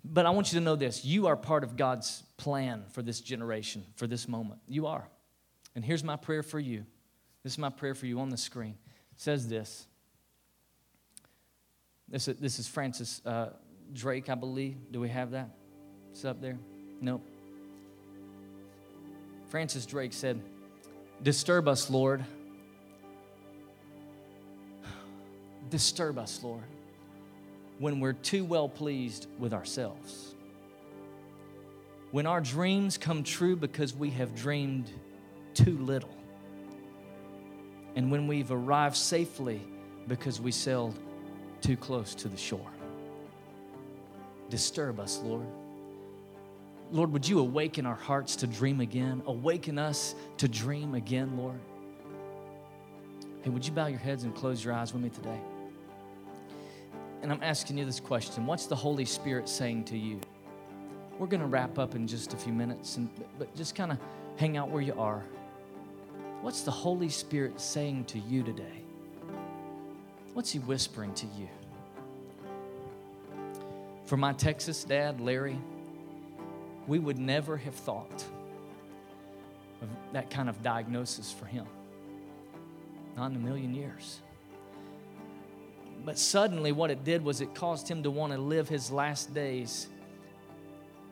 But 0.04 0.26
I 0.26 0.30
want 0.30 0.52
you 0.52 0.58
to 0.58 0.64
know 0.64 0.76
this 0.76 1.04
you 1.04 1.26
are 1.28 1.36
part 1.36 1.64
of 1.64 1.76
God's 1.76 2.22
plan 2.36 2.84
for 2.90 3.02
this 3.02 3.20
generation, 3.20 3.84
for 3.96 4.06
this 4.06 4.28
moment. 4.28 4.60
You 4.68 4.86
are. 4.86 5.08
And 5.74 5.84
here's 5.84 6.04
my 6.04 6.16
prayer 6.16 6.42
for 6.42 6.60
you. 6.60 6.84
This 7.42 7.54
is 7.54 7.58
my 7.58 7.70
prayer 7.70 7.94
for 7.94 8.06
you 8.06 8.20
on 8.20 8.28
the 8.28 8.36
screen. 8.36 8.76
It 9.12 9.20
says 9.20 9.48
this. 9.48 9.86
This 12.08 12.28
is, 12.28 12.36
this 12.36 12.58
is 12.58 12.68
Francis 12.68 13.22
uh, 13.24 13.50
Drake, 13.92 14.28
I 14.28 14.34
believe. 14.34 14.76
Do 14.92 15.00
we 15.00 15.08
have 15.08 15.30
that? 15.32 15.50
It's 16.10 16.24
up 16.24 16.40
there? 16.40 16.58
Nope. 17.00 17.22
Francis 19.48 19.86
Drake 19.86 20.12
said, 20.12 20.40
Disturb 21.22 21.66
us, 21.66 21.90
Lord. 21.90 22.24
Disturb 25.70 26.18
us, 26.18 26.42
Lord 26.42 26.64
when 27.78 28.00
we're 28.00 28.12
too 28.12 28.44
well 28.44 28.68
pleased 28.68 29.26
with 29.38 29.52
ourselves. 29.52 30.34
When 32.10 32.26
our 32.26 32.40
dreams 32.40 32.96
come 32.96 33.24
true 33.24 33.56
because 33.56 33.94
we 33.94 34.10
have 34.10 34.34
dreamed 34.34 34.90
too 35.54 35.76
little. 35.78 36.14
And 37.96 38.10
when 38.10 38.26
we've 38.26 38.50
arrived 38.50 38.96
safely 38.96 39.60
because 40.06 40.40
we 40.40 40.52
sailed 40.52 40.98
too 41.60 41.76
close 41.76 42.14
to 42.16 42.28
the 42.28 42.36
shore. 42.36 42.70
Disturb 44.50 45.00
us, 45.00 45.20
Lord. 45.24 45.46
Lord, 46.92 47.12
would 47.12 47.26
you 47.26 47.40
awaken 47.40 47.86
our 47.86 47.94
hearts 47.94 48.36
to 48.36 48.46
dream 48.46 48.80
again? 48.80 49.22
Awaken 49.26 49.78
us 49.78 50.14
to 50.36 50.46
dream 50.46 50.94
again, 50.94 51.36
Lord. 51.36 51.58
Hey, 53.42 53.50
would 53.50 53.66
you 53.66 53.72
bow 53.72 53.86
your 53.86 53.98
heads 53.98 54.24
and 54.24 54.34
close 54.34 54.64
your 54.64 54.74
eyes 54.74 54.92
with 54.92 55.02
me 55.02 55.08
today? 55.08 55.40
And 57.24 57.32
I'm 57.32 57.42
asking 57.42 57.78
you 57.78 57.86
this 57.86 58.00
question 58.00 58.46
What's 58.46 58.66
the 58.66 58.76
Holy 58.76 59.06
Spirit 59.06 59.48
saying 59.48 59.84
to 59.84 59.96
you? 59.96 60.20
We're 61.18 61.26
going 61.26 61.40
to 61.40 61.46
wrap 61.46 61.78
up 61.78 61.94
in 61.94 62.06
just 62.06 62.34
a 62.34 62.36
few 62.36 62.52
minutes, 62.52 62.98
and, 62.98 63.08
but 63.38 63.54
just 63.56 63.74
kind 63.74 63.92
of 63.92 63.98
hang 64.36 64.56
out 64.58 64.68
where 64.68 64.82
you 64.82 64.94
are. 64.98 65.24
What's 66.42 66.62
the 66.62 66.70
Holy 66.70 67.08
Spirit 67.08 67.58
saying 67.58 68.04
to 68.06 68.18
you 68.18 68.42
today? 68.42 68.82
What's 70.34 70.50
He 70.50 70.58
whispering 70.58 71.14
to 71.14 71.26
you? 71.38 71.48
For 74.04 74.18
my 74.18 74.34
Texas 74.34 74.84
dad, 74.84 75.18
Larry, 75.18 75.58
we 76.86 76.98
would 76.98 77.18
never 77.18 77.56
have 77.56 77.74
thought 77.74 78.24
of 79.80 79.88
that 80.12 80.28
kind 80.28 80.50
of 80.50 80.62
diagnosis 80.62 81.32
for 81.32 81.46
him. 81.46 81.64
Not 83.16 83.30
in 83.30 83.36
a 83.36 83.40
million 83.40 83.74
years. 83.74 84.20
But 86.04 86.18
suddenly, 86.18 86.70
what 86.72 86.90
it 86.90 87.02
did 87.02 87.24
was 87.24 87.40
it 87.40 87.54
caused 87.54 87.88
him 87.88 88.02
to 88.02 88.10
want 88.10 88.32
to 88.32 88.38
live 88.38 88.68
his 88.68 88.90
last 88.90 89.32
days 89.32 89.88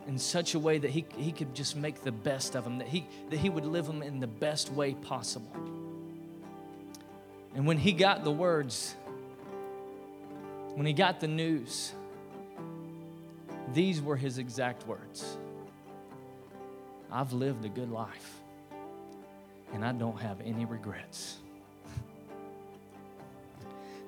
in 0.06 0.18
such 0.18 0.54
a 0.54 0.58
way 0.58 0.78
that 0.78 0.90
he, 0.90 1.06
he 1.16 1.32
could 1.32 1.54
just 1.54 1.76
make 1.76 2.02
the 2.02 2.12
best 2.12 2.54
of 2.56 2.64
them, 2.64 2.78
that 2.78 2.88
he, 2.88 3.06
that 3.30 3.38
he 3.38 3.48
would 3.48 3.64
live 3.64 3.86
them 3.86 4.02
in 4.02 4.20
the 4.20 4.26
best 4.26 4.70
way 4.72 4.94
possible. 4.94 5.50
And 7.54 7.66
when 7.66 7.78
he 7.78 7.92
got 7.92 8.24
the 8.24 8.30
words, 8.30 8.94
when 10.74 10.86
he 10.86 10.92
got 10.92 11.20
the 11.20 11.28
news, 11.28 11.92
these 13.72 14.02
were 14.02 14.16
his 14.16 14.38
exact 14.38 14.86
words 14.86 15.36
I've 17.10 17.32
lived 17.32 17.64
a 17.64 17.68
good 17.68 17.90
life 17.90 18.40
and 19.72 19.84
I 19.84 19.92
don't 19.92 20.20
have 20.20 20.40
any 20.40 20.64
regrets. 20.64 21.38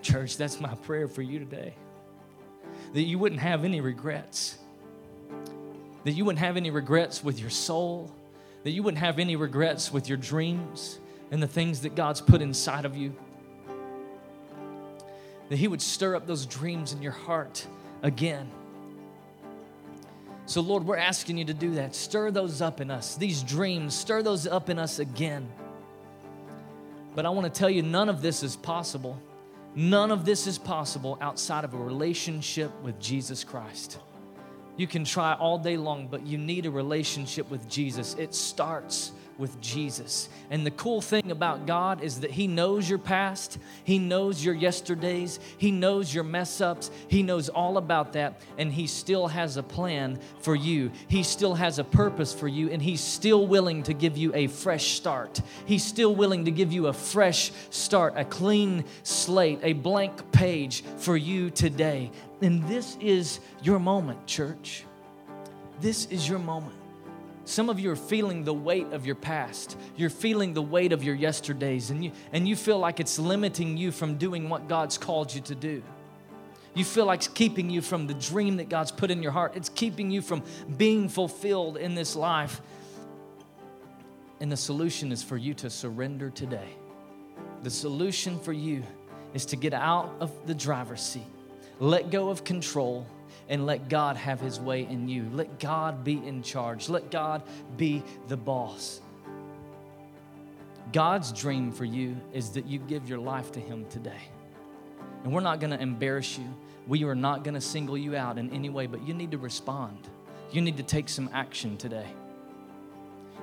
Church, 0.05 0.37
that's 0.37 0.61
my 0.61 0.75
prayer 0.75 1.09
for 1.09 1.23
you 1.23 1.39
today. 1.39 1.75
That 2.93 3.03
you 3.03 3.19
wouldn't 3.19 3.41
have 3.41 3.65
any 3.65 3.81
regrets. 3.81 4.59
That 6.05 6.13
you 6.13 6.25
wouldn't 6.25 6.45
have 6.45 6.57
any 6.57 6.71
regrets 6.71 7.25
with 7.25 7.41
your 7.41 7.51
soul. 7.51 8.13
That 8.63 8.71
you 8.71 8.83
wouldn't 8.83 9.01
have 9.01 9.19
any 9.19 9.35
regrets 9.35 9.93
with 9.93 10.09
your 10.09 10.19
dreams 10.19 10.99
and 11.31 11.43
the 11.43 11.49
things 11.49 11.81
that 11.81 11.97
God's 11.97 12.21
put 12.21 12.43
inside 12.43 12.85
of 12.85 12.97
you. 12.97 13.17
That 15.49 15.57
He 15.57 15.67
would 15.67 15.83
stir 15.83 16.15
up 16.15 16.27
those 16.27 16.47
dreams 16.47 16.93
in 16.93 17.03
your 17.03 17.13
heart 17.13 17.67
again. 18.03 18.51
So, 20.47 20.61
Lord, 20.61 20.85
we're 20.85 20.99
asking 20.99 21.39
you 21.39 21.47
to 21.47 21.55
do 21.55 21.77
that. 21.77 21.95
Stir 21.95 22.31
those 22.31 22.61
up 22.61 22.83
in 22.83 22.91
us, 22.91 23.17
these 23.17 23.43
dreams, 23.43 23.95
stir 23.95 24.23
those 24.23 24.47
up 24.47 24.69
in 24.69 24.79
us 24.79 24.99
again. 24.99 25.49
But 27.15 27.25
I 27.25 27.31
want 27.31 27.53
to 27.53 27.59
tell 27.59 27.71
you, 27.71 27.83
none 27.83 28.11
of 28.11 28.21
this 28.21 28.43
is 28.43 28.55
possible. 28.55 29.19
None 29.77 30.13
of 30.13 30.25
this 30.25 30.47
is 30.47 30.57
possible 30.57 31.19
outside 31.21 31.65
of 31.65 31.75
a 31.75 31.79
relationship 31.79 32.71
with 32.83 33.01
Jesus 33.01 33.43
Christ. 33.43 33.99
You 34.77 34.87
can 34.87 35.05
try 35.05 35.35
all 35.35 35.59
day 35.59 35.77
long, 35.77 36.09
but 36.09 36.27
you 36.27 36.39
need 36.39 36.67
a 36.67 36.71
relationship 36.71 37.51
with 37.51 37.69
Jesus. 37.69 38.15
It 38.15 38.35
starts 38.35 39.13
with 39.39 39.61
Jesus. 39.61 40.29
And 40.51 40.65
the 40.65 40.71
cool 40.71 41.01
thing 41.01 41.31
about 41.31 41.67
God 41.67 42.03
is 42.03 42.21
that 42.21 42.31
He 42.31 42.47
knows 42.47 42.89
your 42.89 42.99
past, 42.99 43.59
He 43.85 43.99
knows 43.99 44.45
your 44.45 44.55
yesterdays, 44.55 45.41
He 45.59 45.71
knows 45.71 46.15
your 46.15 46.25
mess 46.25 46.61
ups, 46.61 46.91
He 47.09 47.23
knows 47.23 47.49
all 47.49 47.77
about 47.77 48.13
that, 48.13 48.41
and 48.59 48.73
He 48.73 48.87
still 48.87 49.29
has 49.29 49.57
a 49.57 49.63
plan 49.63 50.19
for 50.41 50.55
you. 50.55 50.91
He 51.09 51.23
still 51.23 51.55
has 51.55 51.79
a 51.79 51.85
purpose 51.85 52.33
for 52.33 52.49
you, 52.49 52.71
and 52.71 52.81
He's 52.81 53.01
still 53.01 53.47
willing 53.47 53.83
to 53.85 53.95
give 53.95 54.17
you 54.17 54.35
a 54.35 54.47
fresh 54.47 54.97
start. 54.97 55.41
He's 55.67 55.85
still 55.85 56.15
willing 56.15 56.45
to 56.45 56.51
give 56.51 56.73
you 56.73 56.87
a 56.87 56.93
fresh 56.93 57.53
start, 57.71 58.15
a 58.17 58.25
clean 58.25 58.85
slate, 59.03 59.61
a 59.63 59.73
blank 59.73 60.33
page 60.33 60.83
for 60.99 61.17
you 61.17 61.51
today. 61.51 62.11
And 62.41 62.67
this 62.69 62.97
is 63.01 63.41
your 63.63 63.79
moment, 63.79 64.27
church. 64.27 64.85
This 65.81 66.07
is 66.07 66.29
your 66.29 66.39
moment. 66.39 66.84
Some 67.47 67.69
of 67.69 67.79
you 67.79 67.91
are 67.91 67.97
feeling 67.97 68.45
the 68.45 68.55
weight 68.55 68.93
of 68.93 69.05
your 69.05 69.15
past. 69.15 69.77
You're 69.97 70.11
feeling 70.11 70.55
the 70.55 70.63
weight 70.63 70.93
of 70.93 71.05
your 71.05 71.15
yesterdays, 71.15 71.91
and 71.91 72.05
you, 72.05 72.13
and 72.33 72.49
you 72.49 72.57
feel 72.57 72.79
like 72.79 73.01
it's 73.01 73.19
limiting 73.19 73.77
you 73.77 73.93
from 73.93 74.17
doing 74.17 74.49
what 74.49 74.69
God's 74.69 74.97
called 74.97 75.35
you 75.35 75.41
to 75.43 75.55
do. 75.55 75.83
You 76.75 76.85
feel 76.85 77.05
like 77.05 77.21
it's 77.21 77.29
keeping 77.29 77.71
you 77.71 77.83
from 77.83 78.07
the 78.07 78.15
dream 78.15 78.57
that 78.57 78.69
God's 78.69 78.91
put 78.91 79.11
in 79.11 79.23
your 79.23 79.31
heart. 79.31 79.57
It's 79.57 79.69
keeping 79.69 80.11
you 80.11 80.23
from 80.23 80.43
being 80.77 81.09
fulfilled 81.09 81.77
in 81.77 81.95
this 81.95 82.17
life. 82.17 82.61
And 84.41 84.51
the 84.51 84.57
solution 84.57 85.13
is 85.13 85.23
for 85.23 85.37
you 85.37 85.55
to 85.55 85.71
surrender 85.71 86.31
today. 86.31 86.69
The 87.63 87.71
solution 87.71 88.41
for 88.41 88.53
you 88.53 88.83
is 89.35 89.47
to 89.47 89.57
get 89.57 89.73
out 89.73 90.15
of 90.21 90.33
the 90.47 90.55
driver's 90.55 91.03
seat, 91.03 91.23
let 91.79 92.11
go 92.11 92.29
of 92.29 92.45
control, 92.45 93.07
and 93.49 93.67
let 93.67 93.89
God 93.89 94.17
have 94.17 94.41
his 94.41 94.59
way 94.59 94.83
in 94.83 95.09
you. 95.09 95.29
Let 95.33 95.59
God 95.59 96.05
be 96.05 96.15
in 96.27 96.43
charge. 96.43 96.89
Let 96.89 97.11
God 97.11 97.43
be 97.77 98.03
the 98.29 98.37
boss. 98.37 99.01
God's 100.93 101.33
dream 101.33 101.73
for 101.73 101.85
you 101.85 102.17
is 102.33 102.51
that 102.51 102.67
you 102.67 102.79
give 102.79 103.09
your 103.09 103.19
life 103.19 103.53
to 103.53 103.61
him 103.61 103.87
today. 103.91 104.23
And 105.25 105.33
we're 105.33 105.41
not 105.41 105.59
going 105.61 105.73
to 105.73 105.81
embarrass 105.81 106.39
you. 106.39 106.47
We 106.87 107.05
are 107.05 107.15
not 107.15 107.45
going 107.45 107.55
to 107.55 107.61
single 107.61 107.97
you 107.97 108.15
out 108.15 108.39
in 108.39 108.51
any 108.51 108.69
way, 108.69 108.87
but 108.87 109.07
you 109.07 109.15
need 109.15 109.31
to 109.33 109.39
respond. 109.39 109.99
You 110.53 110.61
need 110.61 110.77
to 110.77 110.83
take 110.83 111.09
some 111.09 111.31
action 111.33 111.77
today. 111.77 112.07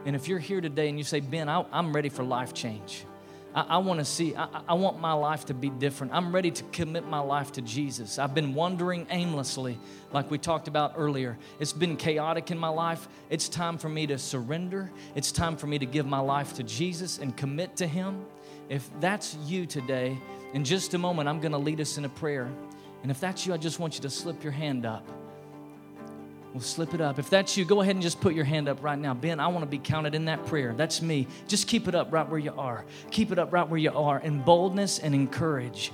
And 0.06 0.16
if 0.16 0.28
you're 0.28 0.40
here 0.40 0.62
today 0.62 0.90
and 0.90 0.98
you 0.98 1.04
say, 1.04 1.20
Ben, 1.20 1.50
I, 1.50 1.66
am 1.74 1.94
ready 1.94 2.10
for 2.10 2.24
life 2.24 2.54
change, 2.54 3.06
I, 3.54 3.62
I 3.62 3.78
want 3.80 4.00
to 4.00 4.06
see, 4.06 4.36
I, 4.36 4.48
I 4.70 4.74
want 4.74 5.00
my 5.00 5.14
life 5.14 5.46
to 5.46 5.54
be 5.54 5.70
different. 5.70 6.14
I'm 6.14 6.34
ready 6.34 6.52
to 6.52 6.64
commit 6.72 7.08
my 7.08 7.20
life 7.20 7.52
to 7.54 7.62
Jesus. 7.62 8.20
I've 8.20 8.34
been 8.34 8.54
wandering 8.54 9.08
aimlessly, 9.10 9.78
like 10.12 10.32
we 10.32 10.38
talked 10.38 10.68
about 10.68 10.94
earlier. 10.98 11.38
It's 11.60 11.74
been 11.74 11.98
chaotic 11.98 12.52
in 12.52 12.58
my 12.58 12.70
life. 12.70 13.08
It's 13.30 13.50
time 13.50 13.78
for 13.78 13.90
me 13.90 14.08
to 14.08 14.18
surrender. 14.18 14.92
It's 15.16 15.32
time 15.32 15.58
for 15.58 15.68
me 15.68 15.80
to 15.80 15.86
give 15.86 16.06
my 16.06 16.20
life 16.20 16.54
to 16.56 16.64
Jesus 16.64 17.18
and 17.20 17.36
commit 17.36 17.78
to 17.78 17.88
Him. 17.88 18.26
If 18.70 18.90
that's 19.00 19.36
you 19.46 19.66
today, 19.66 20.18
in 20.54 20.64
just 20.64 20.94
a 20.94 20.98
moment, 20.98 21.28
I'm 21.30 21.40
going 21.40 21.52
to 21.52 21.58
lead 21.58 21.82
us 21.82 21.98
in 21.98 22.06
a 22.06 22.10
prayer. 22.10 22.50
And 23.04 23.12
if 23.12 23.20
that's 23.20 23.46
you, 23.46 23.54
I 23.54 23.58
just 23.58 23.80
want 23.80 23.96
you 23.96 24.02
to 24.02 24.10
slip 24.10 24.44
your 24.44 24.54
hand 24.54 24.86
up. 24.86 25.06
We'll 26.54 26.62
slip 26.62 26.94
it 26.94 27.00
up. 27.00 27.18
If 27.18 27.30
that's 27.30 27.56
you, 27.56 27.64
go 27.64 27.82
ahead 27.82 27.96
and 27.96 28.04
just 28.04 28.20
put 28.20 28.34
your 28.34 28.44
hand 28.44 28.68
up 28.68 28.84
right 28.84 29.00
now. 29.00 29.14
Ben, 29.14 29.40
I 29.40 29.48
want 29.48 29.64
to 29.64 29.70
be 29.70 29.78
counted 29.78 30.14
in 30.14 30.26
that 30.26 30.46
prayer. 30.48 30.74
That's 30.76 31.02
me. 31.02 31.28
Just 31.48 31.68
keep 31.68 31.88
it 31.88 31.96
up 31.96 32.12
right 32.12 32.28
where 32.28 32.40
you 32.40 32.54
are. 32.58 32.84
Keep 33.10 33.32
it 33.32 33.40
up 33.40 33.54
right 33.54 33.68
where 33.68 33.80
you 33.80 33.92
are 33.92 34.20
in 34.20 34.42
boldness 34.42 35.00
and 35.00 35.16
in 35.16 35.28
courage. 35.28 35.94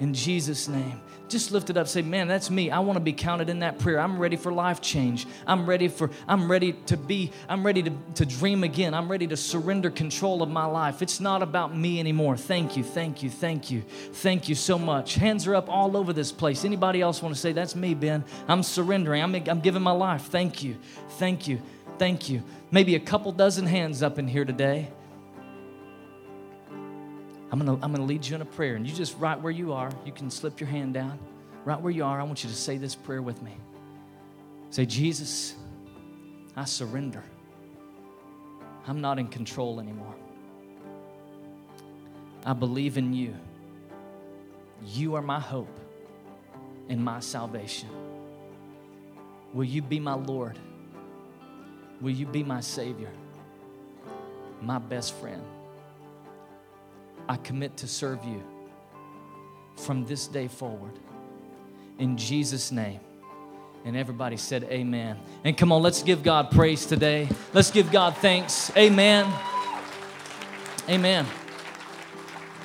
In 0.00 0.12
Jesus' 0.12 0.68
name. 0.68 1.00
Just 1.26 1.52
lift 1.52 1.70
it 1.70 1.76
up. 1.76 1.88
Say 1.88 2.02
man 2.02 2.28
that's 2.28 2.50
me. 2.50 2.70
I 2.70 2.80
want 2.80 2.96
to 2.96 3.00
be 3.00 3.12
counted 3.12 3.48
in 3.48 3.60
that 3.60 3.78
prayer. 3.78 3.98
I'm 3.98 4.18
ready 4.18 4.36
for 4.36 4.52
life 4.52 4.80
change. 4.80 5.26
I'm 5.46 5.66
ready 5.66 5.88
for 5.88 6.10
i'm 6.28 6.50
ready 6.50 6.74
to 6.86 6.96
be 6.96 7.32
i'm 7.48 7.64
ready 7.64 7.82
to, 7.82 7.92
to 8.16 8.26
dream 8.26 8.62
again. 8.62 8.92
I'm 8.92 9.10
ready 9.10 9.26
to 9.28 9.36
surrender 9.36 9.90
control 9.90 10.42
of 10.42 10.50
my 10.50 10.66
life. 10.66 11.00
It's 11.00 11.20
not 11.20 11.42
about 11.42 11.74
me 11.76 11.98
anymore. 11.98 12.36
Thank 12.36 12.76
you 12.76 12.84
thank 12.84 13.22
you 13.22 13.30
thank 13.30 13.70
you. 13.70 13.82
Thank 14.12 14.48
you 14.48 14.54
so 14.54 14.78
much. 14.78 15.14
Hands 15.14 15.46
are 15.46 15.54
up 15.54 15.68
all 15.68 15.96
over 15.96 16.12
this 16.12 16.30
place. 16.30 16.64
Anybody 16.64 17.00
else 17.00 17.22
want 17.22 17.34
to 17.34 17.40
say 17.40 17.52
that's 17.52 17.74
me 17.74 17.94
ben. 17.94 18.24
I'm 18.46 18.62
surrendering. 18.62 19.22
I'm, 19.22 19.34
I'm 19.48 19.60
giving 19.60 19.82
my 19.82 19.92
life. 19.92 20.26
Thank 20.26 20.62
you. 20.62 20.76
Thank 21.10 21.48
you. 21.48 21.60
Thank 21.98 22.28
you. 22.28 22.42
Maybe 22.70 22.96
a 22.96 23.00
couple 23.00 23.32
dozen 23.32 23.66
hands 23.66 24.02
up 24.02 24.18
in 24.18 24.28
here 24.28 24.44
today 24.44 24.90
I'm 27.54 27.60
gonna, 27.60 27.78
I'm 27.84 27.92
gonna 27.92 28.04
lead 28.04 28.26
you 28.26 28.34
in 28.34 28.42
a 28.42 28.44
prayer. 28.46 28.74
And 28.74 28.84
you 28.84 28.92
just, 28.92 29.16
right 29.16 29.40
where 29.40 29.52
you 29.52 29.74
are, 29.74 29.88
you 30.04 30.10
can 30.10 30.28
slip 30.28 30.58
your 30.58 30.68
hand 30.68 30.92
down. 30.92 31.20
Right 31.64 31.80
where 31.80 31.92
you 31.92 32.04
are, 32.04 32.20
I 32.20 32.24
want 32.24 32.42
you 32.42 32.50
to 32.50 32.56
say 32.56 32.78
this 32.78 32.96
prayer 32.96 33.22
with 33.22 33.40
me. 33.42 33.52
Say, 34.70 34.86
Jesus, 34.86 35.54
I 36.56 36.64
surrender. 36.64 37.22
I'm 38.88 39.00
not 39.00 39.20
in 39.20 39.28
control 39.28 39.78
anymore. 39.78 40.16
I 42.44 42.54
believe 42.54 42.98
in 42.98 43.12
you. 43.14 43.36
You 44.84 45.14
are 45.14 45.22
my 45.22 45.38
hope 45.38 45.78
and 46.88 47.04
my 47.04 47.20
salvation. 47.20 47.88
Will 49.52 49.62
you 49.62 49.80
be 49.80 50.00
my 50.00 50.14
Lord? 50.14 50.58
Will 52.00 52.10
you 52.10 52.26
be 52.26 52.42
my 52.42 52.60
Savior? 52.60 53.12
My 54.60 54.80
best 54.80 55.14
friend? 55.14 55.44
I 57.28 57.36
commit 57.36 57.76
to 57.78 57.88
serve 57.88 58.24
you 58.24 58.42
from 59.76 60.04
this 60.04 60.26
day 60.26 60.48
forward. 60.48 60.98
In 61.98 62.16
Jesus' 62.16 62.70
name. 62.72 63.00
And 63.84 63.96
everybody 63.96 64.36
said, 64.36 64.64
Amen. 64.64 65.18
And 65.44 65.56
come 65.56 65.70
on, 65.70 65.82
let's 65.82 66.02
give 66.02 66.22
God 66.22 66.50
praise 66.50 66.86
today. 66.86 67.28
Let's 67.52 67.70
give 67.70 67.92
God 67.92 68.16
thanks. 68.16 68.74
Amen. 68.76 69.30
Amen. 70.88 71.26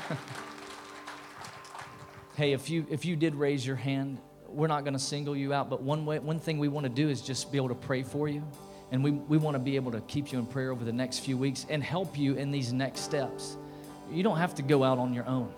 hey, 2.36 2.54
if 2.54 2.70
you 2.70 2.86
if 2.90 3.04
you 3.06 3.16
did 3.18 3.36
raise 3.36 3.66
your 3.66 3.76
hand, 3.76 4.18
we're 4.48 4.68
not 4.68 4.84
going 4.84 4.94
to 4.94 5.00
single 5.00 5.36
you 5.36 5.54
out, 5.54 5.70
but 5.70 5.82
one 5.82 6.06
way 6.06 6.20
one 6.20 6.40
thing 6.40 6.58
we 6.58 6.70
want 6.70 6.86
to 6.86 6.90
do 6.90 7.10
is 7.10 7.22
just 7.22 7.52
be 7.52 7.58
able 7.58 7.70
to 7.70 7.76
pray 7.76 8.04
for 8.04 8.30
you. 8.30 8.44
And 8.92 9.04
we, 9.04 9.12
we 9.12 9.38
want 9.38 9.54
to 9.56 9.60
be 9.60 9.76
able 9.76 9.92
to 9.92 10.02
keep 10.02 10.32
you 10.32 10.40
in 10.40 10.48
prayer 10.48 10.72
over 10.72 10.84
the 10.84 10.92
next 10.92 11.20
few 11.20 11.38
weeks 11.38 11.66
and 11.70 11.84
help 11.84 12.18
you 12.18 12.36
in 12.36 12.50
these 12.50 12.74
next 12.74 13.02
steps. 13.02 13.58
You 14.12 14.24
don't 14.24 14.38
have 14.38 14.56
to 14.56 14.62
go 14.62 14.84
out 14.84 14.98
on 14.98 15.14
your 15.14 15.26
own. 15.26 15.52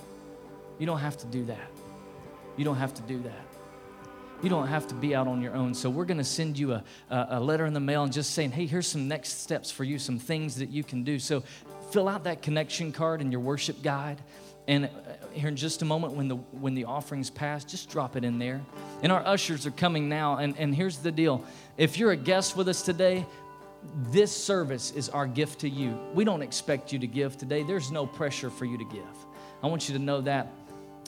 You 0.79 0.85
don't 0.85 0.99
have 0.99 1.17
to 1.17 1.27
do 1.27 1.45
that. 1.45 1.71
You 2.57 2.65
don't 2.65 2.77
have 2.77 2.93
to 2.95 3.01
do 3.03 3.21
that. 3.23 3.45
You 4.43 4.49
don't 4.49 4.67
have 4.67 4.87
to 4.87 4.95
be 4.95 5.13
out 5.13 5.27
on 5.27 5.41
your 5.41 5.53
own. 5.53 5.73
So, 5.75 5.89
we're 5.89 6.05
going 6.05 6.17
to 6.17 6.23
send 6.23 6.57
you 6.57 6.73
a, 6.73 6.83
a, 7.09 7.39
letter 7.39 7.65
in 7.67 7.73
the 7.73 7.79
mail 7.79 8.03
and 8.03 8.11
just 8.11 8.31
saying, 8.31 8.51
hey, 8.51 8.65
here's 8.65 8.87
some 8.87 9.07
next 9.07 9.41
steps 9.41 9.69
for 9.69 9.83
you, 9.83 9.99
some 9.99 10.17
things 10.17 10.55
that 10.55 10.69
you 10.69 10.83
can 10.83 11.03
do. 11.03 11.19
So, 11.19 11.43
fill 11.91 12.09
out 12.09 12.23
that 12.23 12.41
connection 12.41 12.91
card 12.91 13.21
in 13.21 13.31
your 13.31 13.41
worship 13.41 13.83
guide. 13.83 14.19
And 14.67 14.85
uh, 14.85 14.89
here 15.31 15.49
in 15.49 15.55
just 15.55 15.81
a 15.81 15.85
moment, 15.85 16.13
when 16.13 16.27
the, 16.27 16.35
when 16.35 16.73
the 16.73 16.85
offerings 16.85 17.29
pass, 17.29 17.63
just 17.63 17.89
drop 17.89 18.15
it 18.15 18.23
in 18.23 18.39
there. 18.39 18.61
And 19.03 19.11
our 19.11 19.25
ushers 19.25 19.67
are 19.67 19.71
coming 19.71 20.09
now. 20.09 20.37
And, 20.37 20.57
and 20.57 20.73
here's 20.73 20.97
the 20.97 21.11
deal 21.11 21.45
if 21.77 21.97
you're 21.97 22.11
a 22.11 22.17
guest 22.17 22.55
with 22.55 22.67
us 22.67 22.81
today, 22.81 23.25
this 24.11 24.35
service 24.35 24.91
is 24.91 25.09
our 25.09 25.27
gift 25.27 25.59
to 25.61 25.69
you. 25.69 25.97
We 26.13 26.23
don't 26.23 26.41
expect 26.41 26.93
you 26.93 26.99
to 26.99 27.07
give 27.07 27.37
today. 27.37 27.63
There's 27.63 27.91
no 27.91 28.05
pressure 28.05 28.49
for 28.49 28.65
you 28.65 28.77
to 28.77 28.85
give. 28.85 29.03
I 29.63 29.67
want 29.67 29.89
you 29.89 29.97
to 29.97 30.03
know 30.03 30.21
that. 30.21 30.51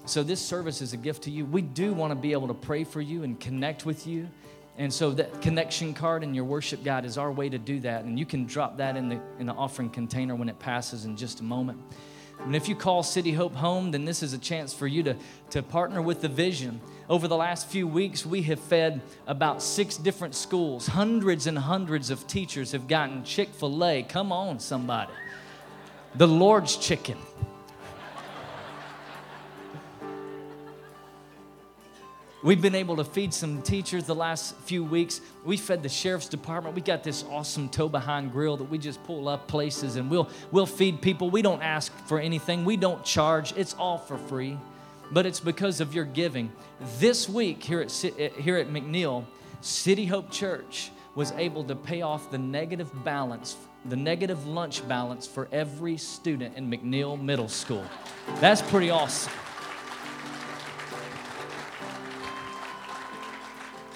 So, 0.05 0.21
this 0.21 0.41
service 0.41 0.81
is 0.81 0.91
a 0.93 0.97
gift 0.97 1.23
to 1.23 1.31
you. 1.31 1.45
We 1.45 1.61
do 1.61 1.93
want 1.93 2.11
to 2.11 2.15
be 2.15 2.33
able 2.33 2.47
to 2.47 2.53
pray 2.53 2.83
for 2.83 2.99
you 2.99 3.23
and 3.23 3.39
connect 3.39 3.85
with 3.85 4.05
you. 4.05 4.27
And 4.77 4.91
so, 4.91 5.11
that 5.11 5.41
connection 5.41 5.93
card 5.93 6.23
in 6.23 6.33
your 6.33 6.43
worship 6.43 6.83
guide 6.83 7.05
is 7.05 7.17
our 7.17 7.31
way 7.31 7.47
to 7.47 7.57
do 7.57 7.79
that. 7.81 8.03
And 8.03 8.19
you 8.19 8.25
can 8.25 8.45
drop 8.45 8.77
that 8.77 8.97
in 8.97 9.07
the, 9.07 9.21
in 9.39 9.45
the 9.45 9.53
offering 9.53 9.89
container 9.89 10.35
when 10.35 10.49
it 10.49 10.59
passes 10.59 11.05
in 11.05 11.15
just 11.15 11.39
a 11.39 11.43
moment. 11.43 11.79
And 12.39 12.55
if 12.55 12.67
you 12.67 12.75
call 12.75 13.03
City 13.03 13.31
Hope 13.31 13.55
home, 13.55 13.91
then 13.91 14.05
this 14.05 14.21
is 14.21 14.33
a 14.33 14.37
chance 14.37 14.73
for 14.73 14.85
you 14.85 15.03
to, 15.03 15.15
to 15.51 15.63
partner 15.63 16.01
with 16.01 16.21
the 16.21 16.27
vision. 16.27 16.81
Over 17.09 17.27
the 17.27 17.37
last 17.37 17.67
few 17.67 17.87
weeks, 17.87 18.25
we 18.25 18.41
have 18.43 18.59
fed 18.59 19.01
about 19.27 19.61
six 19.61 19.95
different 19.95 20.35
schools. 20.35 20.87
Hundreds 20.87 21.47
and 21.47 21.57
hundreds 21.57 22.09
of 22.09 22.27
teachers 22.27 22.73
have 22.73 22.87
gotten 22.87 23.23
Chick 23.23 23.49
fil 23.49 23.85
A. 23.85 24.03
Come 24.03 24.31
on, 24.31 24.59
somebody. 24.59 25.13
The 26.15 26.27
Lord's 26.27 26.75
chicken. 26.75 27.17
We've 32.43 32.61
been 32.61 32.75
able 32.75 32.97
to 32.97 33.05
feed 33.05 33.33
some 33.33 33.61
teachers 33.61 34.03
the 34.03 34.15
last 34.15 34.57
few 34.57 34.83
weeks. 34.83 35.21
We 35.45 35.55
fed 35.55 35.81
the 35.81 35.87
sheriff's 35.87 36.27
department. 36.27 36.75
We 36.75 36.81
got 36.81 37.01
this 37.01 37.23
awesome 37.29 37.69
tow 37.69 37.87
behind 37.87 38.33
grill 38.33 38.57
that 38.57 38.65
we 38.65 38.77
just 38.77 39.01
pull 39.05 39.29
up 39.29 39.47
places 39.47 39.95
and 39.95 40.11
we'll 40.11 40.29
we'll 40.51 40.65
feed 40.65 41.01
people. 41.01 41.29
We 41.29 41.41
don't 41.41 41.61
ask 41.61 41.93
for 42.05 42.19
anything. 42.19 42.65
We 42.65 42.75
don't 42.75 43.01
charge. 43.05 43.53
It's 43.55 43.73
all 43.75 43.97
for 43.97 44.17
free. 44.17 44.57
But 45.09 45.25
it's 45.25 45.39
because 45.39 45.79
of 45.79 45.93
your 45.93 46.03
giving. 46.03 46.51
This 46.99 47.29
week 47.29 47.63
here 47.63 47.79
at 47.79 48.05
eh, 48.19 48.29
here 48.37 48.57
at 48.57 48.67
McNiel, 48.67 49.23
City 49.61 50.05
Hope 50.05 50.29
Church 50.29 50.91
was 51.15 51.31
able 51.33 51.63
to 51.63 51.75
pay 51.75 52.01
off 52.01 52.29
the 52.29 52.37
negative 52.37 52.91
balance, 53.05 53.55
the 53.85 53.95
negative 53.95 54.45
lunch 54.47 54.85
balance 54.89 55.25
for 55.25 55.47
every 55.53 55.95
student 55.95 56.57
in 56.57 56.69
McNiel 56.69 57.21
Middle 57.21 57.47
School. 57.47 57.85
That's 58.41 58.61
pretty 58.61 58.89
awesome. 58.89 59.31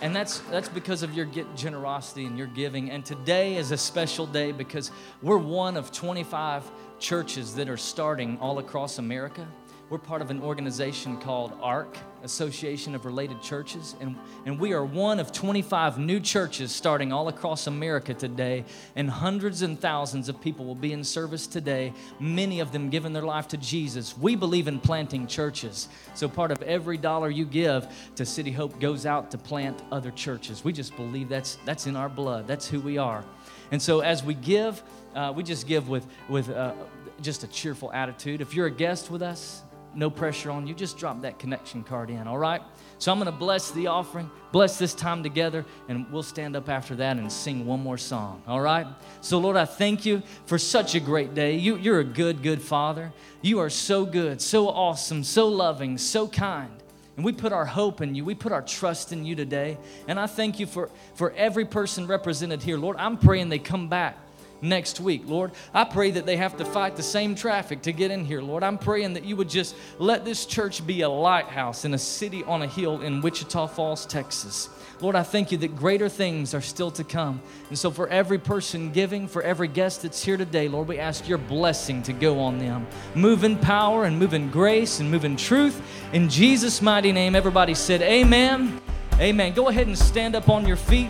And 0.02 0.16
that's, 0.16 0.40
that's 0.52 0.70
because 0.70 1.02
of 1.02 1.16
your 1.16 1.26
generosity 1.56 2.26
and 2.26 2.38
your 2.38 2.48
giving. 2.48 2.92
And 2.92 3.04
today 3.04 3.56
is 3.56 3.72
a 3.72 3.78
special 3.78 4.28
day 4.28 4.52
because 4.52 4.92
we're 5.24 5.38
one 5.38 5.76
of 5.76 5.92
25 5.92 6.70
churches 7.00 7.56
that 7.56 7.68
are 7.68 7.78
starting 7.78 8.38
all 8.40 8.60
across 8.60 9.00
America. 9.00 9.48
We're 9.90 10.00
part 10.00 10.22
of 10.22 10.32
an 10.32 10.42
organization 10.42 11.16
called 11.16 11.58
ARC, 11.62 11.96
Association 12.22 12.94
of 12.94 13.06
Related 13.06 13.42
Churches, 13.42 13.96
and, 14.02 14.18
and 14.46 14.60
we 14.60 14.74
are 14.74 14.84
one 14.84 15.18
of 15.18 15.32
25 15.32 15.98
new 15.98 16.20
churches 16.20 16.76
starting 16.76 17.14
all 17.14 17.30
across 17.30 17.68
America 17.68 18.14
today, 18.14 18.66
and 18.98 19.10
hundreds 19.10 19.62
and 19.62 19.80
thousands 19.80 20.28
of 20.28 20.42
people 20.42 20.66
will 20.66 20.76
be 20.76 20.92
in 20.92 21.06
service 21.06 21.48
today, 21.48 21.94
many 22.20 22.60
of 22.60 22.74
them 22.74 22.90
giving 22.90 23.14
their 23.14 23.24
life 23.24 23.48
to 23.48 23.56
Jesus. 23.56 24.18
We 24.18 24.36
believe 24.36 24.68
in 24.68 24.82
planting 24.82 25.26
churches, 25.26 25.88
so 26.16 26.28
part 26.28 26.52
of 26.52 26.62
every 26.64 26.98
dollar 26.98 27.30
you 27.30 27.46
give 27.46 27.88
to 28.18 28.26
City 28.26 28.52
Hope 28.52 28.78
goes 28.82 29.06
out 29.06 29.32
to 29.32 29.38
plant 29.38 29.82
other 29.90 30.12
churches. 30.12 30.66
We 30.66 30.74
just 30.74 30.98
believe 30.98 31.30
that's, 31.30 31.60
that's 31.64 31.88
in 31.88 31.96
our 31.96 32.10
blood, 32.10 32.46
that's 32.46 32.68
who 32.68 32.82
we 32.82 32.98
are. 32.98 33.24
And 33.72 33.82
so 33.82 34.02
as 34.02 34.22
we 34.22 34.34
give, 34.34 34.84
uh, 35.16 35.32
we 35.34 35.44
just 35.44 35.66
give 35.66 35.88
with, 35.88 36.06
with 36.28 36.50
uh, 36.50 36.74
just 37.22 37.46
a 37.46 37.48
cheerful 37.48 37.94
attitude. 37.94 38.42
If 38.42 38.54
you're 38.54 38.68
a 38.68 38.72
guest 38.72 39.10
with 39.10 39.22
us, 39.22 39.64
no 39.98 40.10
pressure 40.10 40.52
on 40.52 40.68
you. 40.68 40.74
Just 40.74 40.98
drop 40.98 41.22
that 41.24 41.40
connection 41.40 41.84
card 41.84 42.10
in, 42.10 42.28
all 42.28 42.38
right? 42.38 42.62
So 43.00 43.12
I'm 43.12 43.18
going 43.18 43.32
to 43.32 43.38
bless 43.38 43.72
the 43.72 43.88
offering, 43.88 44.30
bless 44.52 44.78
this 44.78 44.94
time 44.94 45.24
together, 45.24 45.66
and 45.90 46.10
we'll 46.12 46.24
stand 46.24 46.56
up 46.56 46.70
after 46.70 46.96
that 46.96 47.18
and 47.18 47.32
sing 47.32 47.66
one 47.66 47.82
more 47.82 47.98
song, 47.98 48.42
all 48.48 48.62
right? 48.62 48.88
So, 49.22 49.40
Lord, 49.40 49.58
I 49.58 49.66
thank 49.66 50.06
you 50.06 50.22
for 50.46 50.58
such 50.58 50.96
a 50.96 51.00
great 51.00 51.34
day. 51.34 51.56
You, 51.56 51.78
you're 51.78 52.00
a 52.00 52.06
good, 52.06 52.44
good 52.44 52.62
Father. 52.62 53.12
You 53.42 53.60
are 53.60 53.70
so 53.70 54.06
good, 54.06 54.42
so 54.42 54.70
awesome, 54.70 55.24
so 55.24 55.48
loving, 55.48 55.98
so 55.98 56.28
kind. 56.28 56.72
And 57.16 57.26
we 57.26 57.32
put 57.32 57.52
our 57.52 57.66
hope 57.66 58.02
in 58.02 58.14
you. 58.14 58.24
We 58.24 58.36
put 58.36 58.52
our 58.52 58.62
trust 58.62 59.12
in 59.12 59.26
you 59.26 59.36
today. 59.36 59.80
And 60.08 60.20
I 60.20 60.28
thank 60.28 60.60
you 60.60 60.68
for, 60.68 60.92
for 61.16 61.32
every 61.32 61.66
person 61.66 62.06
represented 62.06 62.62
here. 62.62 62.78
Lord, 62.78 62.96
I'm 62.98 63.18
praying 63.18 63.50
they 63.50 63.58
come 63.58 63.90
back 63.90 64.18
next 64.62 65.00
week. 65.00 65.24
Lord, 65.26 65.52
I 65.74 65.84
pray 65.84 66.12
that 66.12 66.26
they 66.26 66.38
have 66.38 66.58
to 66.58 66.66
fight 66.66 66.96
the 66.96 67.04
same 67.04 67.36
traffic 67.36 67.82
to 67.84 67.92
get 67.92 68.12
in 68.12 68.26
here. 68.26 68.42
Lord, 68.42 68.64
I'm 68.64 68.78
praying 68.78 69.14
that 69.14 69.26
you 69.26 69.36
would 69.36 69.50
just 69.50 69.76
let 70.00 70.26
this 70.26 70.46
church 70.46 70.86
be 70.86 71.02
a 71.02 71.10
lighthouse 71.10 71.86
in 71.86 71.94
a 71.94 71.98
city 71.98 72.44
on 72.44 72.62
a 72.62 72.68
hill 72.68 73.02
in 73.02 73.22
Wichita 73.22 73.68
Falls, 73.68 74.06
Texas. 74.06 74.70
Lord, 75.00 75.16
I 75.16 75.22
thank 75.22 75.52
you 75.52 75.60
that 75.60 75.76
greater 75.76 76.10
things 76.10 76.56
are 76.56 76.62
still 76.62 76.90
to 76.92 77.04
come. 77.04 77.40
And 77.70 77.78
so, 77.78 77.92
for 77.92 78.08
every 78.08 78.40
person 78.40 78.92
giving, 78.92 79.28
for 79.28 79.44
every 79.44 79.68
guest 79.68 80.02
that's 80.02 80.24
here 80.24 80.38
today, 80.38 80.68
Lord, 80.68 80.88
we 80.88 80.98
ask 80.98 81.28
your 81.28 81.38
blessing 81.38 82.02
to 82.04 82.14
go 82.14 82.40
on 82.40 82.58
them. 82.58 82.88
Move 83.14 83.44
in 83.44 83.58
power 83.58 84.06
and 84.06 84.18
move 84.18 84.34
in 84.34 84.50
grace 84.50 85.00
and 85.00 85.12
move 85.12 85.24
in 85.24 85.38
truth. 85.38 85.80
In 86.14 86.30
Jesus' 86.30 86.82
mighty 86.82 87.12
name, 87.12 87.36
everybody 87.36 87.76
said, 87.76 88.02
Amen. 88.02 88.82
Amen. 89.20 89.54
Go 89.54 89.68
ahead 89.70 89.88
and 89.88 89.98
stand 89.98 90.36
up 90.36 90.50
on 90.50 90.66
your 90.68 90.78
feet. 90.78 91.10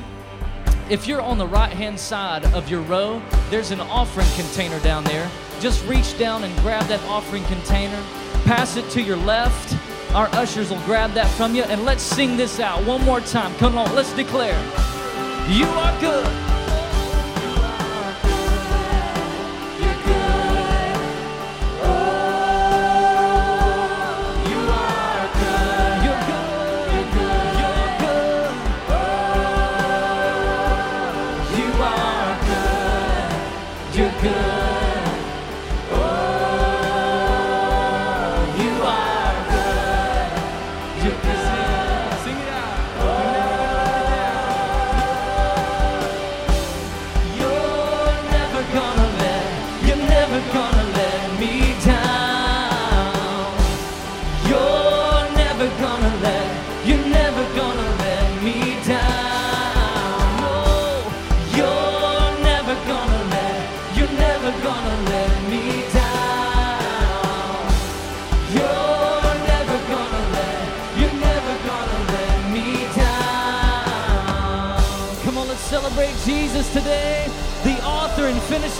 If 0.89 1.05
you're 1.05 1.21
on 1.21 1.37
the 1.37 1.45
right 1.45 1.71
hand 1.71 1.99
side 1.99 2.45
of 2.53 2.69
your 2.69 2.79
row, 2.79 3.21
there's 3.49 3.71
an 3.71 3.81
offering 3.81 4.27
container 4.35 4.79
down 4.79 5.03
there. 5.03 5.29
Just 5.59 5.85
reach 5.85 6.17
down 6.17 6.45
and 6.45 6.57
grab 6.59 6.85
that 6.85 7.03
offering 7.09 7.43
container, 7.43 8.01
pass 8.45 8.77
it 8.77 8.89
to 8.91 9.01
your 9.01 9.17
left. 9.17 9.75
Our 10.15 10.27
ushers 10.27 10.69
will 10.69 10.79
grab 10.85 11.11
that 11.11 11.27
from 11.31 11.55
you, 11.55 11.63
and 11.63 11.83
let's 11.83 12.03
sing 12.03 12.37
this 12.37 12.61
out 12.61 12.85
one 12.85 13.03
more 13.03 13.19
time. 13.19 13.53
Come 13.55 13.77
on, 13.77 13.93
let's 13.95 14.13
declare 14.13 14.57
You 15.49 15.65
are 15.65 15.99
good. 15.99 16.46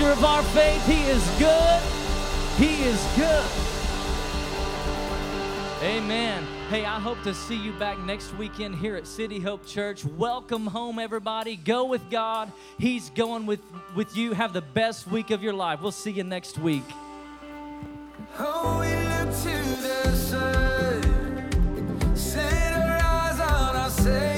of 0.05 0.23
our 0.23 0.43
faith. 0.43 0.85
He 0.85 1.01
is 1.03 1.27
good. 1.39 1.81
He 2.57 2.83
is 2.83 3.03
good. 3.15 3.45
Amen. 5.81 6.45
Hey, 6.69 6.85
I 6.85 6.99
hope 6.99 7.21
to 7.23 7.33
see 7.33 7.55
you 7.55 7.71
back 7.73 7.97
next 7.99 8.33
weekend 8.35 8.75
here 8.75 8.95
at 8.95 9.07
City 9.07 9.39
Hope 9.39 9.65
Church. 9.65 10.05
Welcome 10.05 10.67
home, 10.67 10.99
everybody. 10.99 11.55
Go 11.55 11.85
with 11.85 12.09
God. 12.09 12.51
He's 12.77 13.09
going 13.11 13.45
with, 13.45 13.61
with 13.95 14.17
you. 14.17 14.33
Have 14.33 14.53
the 14.53 14.61
best 14.61 15.07
week 15.07 15.31
of 15.31 15.41
your 15.41 15.53
life. 15.53 15.81
We'll 15.81 15.91
see 15.91 16.11
you 16.11 16.23
next 16.23 16.57
week. 16.57 16.83
Oh, 18.39 18.79
we 18.79 18.95
look 19.07 19.29
to 19.43 19.63
the 19.81 20.15
sun, 20.15 22.15
set 22.15 22.73
our 22.73 22.99
eyes 23.01 23.39
on 23.39 23.75
our 23.75 23.89
Savior. 23.89 24.36